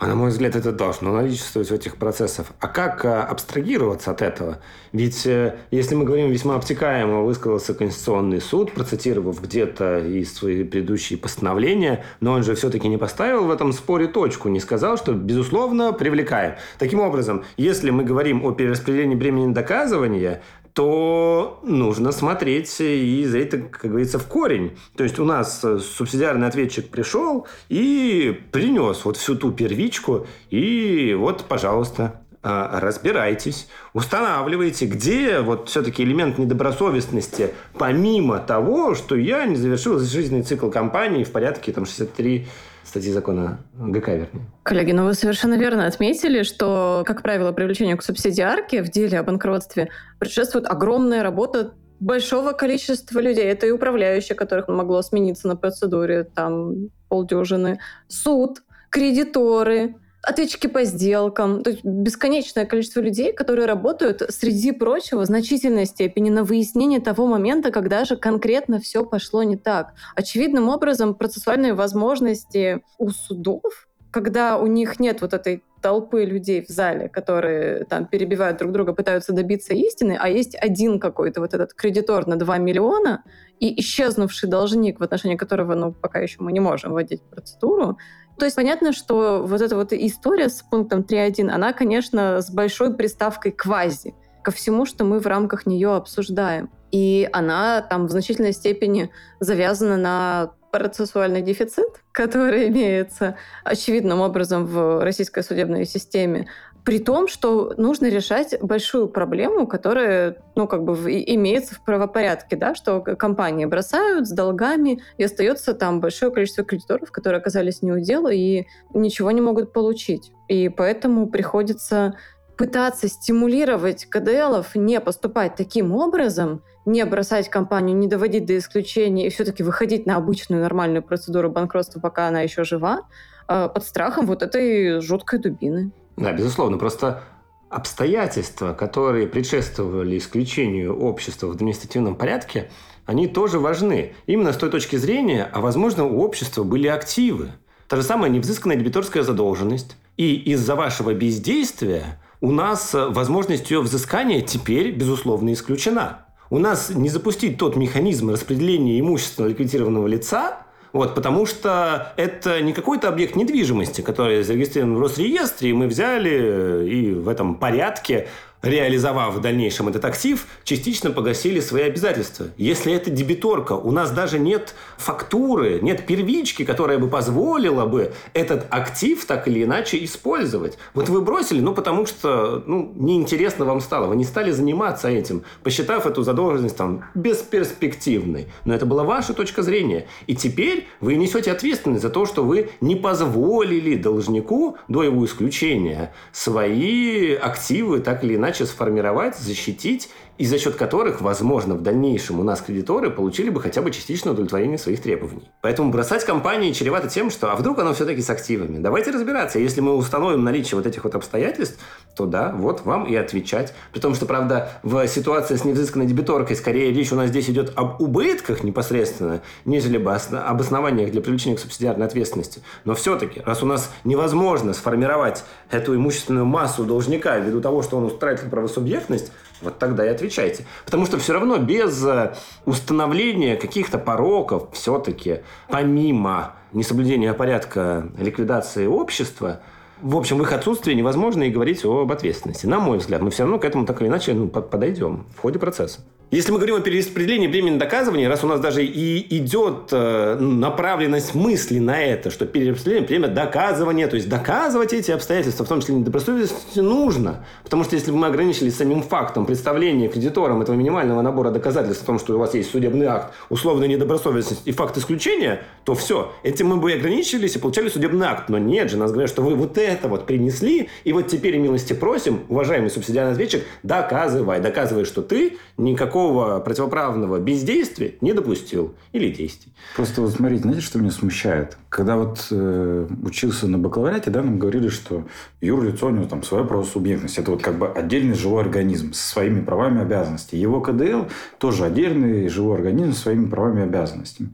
А 0.00 0.06
на 0.06 0.14
мой 0.14 0.30
взгляд, 0.30 0.56
это 0.56 0.72
должно 0.72 1.12
наличествовать 1.12 1.68
в 1.68 1.74
этих 1.74 1.96
процессах. 1.96 2.46
А 2.58 2.68
как 2.68 3.04
э, 3.04 3.08
абстрагироваться 3.12 4.10
от 4.10 4.22
этого? 4.22 4.58
Ведь 4.92 5.26
э, 5.26 5.58
если 5.70 5.94
мы 5.94 6.06
говорим 6.06 6.30
весьма 6.30 6.56
обтекаемо, 6.56 7.20
высказался 7.20 7.74
Конституционный 7.74 8.40
суд, 8.40 8.72
процитировав 8.72 9.42
где-то 9.42 9.98
из 9.98 10.32
свои 10.32 10.64
предыдущие 10.64 11.18
постановления, 11.18 12.02
но 12.20 12.32
он 12.32 12.44
же 12.44 12.54
все-таки 12.54 12.88
не 12.88 12.96
поставил 12.96 13.44
в 13.44 13.50
этом 13.50 13.74
споре 13.74 14.06
точку, 14.06 14.48
не 14.48 14.60
сказал, 14.60 14.96
что, 14.96 15.12
безусловно, 15.12 15.92
привлекаем. 15.92 16.54
Таким 16.78 17.00
образом, 17.00 17.44
если 17.58 17.90
мы 17.90 18.02
говорим 18.02 18.42
о 18.42 18.52
перераспределении 18.52 19.16
бремени 19.16 19.52
доказывания, 19.52 20.40
то 20.74 21.60
нужно 21.62 22.12
смотреть 22.12 22.80
и 22.80 23.24
за 23.26 23.38
это, 23.38 23.58
как 23.58 23.90
говорится, 23.90 24.18
в 24.18 24.26
корень. 24.26 24.78
То 24.96 25.04
есть 25.04 25.18
у 25.18 25.24
нас 25.24 25.64
э, 25.64 25.78
субсидиарный 25.78 26.46
ответчик 26.46 26.88
пришел 26.88 27.46
и 27.68 28.40
принес 28.52 29.04
вот 29.04 29.16
всю 29.16 29.34
ту 29.34 29.52
первичку, 29.52 30.26
и 30.50 31.14
вот, 31.18 31.44
пожалуйста, 31.46 32.20
а, 32.42 32.80
разбирайтесь, 32.80 33.68
устанавливайте, 33.92 34.86
где 34.86 35.40
вот 35.40 35.68
все-таки 35.68 36.02
элемент 36.02 36.38
недобросовестности, 36.38 37.52
помимо 37.76 38.38
того, 38.38 38.94
что 38.94 39.14
я 39.14 39.44
не 39.44 39.56
завершил 39.56 39.98
жизненный 39.98 40.42
цикл 40.42 40.70
компании 40.70 41.24
в 41.24 41.32
порядке 41.32 41.70
там 41.70 41.84
63 41.84 42.46
статьи 42.90 43.10
закона 43.12 43.60
ГК, 43.74 44.12
вернее. 44.14 44.46
Коллеги, 44.62 44.92
ну 44.92 45.04
вы 45.04 45.14
совершенно 45.14 45.54
верно 45.54 45.86
отметили, 45.86 46.42
что, 46.42 47.02
как 47.06 47.22
правило, 47.22 47.52
привлечению 47.52 47.96
к 47.96 48.02
субсидиарке 48.02 48.82
в 48.82 48.90
деле 48.90 49.18
о 49.18 49.22
банкротстве 49.22 49.88
предшествует 50.18 50.66
огромная 50.66 51.22
работа 51.22 51.72
большого 52.00 52.52
количества 52.52 53.20
людей. 53.20 53.44
Это 53.44 53.66
и 53.66 53.70
управляющие, 53.70 54.34
которых 54.34 54.68
могло 54.68 55.02
смениться 55.02 55.48
на 55.48 55.56
процедуре, 55.56 56.24
там 56.24 56.90
полдюжины, 57.08 57.78
суд, 58.08 58.62
кредиторы, 58.90 59.94
ответчики 60.22 60.66
по 60.66 60.84
сделкам, 60.84 61.62
то 61.62 61.70
есть 61.70 61.84
бесконечное 61.84 62.66
количество 62.66 63.00
людей, 63.00 63.32
которые 63.32 63.66
работают, 63.66 64.22
среди 64.28 64.72
прочего, 64.72 65.20
в 65.20 65.26
значительной 65.26 65.86
степени 65.86 66.30
на 66.30 66.44
выяснение 66.44 67.00
того 67.00 67.26
момента, 67.26 67.70
когда 67.70 68.04
же 68.04 68.16
конкретно 68.16 68.80
все 68.80 69.04
пошло 69.04 69.42
не 69.42 69.56
так. 69.56 69.94
Очевидным 70.14 70.68
образом 70.68 71.14
процессуальные 71.14 71.74
возможности 71.74 72.82
у 72.98 73.10
судов, 73.10 73.88
когда 74.10 74.58
у 74.58 74.66
них 74.66 75.00
нет 75.00 75.20
вот 75.20 75.32
этой 75.32 75.62
толпы 75.80 76.24
людей 76.24 76.62
в 76.64 76.68
зале, 76.68 77.08
которые 77.08 77.84
там 77.84 78.06
перебивают 78.06 78.58
друг 78.58 78.72
друга, 78.72 78.92
пытаются 78.92 79.32
добиться 79.32 79.72
истины, 79.72 80.18
а 80.20 80.28
есть 80.28 80.54
один 80.54 81.00
какой-то 81.00 81.40
вот 81.40 81.54
этот 81.54 81.72
кредитор 81.72 82.26
на 82.26 82.36
2 82.36 82.58
миллиона 82.58 83.24
и 83.60 83.80
исчезнувший 83.80 84.48
должник, 84.48 85.00
в 85.00 85.02
отношении 85.02 85.36
которого, 85.36 85.74
ну, 85.74 85.92
пока 85.92 86.18
еще 86.18 86.36
мы 86.40 86.52
не 86.52 86.60
можем 86.60 86.92
вводить 86.92 87.22
процедуру, 87.22 87.96
то 88.40 88.46
есть 88.46 88.56
понятно, 88.56 88.92
что 88.92 89.44
вот 89.46 89.60
эта 89.60 89.76
вот 89.76 89.92
история 89.92 90.48
с 90.48 90.62
пунктом 90.62 91.00
3.1, 91.00 91.48
она, 91.48 91.72
конечно, 91.72 92.40
с 92.40 92.50
большой 92.50 92.96
приставкой 92.96 93.52
«квази» 93.52 94.14
ко 94.42 94.50
всему, 94.50 94.86
что 94.86 95.04
мы 95.04 95.20
в 95.20 95.26
рамках 95.26 95.66
нее 95.66 95.94
обсуждаем. 95.94 96.70
И 96.90 97.28
она 97.32 97.82
там 97.82 98.06
в 98.06 98.10
значительной 98.10 98.52
степени 98.52 99.10
завязана 99.38 99.96
на 99.96 100.52
процессуальный 100.72 101.42
дефицит, 101.42 102.00
который 102.12 102.68
имеется 102.68 103.36
очевидным 103.64 104.20
образом 104.20 104.66
в 104.66 105.04
российской 105.04 105.42
судебной 105.42 105.84
системе, 105.84 106.48
при 106.84 106.98
том, 106.98 107.28
что 107.28 107.74
нужно 107.76 108.06
решать 108.06 108.54
большую 108.60 109.08
проблему, 109.08 109.66
которая, 109.66 110.36
ну, 110.54 110.66
как 110.66 110.84
бы 110.84 110.94
имеется 111.26 111.74
в 111.74 111.84
правопорядке, 111.84 112.56
да, 112.56 112.74
что 112.74 113.00
компании 113.00 113.66
бросают 113.66 114.26
с 114.26 114.30
долгами, 114.30 115.02
и 115.18 115.24
остается 115.24 115.74
там 115.74 116.00
большое 116.00 116.32
количество 116.32 116.64
кредиторов, 116.64 117.12
которые 117.12 117.38
оказались 117.38 117.82
не 117.82 117.92
у 117.92 118.00
дела 118.00 118.32
и 118.32 118.66
ничего 118.94 119.30
не 119.30 119.40
могут 119.40 119.72
получить. 119.72 120.32
И 120.48 120.68
поэтому 120.68 121.28
приходится 121.28 122.14
пытаться 122.56 123.08
стимулировать 123.08 124.04
КДЛов 124.04 124.74
не 124.74 125.00
поступать 125.00 125.56
таким 125.56 125.92
образом, 125.92 126.62
не 126.84 127.04
бросать 127.04 127.48
компанию, 127.48 127.96
не 127.96 128.06
доводить 128.06 128.46
до 128.46 128.58
исключения 128.58 129.26
и 129.26 129.30
все-таки 129.30 129.62
выходить 129.62 130.06
на 130.06 130.16
обычную 130.16 130.62
нормальную 130.62 131.02
процедуру 131.02 131.50
банкротства, 131.50 132.00
пока 132.00 132.28
она 132.28 132.42
еще 132.42 132.64
жива, 132.64 133.02
э, 133.48 133.68
под 133.72 133.84
страхом 133.84 134.26
вот 134.26 134.42
этой 134.42 135.00
жуткой 135.00 135.38
дубины. 135.38 135.92
Да, 136.20 136.32
безусловно. 136.32 136.76
Просто 136.76 137.22
обстоятельства, 137.70 138.74
которые 138.74 139.26
предшествовали 139.26 140.18
исключению 140.18 140.98
общества 140.98 141.46
в 141.46 141.52
административном 141.52 142.14
порядке, 142.14 142.70
они 143.06 143.26
тоже 143.26 143.58
важны. 143.58 144.12
Именно 144.26 144.52
с 144.52 144.56
той 144.56 144.70
точки 144.70 144.96
зрения, 144.96 145.48
а 145.50 145.60
возможно, 145.60 146.04
у 146.04 146.20
общества 146.20 146.62
были 146.62 146.88
активы. 146.88 147.52
Та 147.88 147.96
же 147.96 148.02
самая 148.02 148.30
невзысканная 148.30 148.76
дебиторская 148.76 149.22
задолженность. 149.22 149.96
И 150.18 150.36
из-за 150.36 150.76
вашего 150.76 151.14
бездействия 151.14 152.20
у 152.42 152.52
нас 152.52 152.90
возможность 152.92 153.70
ее 153.70 153.80
взыскания 153.80 154.42
теперь, 154.42 154.90
безусловно, 154.90 155.52
исключена. 155.54 156.26
У 156.50 156.58
нас 156.58 156.90
не 156.90 157.08
запустить 157.08 157.56
тот 157.56 157.76
механизм 157.76 158.30
распределения 158.30 159.00
имущества 159.00 159.46
ликвидированного 159.46 160.06
лица, 160.06 160.66
вот, 160.92 161.14
потому 161.14 161.46
что 161.46 162.12
это 162.16 162.60
не 162.60 162.72
какой-то 162.72 163.08
объект 163.08 163.36
недвижимости, 163.36 164.00
который 164.00 164.42
зарегистрирован 164.42 164.96
в 164.96 165.00
Росреестре, 165.00 165.70
и 165.70 165.72
мы 165.72 165.86
взяли 165.86 166.88
и 166.88 167.12
в 167.12 167.28
этом 167.28 167.54
порядке 167.54 168.28
реализовав 168.62 169.34
в 169.34 169.40
дальнейшем 169.40 169.88
этот 169.88 170.04
актив, 170.04 170.46
частично 170.64 171.10
погасили 171.10 171.60
свои 171.60 171.84
обязательства. 171.84 172.46
Если 172.56 172.92
это 172.92 173.10
дебиторка, 173.10 173.72
у 173.72 173.90
нас 173.90 174.10
даже 174.10 174.38
нет 174.38 174.74
фактуры, 174.98 175.78
нет 175.80 176.06
первички, 176.06 176.64
которая 176.64 176.98
бы 176.98 177.08
позволила 177.08 177.86
бы 177.86 178.12
этот 178.34 178.66
актив 178.70 179.24
так 179.24 179.48
или 179.48 179.64
иначе 179.64 180.02
использовать. 180.04 180.78
Вот 180.94 181.08
вы 181.08 181.22
бросили, 181.22 181.60
ну, 181.60 181.74
потому 181.74 182.06
что 182.06 182.62
ну, 182.66 182.92
неинтересно 182.96 183.64
вам 183.64 183.80
стало, 183.80 184.06
вы 184.06 184.16
не 184.16 184.24
стали 184.24 184.50
заниматься 184.50 185.08
этим, 185.08 185.44
посчитав 185.62 186.06
эту 186.06 186.22
задолженность 186.22 186.76
там 186.76 187.04
бесперспективной. 187.14 188.48
Но 188.64 188.74
это 188.74 188.86
была 188.86 189.04
ваша 189.04 189.32
точка 189.32 189.62
зрения. 189.62 190.06
И 190.26 190.34
теперь 190.34 190.86
вы 191.00 191.14
несете 191.14 191.52
ответственность 191.52 192.02
за 192.02 192.10
то, 192.10 192.26
что 192.26 192.44
вы 192.44 192.70
не 192.80 192.96
позволили 192.96 193.96
должнику 193.96 194.76
до 194.88 195.02
его 195.02 195.24
исключения 195.24 196.12
свои 196.32 197.34
активы 197.34 198.00
так 198.00 198.24
или 198.24 198.36
иначе 198.36 198.49
иначе 198.50 198.66
сформировать, 198.66 199.36
защитить 199.36 200.10
и 200.40 200.46
за 200.46 200.58
счет 200.58 200.74
которых, 200.74 201.20
возможно, 201.20 201.74
в 201.74 201.82
дальнейшем 201.82 202.40
у 202.40 202.42
нас 202.42 202.62
кредиторы 202.62 203.10
получили 203.10 203.50
бы 203.50 203.60
хотя 203.60 203.82
бы 203.82 203.90
частичное 203.90 204.32
удовлетворение 204.32 204.78
своих 204.78 205.02
требований. 205.02 205.50
Поэтому 205.60 205.90
бросать 205.90 206.24
компании 206.24 206.72
чревато 206.72 207.08
тем, 207.08 207.30
что 207.30 207.52
а 207.52 207.56
вдруг 207.56 207.78
оно 207.78 207.92
все-таки 207.92 208.22
с 208.22 208.30
активами. 208.30 208.78
Давайте 208.78 209.10
разбираться. 209.10 209.58
Если 209.58 209.82
мы 209.82 209.94
установим 209.94 210.42
наличие 210.42 210.76
вот 210.78 210.86
этих 210.86 211.04
вот 211.04 211.14
обстоятельств, 211.14 211.78
то 212.16 212.24
да, 212.24 212.54
вот 212.56 212.86
вам 212.86 213.04
и 213.04 213.14
отвечать. 213.16 213.74
При 213.92 214.00
том, 214.00 214.14
что, 214.14 214.24
правда, 214.24 214.72
в 214.82 215.06
ситуации 215.08 215.56
с 215.56 215.64
невзысканной 215.66 216.06
дебиторкой 216.06 216.56
скорее 216.56 216.90
речь 216.90 217.12
у 217.12 217.16
нас 217.16 217.28
здесь 217.28 217.50
идет 217.50 217.74
об 217.76 218.00
убытках 218.00 218.64
непосредственно, 218.64 219.42
нежели 219.66 219.98
бы 219.98 220.10
об 220.10 220.58
основаниях 220.58 221.10
для 221.10 221.20
привлечения 221.20 221.56
к 221.56 221.60
субсидиарной 221.60 222.06
ответственности. 222.06 222.62
Но 222.86 222.94
все-таки, 222.94 223.42
раз 223.44 223.62
у 223.62 223.66
нас 223.66 223.92
невозможно 224.04 224.72
сформировать 224.72 225.44
эту 225.70 225.94
имущественную 225.94 226.46
массу 226.46 226.84
должника 226.84 227.36
ввиду 227.36 227.60
того, 227.60 227.82
что 227.82 227.98
он 227.98 228.04
утратил 228.04 228.48
правосубъектность, 228.48 229.30
вот 229.60 229.78
тогда 229.78 230.04
и 230.04 230.08
отвечайте. 230.08 230.64
Потому 230.84 231.06
что 231.06 231.18
все 231.18 231.32
равно 231.32 231.58
без 231.58 232.04
э, 232.04 232.34
установления 232.64 233.56
каких-то 233.56 233.98
пороков 233.98 234.68
все-таки, 234.72 235.40
помимо 235.68 236.54
несоблюдения 236.72 237.32
порядка 237.34 238.08
ликвидации 238.18 238.86
общества, 238.86 239.60
в 240.02 240.16
общем, 240.16 240.38
в 240.38 240.42
их 240.42 240.52
отсутствии 240.52 240.94
невозможно 240.94 241.42
и 241.42 241.50
говорить 241.50 241.84
об 241.84 242.10
ответственности. 242.10 242.66
На 242.66 242.80
мой 242.80 242.98
взгляд, 242.98 243.20
мы 243.20 243.30
все 243.30 243.42
равно 243.42 243.58
к 243.58 243.64
этому 243.64 243.84
так 243.84 244.00
или 244.00 244.08
иначе 244.08 244.32
ну, 244.32 244.48
подойдем 244.48 245.26
в 245.36 245.40
ходе 245.40 245.58
процесса. 245.58 246.00
Если 246.30 246.52
мы 246.52 246.58
говорим 246.58 246.76
о 246.76 246.80
перераспределении 246.80 247.48
времени 247.48 247.76
доказывания, 247.76 248.28
раз 248.28 248.44
у 248.44 248.46
нас 248.46 248.60
даже 248.60 248.84
и 248.84 249.36
идет 249.36 249.88
э, 249.90 250.36
направленность 250.38 251.34
мысли 251.34 251.80
на 251.80 252.00
это, 252.00 252.30
что 252.30 252.46
перераспределение 252.46 253.08
время 253.08 253.26
доказывания, 253.26 254.06
то 254.06 254.14
есть 254.14 254.28
доказывать 254.28 254.92
эти 254.92 255.10
обстоятельства, 255.10 255.64
в 255.64 255.68
том 255.68 255.80
числе 255.80 255.96
недобросовестности, 255.96 256.78
нужно. 256.78 257.44
Потому 257.64 257.82
что 257.82 257.96
если 257.96 258.12
бы 258.12 258.16
мы 258.16 258.28
ограничились 258.28 258.76
самим 258.76 259.02
фактом 259.02 259.44
представления 259.44 260.06
кредиторам 260.06 260.62
этого 260.62 260.76
минимального 260.76 261.20
набора 261.20 261.50
доказательств 261.50 262.04
о 262.04 262.06
том, 262.06 262.20
что 262.20 262.36
у 262.36 262.38
вас 262.38 262.54
есть 262.54 262.70
судебный 262.70 263.06
акт, 263.06 263.34
условная 263.48 263.88
недобросовестность 263.88 264.62
и 264.66 264.70
факт 264.70 264.96
исключения, 264.98 265.64
то 265.82 265.96
все. 265.96 266.32
Этим 266.44 266.68
мы 266.68 266.76
бы 266.76 266.92
и 266.92 266.94
ограничились 266.94 267.56
и 267.56 267.58
получали 267.58 267.88
судебный 267.88 268.28
акт. 268.28 268.48
Но 268.48 268.58
нет 268.58 268.88
же, 268.88 268.98
нас 268.98 269.10
говорят, 269.10 269.30
что 269.30 269.42
вы 269.42 269.56
вот 269.56 269.78
это 269.78 270.06
вот 270.06 270.26
принесли, 270.26 270.90
и 271.02 271.12
вот 271.12 271.26
теперь 271.26 271.56
милости 271.56 271.92
просим, 271.92 272.44
уважаемый 272.48 272.88
субсидиарный 272.88 273.32
ответчик, 273.32 273.64
доказывай, 273.82 274.60
доказывай, 274.60 275.04
что 275.04 275.22
ты 275.22 275.58
никакого 275.76 276.19
никакого 276.20 276.60
противоправного 276.60 277.38
бездействия 277.38 278.14
не 278.20 278.32
допустил 278.32 278.94
или 279.12 279.30
действий. 279.30 279.72
Просто 279.96 280.20
вот 280.20 280.32
смотрите, 280.32 280.62
знаете, 280.62 280.82
что 280.82 280.98
меня 280.98 281.10
смущает? 281.10 281.78
Когда 281.88 282.16
вот 282.16 282.46
э, 282.50 283.06
учился 283.22 283.66
на 283.66 283.78
бакалавриате, 283.78 284.30
да, 284.30 284.42
нам 284.42 284.58
говорили, 284.58 284.88
что 284.88 285.24
юрлицо 285.60 286.06
у 286.06 286.10
него 286.10 286.26
там 286.26 286.42
своя 286.42 286.64
правосубъектность. 286.64 287.38
Это 287.38 287.50
вот 287.50 287.62
как 287.62 287.78
бы 287.78 287.88
отдельный 287.88 288.34
живой 288.34 288.62
организм 288.62 289.12
со 289.12 289.32
своими 289.32 289.60
правами 289.60 290.00
и 290.00 290.02
обязанностями. 290.02 290.60
Его 290.60 290.80
КДЛ 290.80 291.24
тоже 291.58 291.84
отдельный 291.84 292.48
живой 292.48 292.76
организм 292.76 293.12
со 293.12 293.20
своими 293.22 293.46
правами 293.46 293.80
и 293.80 293.84
обязанностями 293.84 294.50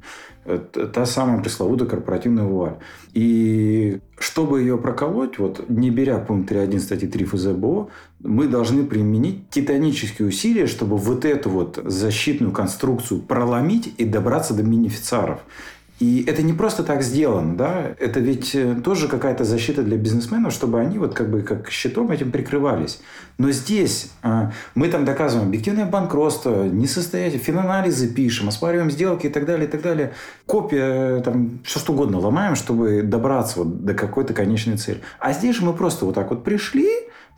та 0.92 1.06
самая 1.06 1.40
пресловутая 1.40 1.88
корпоративная 1.88 2.44
вуаль. 2.44 2.76
И 3.12 3.98
чтобы 4.18 4.60
ее 4.60 4.78
проколоть, 4.78 5.38
вот 5.38 5.68
не 5.68 5.90
беря 5.90 6.18
пункт 6.18 6.50
3.1 6.50 6.78
статьи 6.80 7.08
3 7.08 7.24
ФЗБО, 7.24 7.88
мы 8.20 8.46
должны 8.46 8.84
применить 8.84 9.50
титанические 9.50 10.28
усилия, 10.28 10.66
чтобы 10.66 10.96
вот 10.96 11.24
эту 11.24 11.50
вот 11.50 11.78
защитную 11.84 12.52
конструкцию 12.52 13.20
проломить 13.20 13.94
и 13.98 14.04
добраться 14.04 14.54
до 14.54 14.62
бенефициаров. 14.62 15.40
И 15.98 16.24
это 16.26 16.42
не 16.42 16.52
просто 16.52 16.82
так 16.82 17.02
сделано, 17.02 17.56
да, 17.56 17.94
это 17.98 18.20
ведь 18.20 18.54
э, 18.54 18.74
тоже 18.84 19.08
какая-то 19.08 19.44
защита 19.44 19.82
для 19.82 19.96
бизнесменов, 19.96 20.52
чтобы 20.52 20.78
они 20.78 20.98
вот 20.98 21.14
как 21.14 21.30
бы 21.30 21.40
как 21.40 21.70
щитом 21.70 22.10
этим 22.10 22.30
прикрывались. 22.30 23.00
Но 23.38 23.50
здесь 23.50 24.10
а, 24.22 24.52
мы 24.74 24.88
там 24.88 25.06
доказываем 25.06 25.48
объективное 25.48 25.86
банкротство, 25.86 26.64
несостоятельность, 26.64 27.46
финанализы 27.46 28.08
пишем, 28.12 28.48
оспариваем 28.48 28.90
сделки 28.90 29.26
и 29.26 29.30
так 29.30 29.46
далее, 29.46 29.66
и 29.66 29.70
так 29.70 29.80
далее. 29.80 30.12
Копия, 30.44 31.22
там, 31.22 31.60
все 31.64 31.78
что 31.78 31.94
угодно 31.94 32.18
ломаем, 32.18 32.56
чтобы 32.56 33.00
добраться 33.02 33.60
вот 33.60 33.84
до 33.84 33.94
какой-то 33.94 34.34
конечной 34.34 34.76
цели. 34.76 35.00
А 35.18 35.32
здесь 35.32 35.56
же 35.56 35.64
мы 35.64 35.72
просто 35.72 36.04
вот 36.04 36.14
так 36.14 36.28
вот 36.28 36.44
пришли, 36.44 36.88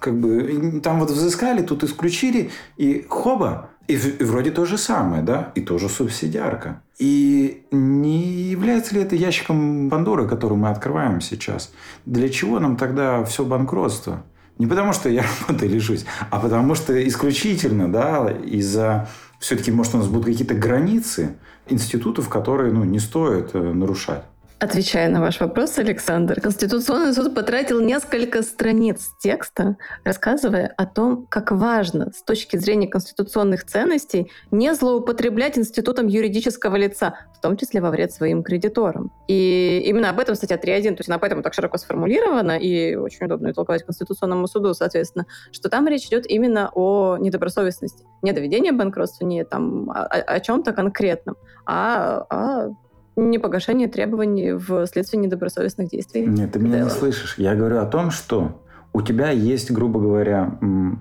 как 0.01 0.19
бы 0.19 0.81
там 0.83 0.99
вот 0.99 1.11
взыскали, 1.11 1.63
тут 1.63 1.85
исключили, 1.85 2.51
и 2.77 3.07
хоба, 3.09 3.71
и, 3.89 3.95
и 3.95 4.24
вроде 4.24 4.51
то 4.51 4.66
же 4.66 4.78
самое, 4.78 5.22
да, 5.22 5.51
и 5.55 5.61
тоже 5.62 5.89
субсидиарка. 5.89 6.82
И 6.99 7.64
не 7.70 8.51
является 8.51 8.95
ли 8.95 9.01
это 9.01 9.16
ящиком 9.16 9.89
Пандоры, 9.91 10.28
который 10.28 10.59
мы 10.59 10.68
открываем 10.68 11.20
сейчас? 11.20 11.72
Для 12.05 12.28
чего 12.28 12.61
нам 12.61 12.76
тогда 12.76 13.24
все 13.24 13.45
банкротство? 13.45 14.22
Не 14.59 14.66
потому, 14.66 14.93
что 14.93 15.09
я 15.09 15.24
работы 15.49 15.66
лишусь, 15.66 16.05
а 16.30 16.39
потому 16.39 16.74
что 16.74 17.07
исключительно, 17.09 17.91
да, 17.91 18.30
из-за 18.30 19.09
все-таки, 19.39 19.70
может, 19.70 19.95
у 19.95 19.99
нас 19.99 20.09
будут 20.09 20.26
какие-то 20.26 20.55
границы 20.55 21.36
институтов, 21.68 22.28
которые, 22.28 22.72
ну, 22.72 22.84
не 22.84 22.99
стоит 22.99 23.51
э, 23.55 23.59
нарушать. 23.72 24.24
Отвечая 24.61 25.09
на 25.09 25.21
ваш 25.21 25.39
вопрос, 25.39 25.79
Александр, 25.79 26.41
Конституционный 26.41 27.15
суд 27.15 27.33
потратил 27.33 27.81
несколько 27.81 28.43
страниц 28.43 29.13
текста, 29.21 29.77
рассказывая 30.03 30.75
о 30.77 30.85
том, 30.85 31.27
как 31.29 31.53
важно 31.53 32.11
с 32.11 32.25
точки 32.25 32.57
зрения 32.57 32.89
конституционных 32.89 33.65
ценностей 33.65 34.33
не 34.51 34.75
злоупотреблять 34.75 35.57
институтом 35.57 36.09
юридического 36.09 36.75
лица, 36.75 37.15
в 37.37 37.41
том 37.41 37.57
числе 37.57 37.81
во 37.81 37.93
вред 37.93 38.11
своим 38.11 38.43
кредиторам. 38.43 39.13
И 39.29 39.81
именно 39.87 40.11
об 40.11 40.19
этом 40.19 40.35
статья 40.35 40.57
3.1, 40.57 40.83
то 40.83 40.95
есть 40.99 41.09
она 41.09 41.21
поэтому 41.21 41.43
так 41.43 41.55
широко 41.55 41.79
сформулирована 41.79 42.59
и 42.59 42.97
очень 42.97 43.27
удобно 43.27 43.55
толковать 43.55 43.85
Конституционному 43.85 44.49
суду, 44.49 44.75
соответственно, 44.75 45.27
что 45.53 45.69
там 45.69 45.87
речь 45.87 46.09
идет 46.09 46.27
именно 46.27 46.73
о 46.75 47.17
недобросовестности. 47.17 48.05
Не 48.23 48.33
доведении 48.33 48.73
банкротства, 48.73 49.25
не 49.25 49.45
там 49.45 49.89
о, 49.89 50.03
о 50.05 50.41
чем-то 50.41 50.73
конкретном, 50.73 51.37
а 51.65 52.27
о 52.29 52.75
непогашение 53.21 53.89
требований 53.89 54.53
в 54.53 54.87
следствии 54.87 55.19
недобросовестных 55.19 55.89
действий. 55.89 56.27
Нет, 56.27 56.53
ты 56.53 56.59
меня 56.59 56.81
не 56.81 56.91
слышишь. 56.91 57.35
Я 57.39 57.55
говорю 57.55 57.79
о 57.79 57.87
том, 57.87 58.11
что 58.11 58.62
у 58.93 59.03
тебя 59.03 59.31
есть, 59.31 59.71
грубо 59.71 60.01
говоря, 60.01 60.59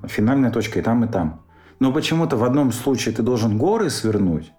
финальная 0.07 0.51
точка 0.51 0.79
и 0.79 0.81
там, 0.81 1.03
и 1.05 1.07
там. 1.07 1.41
Но 1.79 1.91
почему-то 1.91 2.37
в 2.37 2.43
одном 2.43 2.71
случае 2.71 3.13
ты 3.13 3.21
должен 3.21 3.57
горы 3.57 3.89
свернуть, 3.89 4.51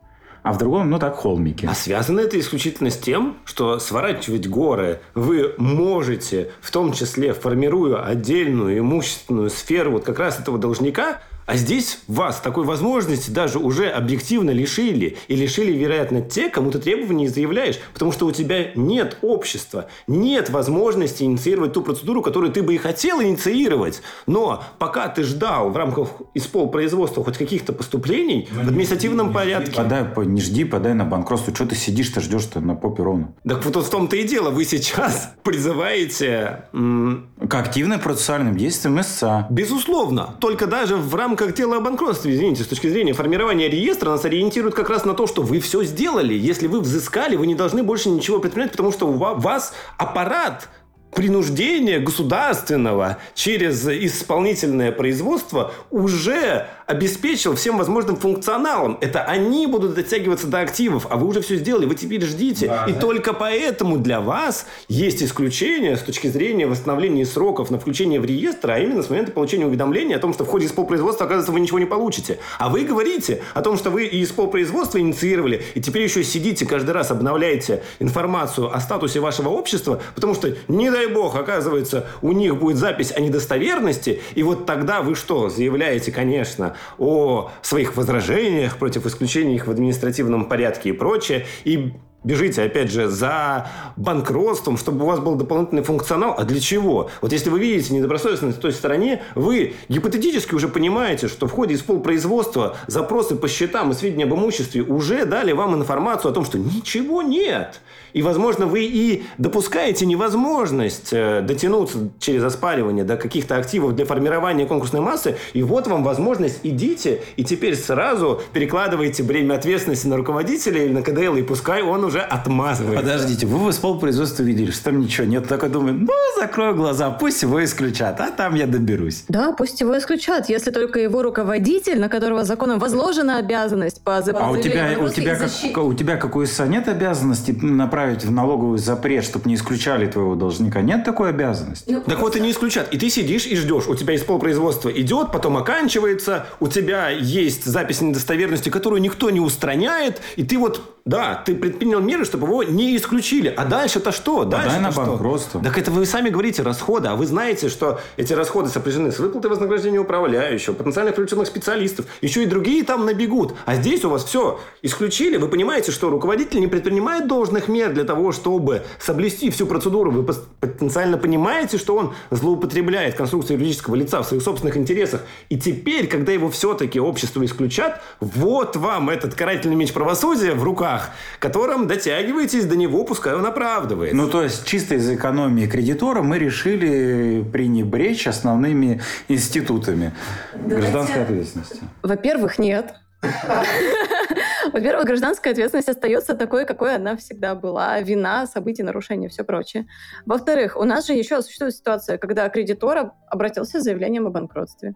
а 0.43 0.53
в 0.53 0.59
другом, 0.59 0.89
ну 0.89 0.99
так, 0.99 1.17
холмики. 1.17 1.67
А 1.67 1.75
связано 1.75 2.21
это 2.21 2.39
исключительно 2.39 2.91
с 2.91 2.97
тем, 2.97 3.37
что 3.45 3.79
сворачивать 3.81 4.49
горы 4.49 5.01
вы 5.15 5.55
можете, 5.59 6.51
в 6.61 6.71
том 6.71 6.93
числе 6.93 7.33
формируя 7.33 8.05
отдельную 8.05 8.79
имущественную 8.79 9.51
сферу 9.51 9.93
вот 9.93 10.05
как 10.05 10.21
раз 10.21 10.39
этого 10.39 10.59
должника, 10.59 11.21
а 11.49 11.57
здесь 11.57 12.01
вас 12.09 12.43
такой 12.43 12.65
возможности 12.65 13.31
даже 13.31 13.59
уже 13.59 13.89
объективно 13.89 14.51
лишили. 14.51 15.17
И 15.29 15.35
лишили, 15.35 15.73
вероятно, 15.73 16.21
те, 16.21 16.51
кому 16.51 16.71
ты 16.71 16.79
требования 16.79 17.27
заявляешь. 17.31 17.81
Потому 17.95 18.13
что 18.13 18.27
у 18.27 18.33
тебя 18.33 18.73
нет 18.75 19.17
общества, 19.23 19.87
нет 20.07 20.51
возможности 20.51 21.23
инициировать 21.23 21.73
ту 21.73 21.81
процедуру, 21.81 22.21
которую 22.21 22.53
ты 22.53 22.63
бы 22.63 22.75
и 22.75 22.77
хотел 22.77 23.23
инициировать. 23.23 24.03
Но 24.27 24.63
пока 24.79 25.09
ты 25.09 25.23
ждал 25.23 25.71
в 25.71 25.77
рамках 25.79 26.21
исполпроизводства 26.35 27.25
хоть 27.25 27.39
каких-то 27.39 27.73
поступлений 27.73 28.47
Но 28.53 28.65
в 28.65 28.69
административном 28.69 29.29
не, 29.29 29.33
порядке... 29.33 29.71
Не, 29.71 29.77
подай, 30.05 30.27
не 30.27 30.43
жди, 30.43 30.65
подай 30.65 30.93
на 30.93 31.07
банкротство. 31.07 31.55
Что 31.55 31.65
ты 31.65 31.77
сидишь-то, 31.77 32.21
ждешь-то 32.21 32.61
на 32.61 32.75
попе 32.75 33.03
ровно? 33.03 33.33
Так 33.49 33.65
вот 33.65 33.75
в 33.75 33.89
том-то 33.89 34.17
и 34.17 34.25
дело. 34.25 34.51
Вы 34.51 34.67
сейчас 34.67 35.33
призываете... 35.43 36.65
К 36.75 37.55
активным 37.55 38.01
процессуальным 38.01 38.55
действиям 38.55 39.01
ИСА. 39.01 39.47
Безусловно. 39.49 40.35
Только 40.41 40.67
даже 40.67 40.97
в 40.97 41.15
рамках 41.15 41.38
как 41.39 41.55
дело 41.55 41.77
о 41.77 41.81
банкротстве, 41.81 42.35
извините, 42.35 42.65
с 42.65 42.67
точки 42.67 42.89
зрения 42.89 43.13
формирования 43.13 43.69
реестра, 43.69 44.11
нас 44.11 44.25
ориентирует 44.25 44.75
как 44.75 44.91
раз 44.91 45.05
на 45.05 45.15
то, 45.15 45.29
что 45.29 45.43
вы 45.43 45.61
все 45.61 45.85
сделали. 45.85 46.35
Если 46.35 46.67
вы 46.67 46.81
взыскали, 46.81 47.37
вы 47.37 47.47
не 47.47 47.55
должны 47.55 47.85
больше 47.85 48.11
ничего 48.11 48.41
предпринять, 48.41 48.73
потому 48.73 48.91
что 48.91 49.07
у 49.07 49.13
вас 49.13 49.73
аппарат 49.97 50.69
принуждения 51.15 52.01
государственного 52.01 53.19
через 53.35 53.87
исполнительное 53.87 54.91
производство 54.91 55.73
уже 55.91 56.67
обеспечил 56.89 57.55
всем 57.55 57.77
возможным 57.77 58.17
функционалом. 58.17 58.97
Это 59.03 59.23
они 59.23 59.67
будут 59.67 59.95
дотягиваться 59.95 60.47
до 60.47 60.61
активов, 60.61 61.07
а 61.11 61.19
вы 61.19 61.27
уже 61.27 61.43
все 61.43 61.57
сделали, 61.57 61.85
вы 61.85 61.95
теперь 61.95 62.25
ждите. 62.25 62.67
Да, 62.67 62.87
и 62.89 62.95
да. 62.95 62.99
только 62.99 63.35
поэтому 63.35 63.99
для 63.99 64.23
вас 64.23 64.67
есть 64.89 65.23
исключение 65.23 65.99
с 65.99 66.01
точки 66.01 66.29
зрения 66.29 66.67
восстановления 66.67 67.27
сроков 67.27 67.71
на 67.71 67.79
включение 67.79 68.19
в 68.21 68.25
реестр, 68.25 68.71
а 68.71 68.79
именно 68.79 69.03
с 69.03 69.11
момента 69.11 69.33
получения 69.33 69.67
уведомления 69.67 70.17
о 70.17 70.19
том, 70.19 70.33
что 70.33 70.45
в 70.45 70.49
ходе 70.49 70.65
исполпроизводства, 70.65 71.27
оказывается, 71.27 71.53
вы 71.53 71.61
ничего 71.61 71.79
не 71.79 71.85
получите. 71.85 72.39
А 72.59 72.71
вы 72.71 72.85
говорите 72.85 73.43
о 73.53 73.61
том, 73.61 73.77
что 73.77 73.91
вы 73.91 74.07
и 74.07 74.25
исполпроизводство 74.25 74.99
инициировали, 74.99 75.63
и 75.75 75.83
теперь 75.83 76.05
еще 76.05 76.25
сидите 76.25 76.65
каждый 76.65 76.93
раз, 76.93 77.11
обновляете 77.11 77.83
информацию 77.99 78.75
о 78.75 78.81
статусе 78.81 79.21
вашего 79.21 79.51
общества, 79.51 80.01
потому 80.15 80.35
что, 80.35 80.57
не 80.69 80.91
дай 80.91 81.07
бог, 81.07 81.37
оказывается, 81.37 82.07
у 82.23 82.33
них 82.33 82.57
будет 82.57 82.79
запись 82.79 83.13
о 83.15 83.21
недостоверности, 83.21 84.23
и 84.35 84.43
вот 84.43 84.65
тогда 84.65 85.03
вы 85.03 85.15
что, 85.15 85.51
заявляете, 85.51 86.13
конечно, 86.13 86.77
о 86.99 87.51
своих 87.63 87.97
возражениях 87.97 88.79
против 88.79 89.07
исключения 89.07 89.55
их 89.55 89.67
в 89.67 89.71
административном 89.71 90.49
порядке 90.49 90.91
и 90.91 90.93
прочее. 90.93 91.47
И 91.65 91.93
бежите, 92.25 92.63
опять 92.63 92.91
же, 92.91 93.09
за 93.09 93.69
банкротством, 93.97 94.77
чтобы 94.77 95.05
у 95.05 95.09
вас 95.09 95.21
был 95.21 95.37
дополнительный 95.37 95.83
функционал. 95.83 96.35
А 96.37 96.45
для 96.45 96.61
чего? 96.61 97.11
Вот 97.23 97.33
если 97.33 97.51
вы 97.51 97.61
видите 97.61 97.95
недобросовестность 97.95 98.59
в 98.59 98.61
той 98.61 98.73
стороне, 98.73 99.23
вы 99.35 99.75
гипотетически 99.89 100.55
уже 100.55 100.69
понимаете, 100.69 101.29
что 101.29 101.47
в 101.47 101.53
ходе 101.53 101.75
исполпроизводства 101.75 102.77
запросы 102.87 103.37
по 103.37 103.49
счетам 103.49 103.93
и 103.93 103.95
сведения 103.95 104.25
об 104.25 104.35
имуществе 104.35 104.83
уже 104.83 105.25
дали 105.25 105.53
вам 105.53 105.75
информацию 105.75 106.31
о 106.33 106.35
том, 106.35 106.45
что 106.45 106.59
ничего 106.59 107.23
нет. 107.23 107.81
И, 108.13 108.23
возможно, 108.23 108.67
вы 108.67 108.85
и 108.85 109.25
допускаете 109.37 110.07
невозможность 110.07 111.11
э, 111.13 111.43
дотянуться 111.43 112.11
через 112.19 112.43
оспаривание 112.43 113.05
до 113.05 113.17
каких-то 113.17 113.57
активов 113.57 113.95
для 113.95 114.07
формирования 114.07 114.67
конкурсной 114.67 115.03
массы. 115.03 115.37
И 115.53 115.63
вот 115.63 115.87
вам 115.87 116.03
возможность, 116.03 116.61
идите, 116.63 117.23
и 117.37 117.45
теперь 117.45 117.77
сразу 117.77 118.41
перекладываете 118.53 119.23
бремя 119.23 119.55
ответственности 119.55 120.07
на 120.07 120.17
руководителя 120.17 120.85
или 120.85 120.93
на 120.93 121.03
КДЛ, 121.03 121.37
и 121.37 121.43
пускай 121.43 121.83
он 121.83 122.08
уже 122.09 122.21
отмазывает. 122.21 122.97
Подождите, 123.01 123.47
вы 123.47 123.59
в 123.59 123.71
исполпроизводстве 123.71 124.45
видели, 124.45 124.71
что 124.71 124.85
там 124.85 125.01
ничего 125.01 125.27
нет. 125.27 125.47
Только 125.49 125.69
думаю, 125.69 125.95
ну, 125.95 126.13
закрою 126.41 126.75
глаза, 126.75 127.11
пусть 127.11 127.43
его 127.43 127.63
исключат, 127.63 128.21
а 128.21 128.31
там 128.31 128.55
я 128.55 128.67
доберусь. 128.67 129.25
Да, 129.29 129.53
пусть 129.53 129.81
его 129.81 129.97
исключат, 129.97 130.49
если 130.49 130.71
только 130.71 130.99
его 130.99 131.23
руководитель, 131.23 132.01
на 132.01 132.09
которого 132.09 132.45
законом 132.45 132.79
возложена 132.79 133.39
обязанность 133.39 134.03
по 134.03 134.17
А 134.17 134.51
у 134.51 134.57
тебя, 134.57 134.97
у 135.01 135.09
тебя, 135.09 135.37
как, 135.37 135.85
у 135.85 135.95
тебя, 135.95 136.17
как 136.17 136.37
у 136.37 136.45
ИСА, 136.45 136.67
нет 136.67 136.89
обязанности 136.89 137.53
направить 137.53 138.25
в 138.25 138.31
налоговый 138.31 138.79
запрет, 138.79 139.25
чтобы 139.25 139.49
не 139.49 139.55
исключали 139.55 140.07
твоего 140.07 140.35
должника? 140.35 140.81
Нет 140.81 141.05
такой 141.05 141.31
обязанности? 141.31 141.91
Ну, 141.91 142.01
так 142.01 142.21
вот 142.21 142.37
и 142.37 142.41
не 142.41 142.51
исключат. 142.51 142.93
И 142.93 142.99
ты 142.99 143.11
сидишь 143.11 143.47
и 143.47 143.55
ждешь. 143.57 143.87
У 143.87 143.95
тебя 143.95 144.17
исполпроизводство 144.17 144.89
идет, 144.89 145.31
потом 145.33 145.57
оканчивается, 145.57 146.47
у 146.61 146.69
тебя 146.69 147.11
есть 147.11 147.65
запись 147.65 148.01
недостоверности, 148.01 148.71
которую 148.71 149.03
никто 149.03 149.31
не 149.31 149.41
устраняет, 149.41 150.21
и 150.37 150.45
ты 150.45 150.59
вот 150.59 150.98
да, 151.09 151.43
ты 151.43 151.55
предпринял 151.55 152.01
меры, 152.01 152.27
чтобы 152.27 152.47
его 152.47 152.63
не 152.63 152.95
исключили. 152.95 153.49
А 153.57 153.65
дальше-то 153.65 154.13
что? 154.13 154.45
Дальше 154.45 154.67
Подай 154.67 154.83
на 154.83 154.93
что? 154.93 155.01
банкротство. 155.07 155.63
Так 155.63 155.79
это 155.79 155.91
вы 155.91 156.05
сами 156.05 156.29
говорите 156.29 156.61
расходы. 156.61 157.09
А 157.09 157.17
вы 157.17 157.25
знаете, 157.25 157.71
что 157.71 157.99
эти 158.19 158.35
расходы 158.35 158.69
сопряжены 158.69 159.11
с 159.11 159.19
выплатой 159.19 159.51
вознаграждения 159.51 160.01
управляющего, 160.01 160.75
потенциально 160.75 161.11
включенных 161.13 161.47
специалистов. 161.47 162.05
Еще 162.21 162.43
и 162.43 162.47
другие 162.47 162.85
там 162.85 163.07
набегут. 163.07 163.55
А 163.65 163.77
здесь 163.77 164.05
у 164.05 164.11
вас 164.11 164.23
все 164.23 164.61
исключили. 164.83 165.39
Вы 165.39 165.49
понимаете, 165.49 165.93
что 165.93 166.11
руководитель 166.11 166.61
не 166.61 166.67
предпринимает 166.67 167.27
должных 167.27 167.69
мер 167.69 167.91
для 167.95 168.05
того, 168.05 168.31
чтобы 168.33 168.83
соблюсти 169.01 169.49
всю 169.49 169.65
процедуру. 169.65 170.11
Вы 170.11 170.25
потенциально 170.61 171.17
понимаете, 171.17 171.79
что 171.79 171.97
он 171.97 172.13
злоупотребляет 172.31 173.15
конструкцией 173.15 173.59
юридического 173.59 173.95
лица 173.95 174.21
в 174.21 174.27
своих 174.27 174.43
собственных 174.43 174.77
интересах. 174.77 175.23
И 175.49 175.59
теперь, 175.59 176.07
когда 176.07 176.33
его 176.33 176.51
все-таки 176.51 177.01
общество 177.01 177.43
исключат, 177.47 178.03
вот 178.21 178.77
вам 178.77 179.09
этот 179.09 179.35
карательный 179.35 179.77
меч 179.77 179.95
правосудия 179.95 180.53
в 180.53 180.63
руках 180.63 180.98
руках, 180.99 181.11
которым 181.39 181.87
дотягиваетесь 181.87 182.65
до 182.65 182.77
него, 182.77 183.05
пускай 183.05 183.35
он 183.35 183.47
оправдывает. 183.47 184.13
Ну, 184.13 184.29
то 184.29 184.43
есть, 184.43 184.67
чисто 184.67 184.95
из 184.95 185.11
экономии 185.11 185.67
кредитора 185.67 186.23
мы 186.23 186.39
решили 186.39 187.43
пренебречь 187.43 188.27
основными 188.27 189.01
институтами 189.29 190.13
гражданской 190.55 191.23
ответственности. 191.23 191.81
Во-первых, 192.03 192.59
нет. 192.59 192.95
Во-первых, 194.73 195.07
гражданская 195.07 195.53
ответственность 195.53 195.89
остается 195.89 196.35
такой, 196.35 196.67
какой 196.67 196.95
она 196.95 197.17
всегда 197.17 197.55
была. 197.55 198.01
Вина, 198.01 198.47
события, 198.47 198.85
нарушения, 198.85 199.29
все 199.29 199.43
прочее. 199.43 199.87
Во-вторых, 200.27 200.77
у 200.77 200.85
нас 200.85 201.07
же 201.07 201.15
еще 201.15 201.43
существует 201.43 201.75
ситуация, 201.75 202.19
когда 202.19 202.49
кредитор 202.49 203.13
обратился 203.29 203.81
с 203.81 203.83
заявлением 203.83 204.27
о 204.27 204.31
банкротстве. 204.31 204.95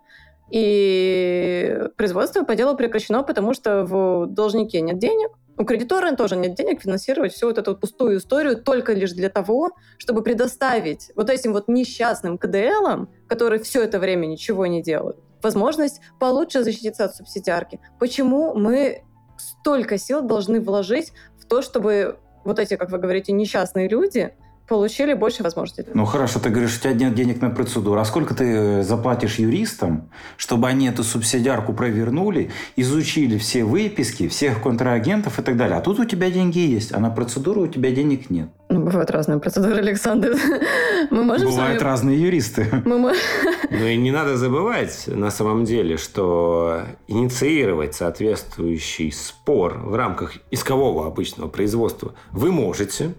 И 0.52 1.78
производство 1.96 2.44
по 2.44 2.54
делу 2.54 2.76
прекращено, 2.76 3.22
потому 3.22 3.54
что 3.54 3.84
в 3.84 4.26
должнике 4.26 4.82
нет 4.82 4.98
денег, 4.98 5.30
у 5.62 5.64
кредитора 5.64 6.14
тоже 6.16 6.34
нет 6.34 6.56
денег 6.56 6.82
финансировать 6.82 7.32
всю 7.32 7.46
вот 7.46 7.56
эту 7.56 7.76
пустую 7.76 8.18
историю 8.18 8.60
только 8.60 8.94
лишь 8.94 9.12
для 9.12 9.28
того, 9.28 9.70
чтобы 9.96 10.24
предоставить 10.24 11.12
вот 11.14 11.30
этим 11.30 11.52
вот 11.52 11.68
несчастным 11.68 12.36
КДЛам, 12.36 13.08
которые 13.28 13.62
все 13.62 13.84
это 13.84 14.00
время 14.00 14.26
ничего 14.26 14.66
не 14.66 14.82
делают, 14.82 15.18
возможность 15.40 16.00
получше 16.18 16.64
защититься 16.64 17.04
от 17.04 17.14
субсидиарки. 17.14 17.78
Почему 18.00 18.54
мы 18.54 19.04
столько 19.38 19.98
сил 19.98 20.22
должны 20.22 20.60
вложить 20.60 21.12
в 21.38 21.46
то, 21.46 21.62
чтобы 21.62 22.18
вот 22.44 22.58
эти, 22.58 22.74
как 22.74 22.90
вы 22.90 22.98
говорите, 22.98 23.30
несчастные 23.30 23.88
люди 23.88 24.34
получили 24.72 25.12
больше 25.12 25.42
возможностей. 25.42 25.84
Ну 25.92 26.06
хорошо, 26.06 26.40
ты 26.40 26.48
говоришь, 26.48 26.78
у 26.78 26.80
тебя 26.80 26.94
нет 26.94 27.14
денег 27.14 27.42
на 27.42 27.50
процедуру. 27.50 28.00
А 28.00 28.04
сколько 28.06 28.34
ты 28.34 28.44
э, 28.44 28.82
заплатишь 28.82 29.38
юристам, 29.38 30.08
чтобы 30.38 30.66
они 30.66 30.88
эту 30.88 31.04
субсидиарку 31.04 31.74
провернули, 31.74 32.50
изучили 32.76 33.36
все 33.36 33.64
выписки, 33.64 34.28
всех 34.28 34.62
контрагентов 34.62 35.38
и 35.38 35.42
так 35.42 35.58
далее? 35.58 35.76
А 35.76 35.82
тут 35.82 36.00
у 36.00 36.06
тебя 36.06 36.30
деньги 36.30 36.58
есть, 36.58 36.94
а 36.94 37.00
на 37.00 37.10
процедуру 37.10 37.64
у 37.64 37.66
тебя 37.66 37.90
денег 37.90 38.30
нет. 38.30 38.48
Ну, 38.70 38.80
бывают 38.80 39.10
разные 39.10 39.38
процедуры, 39.38 39.76
Александр. 39.76 40.34
Мы 41.10 41.22
можем 41.22 41.50
Бывают 41.50 41.82
вами... 41.82 41.90
разные 41.90 42.22
юристы. 42.22 42.66
Мы... 42.86 43.12
Ну 43.70 43.86
и 43.86 43.96
не 43.98 44.10
надо 44.10 44.38
забывать, 44.38 45.04
на 45.06 45.30
самом 45.30 45.64
деле, 45.64 45.98
что 45.98 46.84
инициировать 47.08 47.94
соответствующий 47.94 49.12
спор 49.12 49.82
в 49.84 49.94
рамках 49.94 50.36
искового 50.50 51.06
обычного 51.06 51.48
производства 51.48 52.14
вы 52.30 52.50
можете, 52.50 53.12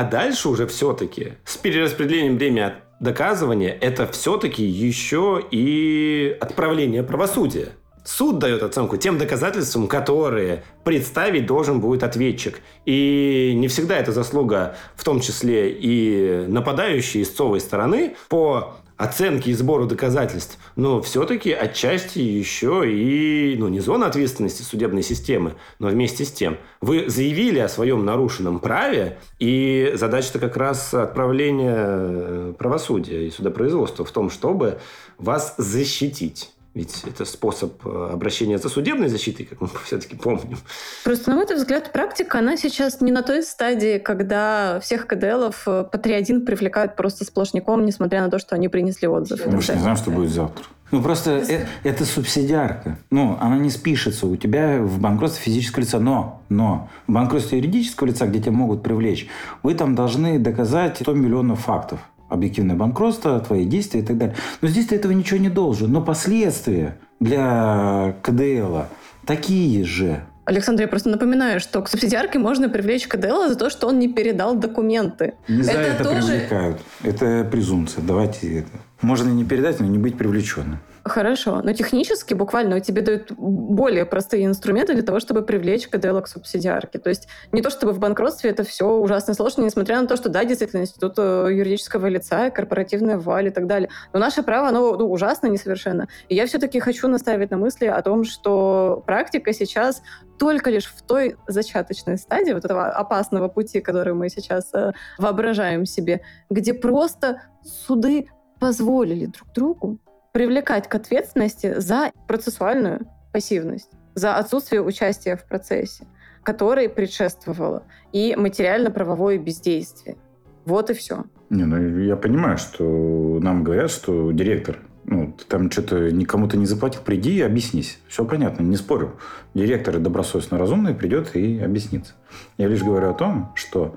а 0.00 0.04
дальше 0.04 0.48
уже 0.48 0.66
все-таки 0.66 1.34
с 1.44 1.58
перераспределением 1.58 2.38
времени 2.38 2.72
доказывания 3.00 3.68
это 3.68 4.06
все-таки 4.06 4.64
еще 4.64 5.44
и 5.50 6.34
отправление 6.40 7.02
правосудия. 7.02 7.72
Суд 8.02 8.38
дает 8.38 8.62
оценку 8.62 8.96
тем 8.96 9.18
доказательствам, 9.18 9.88
которые 9.88 10.64
представить 10.84 11.44
должен 11.44 11.80
будет 11.80 12.02
ответчик. 12.02 12.60
И 12.86 13.52
не 13.54 13.68
всегда 13.68 13.98
это 13.98 14.10
заслуга, 14.10 14.74
в 14.96 15.04
том 15.04 15.20
числе 15.20 15.70
и 15.70 16.46
нападающей 16.48 17.20
истцовой 17.20 17.60
стороны, 17.60 18.16
по 18.30 18.76
оценки 19.00 19.48
и 19.48 19.54
сбору 19.54 19.86
доказательств, 19.86 20.58
но 20.76 21.00
все-таки 21.00 21.52
отчасти 21.52 22.18
еще 22.18 22.84
и, 22.86 23.56
ну, 23.58 23.68
не 23.68 23.80
зона 23.80 24.06
ответственности 24.06 24.62
судебной 24.62 25.02
системы, 25.02 25.54
но 25.78 25.88
вместе 25.88 26.26
с 26.26 26.30
тем. 26.30 26.58
Вы 26.82 27.08
заявили 27.08 27.60
о 27.60 27.68
своем 27.68 28.04
нарушенном 28.04 28.60
праве, 28.60 29.18
и 29.38 29.92
задача-то 29.94 30.38
как 30.38 30.56
раз 30.58 30.92
отправления 30.92 31.76
э, 31.78 32.54
правосудия 32.58 33.26
и 33.26 33.30
судопроизводства 33.30 34.04
в 34.04 34.10
том, 34.10 34.28
чтобы 34.28 34.78
вас 35.16 35.54
защитить. 35.56 36.50
Ведь 36.72 37.02
это 37.04 37.24
способ 37.24 37.84
э, 37.84 38.10
обращения 38.12 38.56
за 38.58 38.68
судебной 38.68 39.08
защитой, 39.08 39.44
как 39.44 39.60
мы 39.60 39.68
все-таки 39.84 40.14
помним. 40.14 40.58
Просто, 41.02 41.30
на 41.30 41.36
мой 41.36 41.46
взгляд, 41.46 41.92
практика, 41.92 42.38
она 42.38 42.56
сейчас 42.56 43.00
не 43.00 43.10
на 43.10 43.22
той 43.22 43.42
стадии, 43.42 43.98
когда 43.98 44.78
всех 44.80 45.08
КДЛов 45.08 45.66
э, 45.66 45.84
по 45.84 45.96
3.1 45.96 46.40
привлекают 46.40 46.94
просто 46.94 47.24
сплошняком, 47.24 47.84
несмотря 47.84 48.22
на 48.22 48.30
то, 48.30 48.38
что 48.38 48.54
они 48.54 48.68
принесли 48.68 49.08
отзыв. 49.08 49.44
Мы 49.46 49.60
же 49.60 49.74
не 49.74 49.80
знаем, 49.80 49.96
что 49.96 50.12
будет 50.12 50.30
завтра. 50.30 50.64
Ну, 50.92 51.02
просто 51.02 51.38
это, 51.38 51.66
это 51.82 52.04
субсидиарка. 52.04 52.98
Ну, 53.10 53.36
она 53.40 53.58
не 53.58 53.70
спишется 53.70 54.26
у 54.26 54.36
тебя 54.36 54.80
в 54.80 55.00
банкротстве 55.00 55.44
физического 55.44 55.82
лица. 55.82 55.98
Но, 55.98 56.42
но 56.48 56.88
в 57.06 57.12
банкротстве 57.12 57.58
юридического 57.58 58.08
лица, 58.08 58.26
где 58.26 58.40
тебя 58.40 58.52
могут 58.52 58.82
привлечь, 58.82 59.28
вы 59.62 59.74
там 59.74 59.94
должны 59.94 60.38
доказать 60.38 60.98
100 61.00 61.12
миллионов 61.14 61.60
фактов 61.60 62.00
объективное 62.30 62.76
банкротство, 62.76 63.38
твои 63.40 63.64
действия 63.64 64.00
и 64.00 64.04
так 64.04 64.16
далее. 64.16 64.36
Но 64.62 64.68
здесь 64.68 64.86
ты 64.86 64.96
этого 64.96 65.12
ничего 65.12 65.38
не 65.38 65.50
должен. 65.50 65.92
Но 65.92 66.00
последствия 66.00 66.96
для 67.18 68.14
КДЛ 68.22 68.84
такие 69.26 69.84
же. 69.84 70.22
Александр, 70.46 70.82
я 70.82 70.88
просто 70.88 71.10
напоминаю, 71.10 71.60
что 71.60 71.82
к 71.82 71.88
субсидиарке 71.88 72.38
можно 72.38 72.68
привлечь 72.68 73.06
КДЛ 73.06 73.48
за 73.48 73.56
то, 73.56 73.70
что 73.70 73.86
он 73.86 73.98
не 73.98 74.08
передал 74.08 74.56
документы. 74.56 75.34
Не 75.46 75.62
за 75.62 75.72
это, 75.72 76.02
это 76.02 76.04
тоже... 76.04 76.26
привлекают. 76.26 76.80
Это 77.02 77.48
презумпция. 77.50 78.02
Давайте 78.02 78.60
это. 78.60 78.70
Можно 79.02 79.28
не 79.28 79.44
передать, 79.44 79.78
но 79.80 79.86
не 79.86 79.98
быть 79.98 80.16
привлеченным. 80.16 80.78
Хорошо, 81.04 81.62
но 81.62 81.72
технически 81.72 82.34
буквально 82.34 82.80
тебе 82.80 83.00
дают 83.00 83.32
более 83.32 84.04
простые 84.04 84.44
инструменты 84.44 84.92
для 84.92 85.02
того, 85.02 85.18
чтобы 85.18 85.42
привлечь 85.42 85.88
КДЛ 85.88 86.20
к 86.20 86.28
субсидиарке. 86.28 86.98
То 86.98 87.08
есть 87.08 87.28
не 87.52 87.62
то, 87.62 87.70
чтобы 87.70 87.92
в 87.92 87.98
банкротстве 87.98 88.50
это 88.50 88.64
все 88.64 88.86
ужасно 88.86 89.32
сложно, 89.34 89.62
несмотря 89.62 90.00
на 90.00 90.06
то, 90.06 90.16
что 90.16 90.28
да, 90.28 90.44
действительно, 90.44 90.82
институт 90.82 91.14
э, 91.16 91.48
юридического 91.50 92.06
лица, 92.06 92.50
корпоративная 92.50 93.18
валь 93.18 93.48
и 93.48 93.50
так 93.50 93.66
далее. 93.66 93.88
Но 94.12 94.18
наше 94.18 94.42
право, 94.42 94.68
оно 94.68 94.96
ну, 94.96 95.10
ужасно 95.10 95.46
несовершенно. 95.46 96.08
И 96.28 96.34
я 96.34 96.46
все-таки 96.46 96.80
хочу 96.80 97.08
наставить 97.08 97.50
на 97.50 97.56
мысли 97.56 97.86
о 97.86 98.02
том, 98.02 98.24
что 98.24 99.02
практика 99.06 99.54
сейчас 99.54 100.02
только 100.38 100.70
лишь 100.70 100.86
в 100.86 101.02
той 101.02 101.36
зачаточной 101.46 102.18
стадии 102.18 102.52
вот 102.52 102.64
этого 102.64 102.88
опасного 102.88 103.48
пути, 103.48 103.80
который 103.80 104.12
мы 104.12 104.28
сейчас 104.28 104.68
э, 104.74 104.92
воображаем 105.18 105.86
себе, 105.86 106.20
где 106.50 106.74
просто 106.74 107.42
суды 107.62 108.28
позволили 108.58 109.26
друг 109.26 109.52
другу 109.54 109.98
привлекать 110.32 110.88
к 110.88 110.94
ответственности 110.94 111.78
за 111.78 112.12
процессуальную 112.26 113.06
пассивность, 113.32 113.90
за 114.14 114.36
отсутствие 114.36 114.82
участия 114.82 115.36
в 115.36 115.46
процессе, 115.46 116.06
которой 116.42 116.88
предшествовало, 116.88 117.84
и 118.12 118.34
материально-правовое 118.36 119.38
бездействие. 119.38 120.16
Вот 120.64 120.90
и 120.90 120.94
все. 120.94 121.24
Не, 121.48 121.64
ну 121.64 121.76
я 122.00 122.16
понимаю, 122.16 122.58
что 122.58 123.38
нам 123.42 123.64
говорят, 123.64 123.90
что 123.90 124.30
директор 124.32 124.78
Ну, 125.04 125.32
ты 125.32 125.44
там 125.46 125.70
что-то 125.70 126.12
никому-то 126.12 126.56
не 126.56 126.66
заплатил, 126.66 127.00
приди 127.02 127.38
и 127.38 127.40
объяснись. 127.40 127.98
Все 128.06 128.24
понятно, 128.24 128.62
не 128.62 128.76
спорю. 128.76 129.18
Директор 129.54 129.98
добросовестно 129.98 130.58
разумный 130.58 130.94
придет 130.94 131.34
и 131.34 131.58
объяснится. 131.58 132.12
Я 132.58 132.68
лишь 132.68 132.82
говорю 132.82 133.10
о 133.10 133.14
том, 133.14 133.52
что 133.56 133.96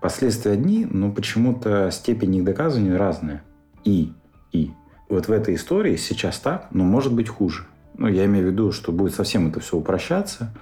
последствия 0.00 0.52
одни, 0.52 0.86
но 0.88 1.10
почему-то 1.12 1.90
степень 1.90 2.36
их 2.36 2.44
доказывания 2.44 2.96
разная. 2.96 3.42
И, 3.84 4.12
и. 4.52 4.70
Вот 5.08 5.28
в 5.28 5.32
этой 5.32 5.54
истории 5.54 5.96
сейчас 5.96 6.38
так, 6.38 6.68
но 6.70 6.84
может 6.84 7.12
быть 7.12 7.28
хуже. 7.28 7.66
Ну, 7.96 8.08
я 8.08 8.24
имею 8.24 8.48
в 8.48 8.50
виду, 8.50 8.72
что 8.72 8.92
будет 8.92 9.14
совсем 9.14 9.48
это 9.48 9.60
все 9.60 9.76
упрощаться, 9.76 10.52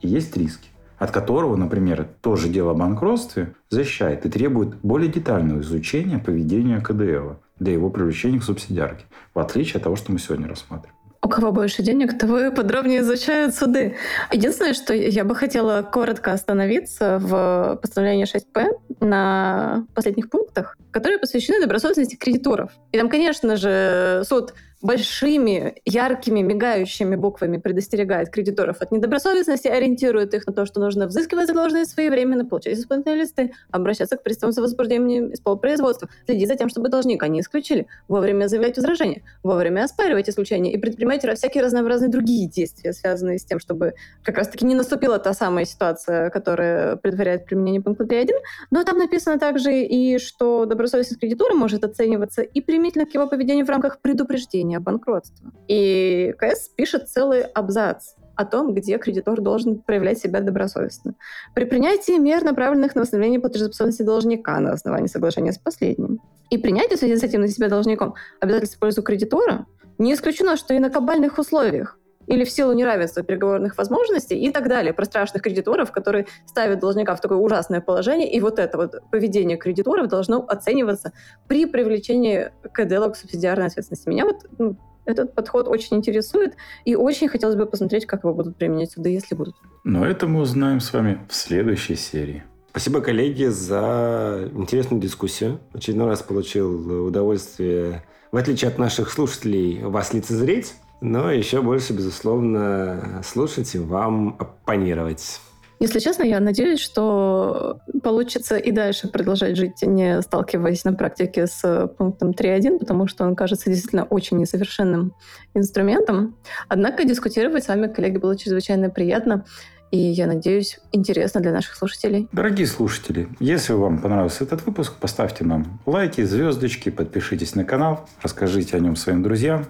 и 0.00 0.08
есть 0.08 0.36
риски 0.36 0.68
от 0.98 1.10
которого, 1.10 1.56
например, 1.56 2.08
тоже 2.20 2.48
дело 2.48 2.72
о 2.72 2.74
банкротстве 2.74 3.54
защищает 3.70 4.26
и 4.26 4.30
требует 4.30 4.74
более 4.82 5.10
детального 5.10 5.60
изучения 5.60 6.18
поведения 6.18 6.80
КДЛ 6.80 7.36
для 7.58 7.72
его 7.72 7.90
привлечения 7.90 8.40
к 8.40 8.44
субсидиарке, 8.44 9.04
в 9.34 9.38
отличие 9.38 9.76
от 9.76 9.84
того, 9.84 9.96
что 9.96 10.12
мы 10.12 10.18
сегодня 10.18 10.48
рассматриваем. 10.48 10.97
У 11.20 11.28
кого 11.28 11.50
больше 11.50 11.82
денег, 11.82 12.16
того 12.16 12.52
подробнее 12.52 13.00
изучают 13.00 13.54
суды. 13.54 13.96
Единственное, 14.32 14.72
что 14.72 14.94
я 14.94 15.24
бы 15.24 15.34
хотела 15.34 15.82
коротко 15.82 16.32
остановиться 16.32 17.18
в 17.18 17.78
постановлении 17.82 18.24
6П 18.24 18.66
на 19.00 19.84
последних 19.94 20.30
пунктах, 20.30 20.76
которые 20.92 21.18
посвящены 21.18 21.60
добросовестности 21.60 22.14
кредиторов. 22.14 22.70
И 22.92 22.98
там, 22.98 23.08
конечно 23.08 23.56
же, 23.56 24.22
суд 24.26 24.54
большими, 24.80 25.74
яркими, 25.84 26.40
мигающими 26.40 27.16
буквами 27.16 27.58
предостерегает 27.58 28.30
кредиторов 28.30 28.80
от 28.80 28.92
недобросовестности, 28.92 29.66
ориентирует 29.68 30.34
их 30.34 30.46
на 30.46 30.52
то, 30.52 30.66
что 30.66 30.80
нужно 30.80 31.06
взыскивать 31.06 31.48
задолженность 31.48 31.92
своевременно, 31.92 32.44
получать 32.44 32.78
исполнительные 32.78 33.22
листы, 33.22 33.52
обращаться 33.70 34.16
к 34.16 34.22
приставам 34.22 34.52
за 34.52 34.62
возбуждением 34.62 35.32
исполпроизводства, 35.34 36.08
следить 36.26 36.48
за 36.48 36.54
тем, 36.54 36.68
чтобы 36.68 36.88
должника 36.88 37.26
не 37.28 37.40
исключили, 37.40 37.88
вовремя 38.06 38.46
заявлять 38.46 38.76
возражения, 38.76 39.22
вовремя 39.42 39.84
оспаривать 39.84 40.28
исключение 40.28 40.72
и 40.72 40.78
предпринимать 40.78 41.24
всякие 41.36 41.64
разнообразные 41.64 42.08
другие 42.08 42.48
действия, 42.48 42.92
связанные 42.92 43.38
с 43.38 43.44
тем, 43.44 43.58
чтобы 43.58 43.94
как 44.22 44.36
раз-таки 44.36 44.64
не 44.64 44.74
наступила 44.74 45.18
та 45.18 45.34
самая 45.34 45.64
ситуация, 45.64 46.30
которая 46.30 46.96
предваряет 46.96 47.46
применение 47.46 47.82
пункта 47.82 48.04
3.1. 48.04 48.30
Но 48.70 48.84
там 48.84 48.98
написано 48.98 49.38
также 49.38 49.82
и, 49.82 50.18
что 50.18 50.66
добросовестность 50.66 51.20
кредитора 51.20 51.54
может 51.54 51.84
оцениваться 51.84 52.42
и 52.42 52.60
примительно 52.60 53.06
к 53.06 53.14
его 53.14 53.26
поведению 53.26 53.66
в 53.66 53.70
рамках 53.70 54.00
предупреждения 54.00 54.67
заявление 54.68 54.78
о 54.78 54.80
банкротстве. 54.80 55.48
И 55.68 56.34
КС 56.38 56.68
пишет 56.68 57.08
целый 57.08 57.42
абзац 57.42 58.14
о 58.36 58.44
том, 58.44 58.74
где 58.74 58.98
кредитор 58.98 59.40
должен 59.40 59.78
проявлять 59.80 60.18
себя 60.18 60.40
добросовестно. 60.40 61.14
При 61.54 61.64
принятии 61.64 62.18
мер, 62.18 62.44
направленных 62.44 62.94
на 62.94 63.00
восстановление 63.00 63.40
платежеспособности 63.40 64.02
должника 64.02 64.60
на 64.60 64.72
основании 64.72 65.08
соглашения 65.08 65.52
с 65.52 65.58
последним, 65.58 66.20
и 66.50 66.58
принятие 66.58 66.96
в 66.96 67.00
связи 67.00 67.16
с 67.16 67.22
этим 67.22 67.40
на 67.40 67.48
себя 67.48 67.68
должником 67.68 68.14
обязательств 68.40 68.76
в 68.76 68.80
пользу 68.80 69.02
кредитора, 69.02 69.66
не 69.98 70.14
исключено, 70.14 70.56
что 70.56 70.74
и 70.74 70.78
на 70.78 70.90
кабальных 70.90 71.38
условиях 71.38 71.98
или 72.28 72.44
в 72.44 72.50
силу 72.50 72.72
неравенства 72.72 73.22
переговорных 73.22 73.76
возможностей 73.76 74.38
и 74.38 74.50
так 74.52 74.68
далее, 74.68 74.92
про 74.92 75.04
страшных 75.04 75.42
кредиторов, 75.42 75.90
которые 75.90 76.26
ставят 76.46 76.78
должника 76.78 77.16
в 77.16 77.20
такое 77.20 77.38
ужасное 77.38 77.80
положение, 77.80 78.30
и 78.30 78.40
вот 78.40 78.58
это 78.58 78.76
вот 78.76 78.94
поведение 79.10 79.56
кредиторов 79.56 80.08
должно 80.08 80.44
оцениваться 80.46 81.12
при 81.48 81.66
привлечении 81.66 82.50
КДЛ 82.72 83.10
к 83.10 83.16
субсидиарной 83.16 83.66
ответственности. 83.66 84.08
Меня 84.08 84.26
вот 84.26 84.46
ну, 84.58 84.76
этот 85.06 85.34
подход 85.34 85.68
очень 85.68 85.96
интересует, 85.96 86.54
и 86.84 86.94
очень 86.94 87.28
хотелось 87.28 87.56
бы 87.56 87.66
посмотреть, 87.66 88.06
как 88.06 88.24
его 88.24 88.34
будут 88.34 88.56
применять 88.56 88.92
сюда, 88.92 89.08
если 89.08 89.34
будут. 89.34 89.56
Но 89.84 90.06
это 90.06 90.26
мы 90.26 90.42
узнаем 90.42 90.80
с 90.80 90.92
вами 90.92 91.26
в 91.28 91.34
следующей 91.34 91.96
серии. 91.96 92.44
Спасибо, 92.70 93.00
коллеги, 93.00 93.46
за 93.46 94.50
интересную 94.52 95.00
дискуссию. 95.00 95.60
Очередной 95.72 96.08
раз 96.08 96.22
получил 96.22 97.06
удовольствие, 97.06 98.04
в 98.30 98.36
отличие 98.36 98.68
от 98.68 98.78
наших 98.78 99.10
слушателей, 99.10 99.82
вас 99.82 100.12
лицезреть 100.12 100.74
но 101.00 101.30
еще 101.30 101.62
больше, 101.62 101.92
безусловно, 101.92 103.22
слушать 103.24 103.74
и 103.74 103.78
вам 103.78 104.36
оппонировать. 104.38 105.40
Если 105.80 106.00
честно, 106.00 106.24
я 106.24 106.40
надеюсь, 106.40 106.80
что 106.80 107.78
получится 108.02 108.56
и 108.56 108.72
дальше 108.72 109.06
продолжать 109.06 109.56
жить, 109.56 109.82
не 109.82 110.20
сталкиваясь 110.22 110.84
на 110.84 110.92
практике 110.92 111.46
с 111.46 111.86
пунктом 111.96 112.30
3.1, 112.30 112.80
потому 112.80 113.06
что 113.06 113.24
он 113.24 113.36
кажется 113.36 113.70
действительно 113.70 114.02
очень 114.04 114.38
несовершенным 114.38 115.14
инструментом. 115.54 116.36
Однако 116.66 117.04
дискутировать 117.04 117.62
с 117.62 117.68
вами, 117.68 117.86
коллеги, 117.86 118.18
было 118.18 118.36
чрезвычайно 118.36 118.90
приятно. 118.90 119.44
И, 119.92 119.98
я 119.98 120.26
надеюсь, 120.26 120.80
интересно 120.92 121.40
для 121.40 121.52
наших 121.52 121.76
слушателей. 121.76 122.28
Дорогие 122.32 122.66
слушатели, 122.66 123.28
если 123.40 123.72
вам 123.72 124.00
понравился 124.00 124.44
этот 124.44 124.66
выпуск, 124.66 124.94
поставьте 125.00 125.44
нам 125.44 125.80
лайки, 125.86 126.22
звездочки, 126.22 126.90
подпишитесь 126.90 127.54
на 127.54 127.64
канал, 127.64 128.06
расскажите 128.20 128.76
о 128.76 128.80
нем 128.80 128.96
своим 128.96 129.22
друзьям. 129.22 129.64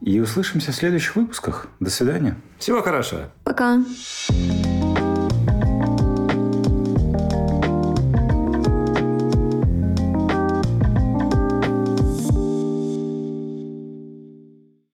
И 0.00 0.18
услышимся 0.20 0.72
в 0.72 0.74
следующих 0.74 1.16
выпусках. 1.16 1.68
До 1.78 1.90
свидания. 1.90 2.36
Всего 2.58 2.82
хорошего. 2.82 3.30
Пока. 3.44 3.82